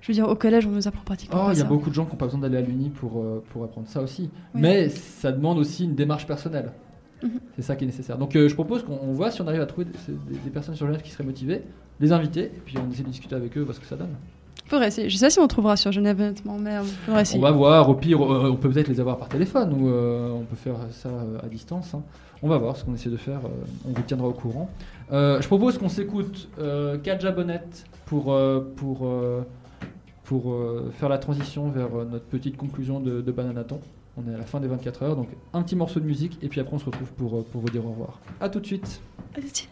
[0.00, 1.46] Je veux dire, au collège, on nous apprend pratiquement.
[1.48, 3.18] Oh, il y a beaucoup de gens qui n'ont pas besoin d'aller à l'Uni pour,
[3.18, 4.30] euh, pour apprendre ça aussi.
[4.54, 6.70] Mais ça demande aussi une démarche personnelle.
[7.22, 7.40] Mhm.
[7.56, 8.18] C'est ça qui est nécessaire.
[8.18, 11.02] Donc euh, je propose qu'on voit si on arrive à trouver des, personnes sur Genève
[11.02, 11.62] qui seraient motivées,
[12.00, 14.14] les inviter, et puis on essaie de discuter avec eux, voir ce que ça donne.
[14.66, 15.08] Faudrait essayer.
[15.08, 16.78] Je sais pas si on trouvera sur Genève honnêtement, mais
[17.08, 17.38] on va essayer.
[17.38, 17.88] On va voir.
[17.88, 21.10] Au pire, euh, on peut peut-être les avoir par téléphone ou on peut faire ça
[21.42, 21.94] à distance.
[21.94, 22.02] Hein.
[22.42, 23.40] On va voir ce qu'on essaie de faire.
[23.86, 24.68] on vous tiendra au courant.
[25.10, 27.62] je propose qu'on s'écoute euh, Kadja Bonnet
[28.06, 28.36] pour,
[28.76, 29.06] pour
[30.26, 33.80] pour euh, faire la transition vers euh, notre petite conclusion de, de Bananaton.
[34.16, 36.48] On est à la fin des 24 heures, donc un petit morceau de musique et
[36.48, 38.20] puis après on se retrouve pour, euh, vous dire au revoir.
[38.40, 39.00] A tout de suite.
[39.34, 39.68] À tout de suite.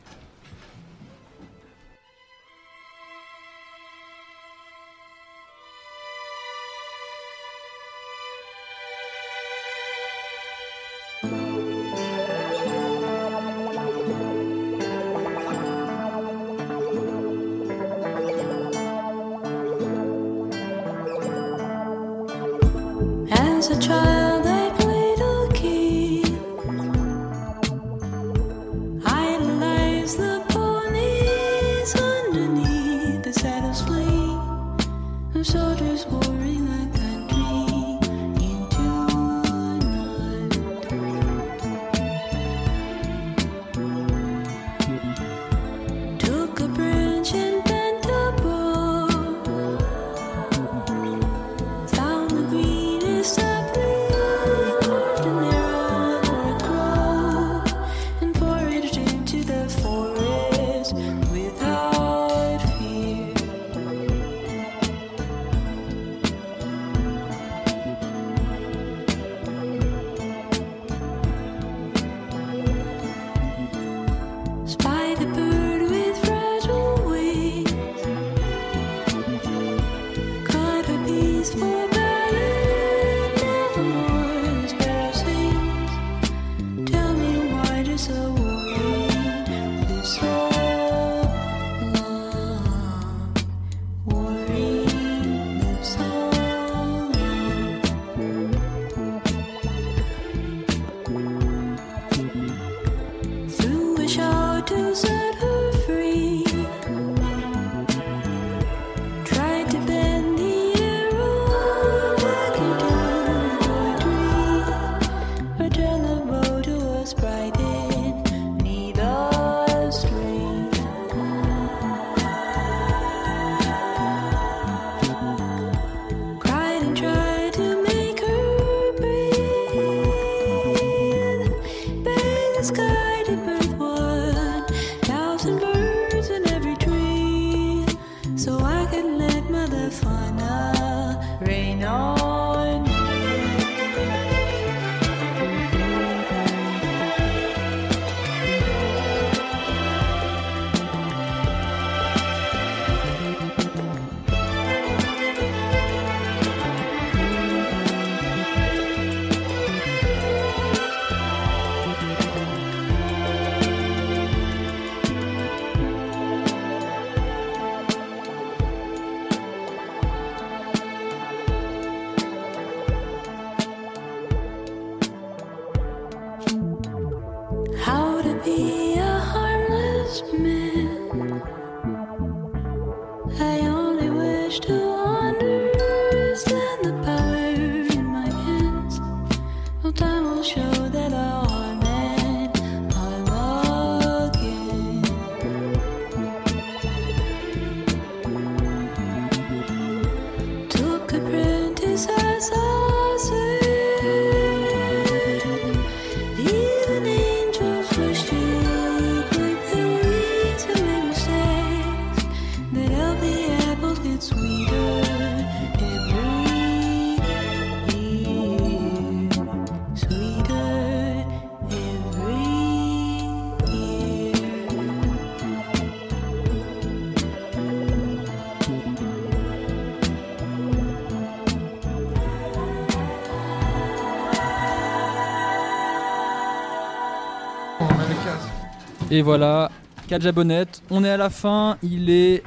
[239.14, 239.70] Et voilà,
[240.08, 240.64] 4 Bonnet.
[240.90, 242.42] On est à la fin, il est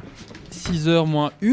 [0.52, 1.48] 6h moins 1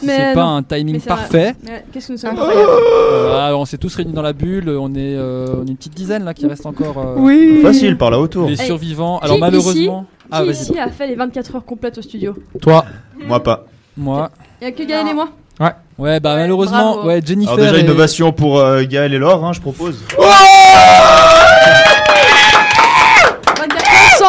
[0.00, 1.54] si Mais c'est pas un timing parfait.
[1.92, 5.14] Qu'est-ce que nous sommes Euh, alors, on s'est tous réunis dans la bulle, on est,
[5.14, 6.98] euh, on est une petite dizaine là qui reste encore.
[6.98, 7.60] euh, Oui.
[7.62, 8.48] Facile, par là autour.
[8.48, 9.18] Les survivants.
[9.20, 10.06] qui Alors ici- malheureusement.
[10.30, 12.84] Ah, Qui ici a fait les 24 heures complètes au studio Toi.
[13.26, 13.64] Moi pas.
[13.96, 14.28] Moi.
[14.60, 15.28] Il y a que Gaël et moi
[15.60, 15.70] Ouais.
[15.98, 17.08] Ouais, bah malheureusement, bravo.
[17.08, 17.54] ouais, Jennifer.
[17.54, 20.02] Alors déjà, et- innovation pour euh, Gaël et Laure, hein, je propose.
[20.16, 21.17] 24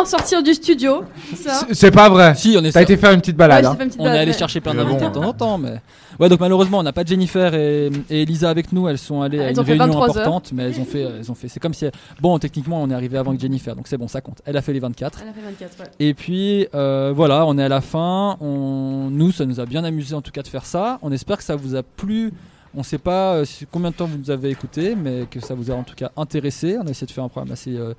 [0.07, 1.03] sortir du studio.
[1.35, 1.61] Ça.
[1.71, 2.35] C'est- pas vrai.
[2.35, 3.63] Si, on est T'as été faire une petite Ouais, balade.
[3.63, 3.75] j'ai hein.
[3.75, 4.37] fait une petite On est balade, allé ouais.
[4.37, 5.09] chercher plein Mais d'invités bon.
[5.09, 5.81] de temps en temps, mais
[6.19, 8.87] ouais donc malheureusement on n'a pas Jennifer et, et Elisa avec nous.
[8.87, 10.17] Elles sont allées à Elles une ont fait réunion 23 heures.
[10.27, 11.47] importante, mais elles ont fait, elles ont fait.
[11.47, 11.85] C'est comme si
[12.21, 14.41] bon techniquement on est arrivé avant que Jennifer, donc c'est bon ça compte.
[14.45, 15.19] Elle a fait les 24.
[15.23, 15.85] Elle a fait 24, ouais.
[15.99, 18.37] Et puis euh, voilà, on est à la fin.
[18.41, 20.99] On, nous ça nous a bien amusé en tout cas de faire ça.
[21.01, 22.31] On espère que ça vous a plu.
[22.75, 25.55] On sait pas euh, si- combien de temps vous nous avez écouté, mais que ça
[25.55, 26.77] vous a en tout cas intéressé.
[26.79, 27.93] On a essayé de faire un programme assez euh,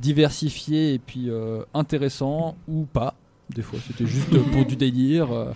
[0.00, 3.14] diversifié et puis euh, intéressant ou pas.
[3.54, 5.32] Des fois, c'était juste pour du délire.
[5.32, 5.46] euh.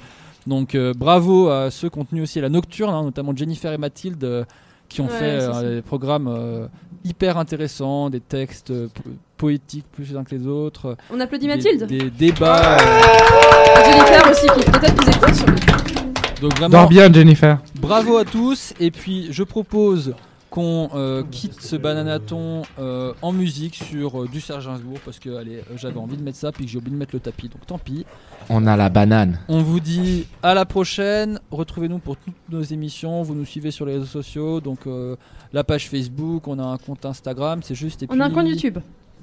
[0.46, 3.78] Donc, euh, bravo à ceux qui ont tenu aussi la nocturne, hein, notamment Jennifer et
[3.78, 4.44] Mathilde, euh,
[4.88, 6.66] qui ont Ouais, fait euh, des programmes euh,
[7.04, 9.02] hyper intéressants, des textes euh, po-
[9.36, 10.96] poétiques plus les uns que les autres.
[11.12, 12.76] On applaudit des- Mathilde Des, débats.
[12.78, 15.34] Et Jennifer aussi, qui peut-être nous écoute.
[15.34, 17.58] sur- Donc, vraiment, Dors bien, Jennifer.
[17.80, 18.74] Bravo à tous.
[18.80, 20.14] Et puis, je propose
[20.52, 25.34] qu'on euh, quitte ce bananaton euh, en musique sur euh, du Serge Gainsbourg parce que
[25.34, 27.48] allez, j'avais envie de mettre ça puis que j'ai oublié de mettre le tapis.
[27.48, 28.04] Donc tant pis.
[28.50, 29.38] On a la banane.
[29.48, 31.40] On vous dit à la prochaine.
[31.50, 33.22] Retrouvez-nous pour toutes nos émissions.
[33.22, 34.60] Vous nous suivez sur les réseaux sociaux.
[34.60, 35.16] Donc euh,
[35.54, 37.60] la page Facebook, on a un compte Instagram.
[37.62, 38.02] C'est juste.
[38.02, 38.78] Et On a un puis- compte YouTube.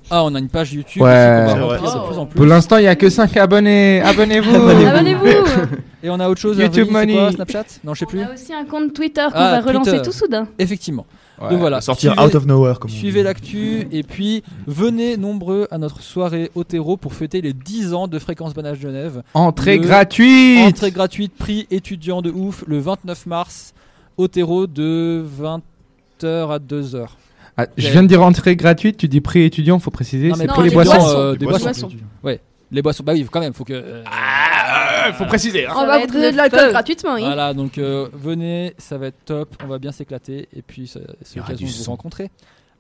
[0.10, 1.04] Ah, on a une page YouTube.
[1.04, 1.10] Ouais.
[1.10, 2.38] va de plus en plus.
[2.38, 4.02] Pour l'instant, il y a que 5 abonnés.
[4.02, 4.56] Abonnez-vous.
[4.56, 5.26] Abonnez-vous
[6.04, 6.58] Et on a autre chose.
[6.58, 7.36] YouTube Hervé, c'est quoi, Money.
[7.36, 7.66] Snapchat?
[7.84, 8.22] Non, je sais plus.
[8.22, 10.06] On a aussi un compte Twitter qu'on Ah, va relancer Twitter.
[10.06, 10.48] tout soudain.
[10.58, 11.06] Effectivement.
[11.42, 11.50] Ouais.
[11.52, 11.80] Donc voilà.
[11.82, 16.52] Sortir Suivez- out of nowhere, comme Suivez l'actu et puis venez nombreux à notre soirée
[16.56, 19.24] au terreau pour fêter les 10 ans de Fréquence Banage Genève.
[19.34, 20.60] Entrée Le- gratuite.
[20.68, 23.74] Entrée gratuite, prix étudiant de ouf, le 29 mars
[24.18, 27.08] au terreau de 20h à 2h.
[27.58, 28.98] Ah, je viens de dire entrée gratuite.
[28.98, 30.30] Tu dis prix étudiant, faut préciser.
[30.30, 30.92] Non, mais C'est pour les les boissons.
[30.98, 31.18] boissons.
[31.20, 31.66] euh, des boissons.
[31.66, 31.90] boissons.
[32.24, 32.40] Ouais,
[32.72, 33.04] les boissons.
[33.06, 33.74] Bah oui, quand même, faut que.
[33.74, 34.59] euh, Ah,
[35.14, 35.66] faut préciser.
[35.66, 35.72] hein.
[35.76, 36.72] On Ça va va vous être donner le de l'alcool feu.
[36.72, 37.14] gratuitement.
[37.16, 37.22] oui.
[37.22, 41.00] Voilà, donc euh, venez, ça va être top, on va bien s'éclater et puis ça-
[41.24, 41.92] c'est y aura l'occasion du de vous son.
[41.92, 42.30] rencontrer.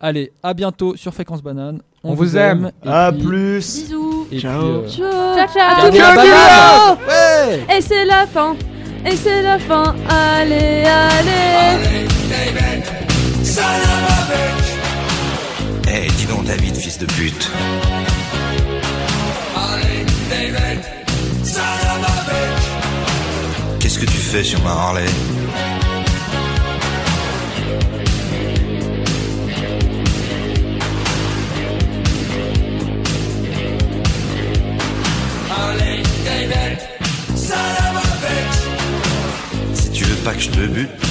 [0.01, 1.81] Allez, à bientôt sur Fréquence Banane.
[2.05, 2.71] On vous aime.
[2.85, 3.81] et À puis- plus.
[3.83, 4.27] Bisous.
[4.31, 4.83] Et Ciao.
[4.83, 5.75] puis, euh, Ciao, ciao.
[5.91, 6.97] gardez la banane.
[7.07, 8.55] Ouais Et c'est la fin.
[9.05, 9.95] Et c'est la fin.
[10.09, 12.07] Allez, allez.
[15.91, 17.49] Eh, dis donc, David, fils de pute.
[23.99, 25.05] Que tu fais sur ma Harley
[39.73, 41.08] Si tu veux pas que je te bute.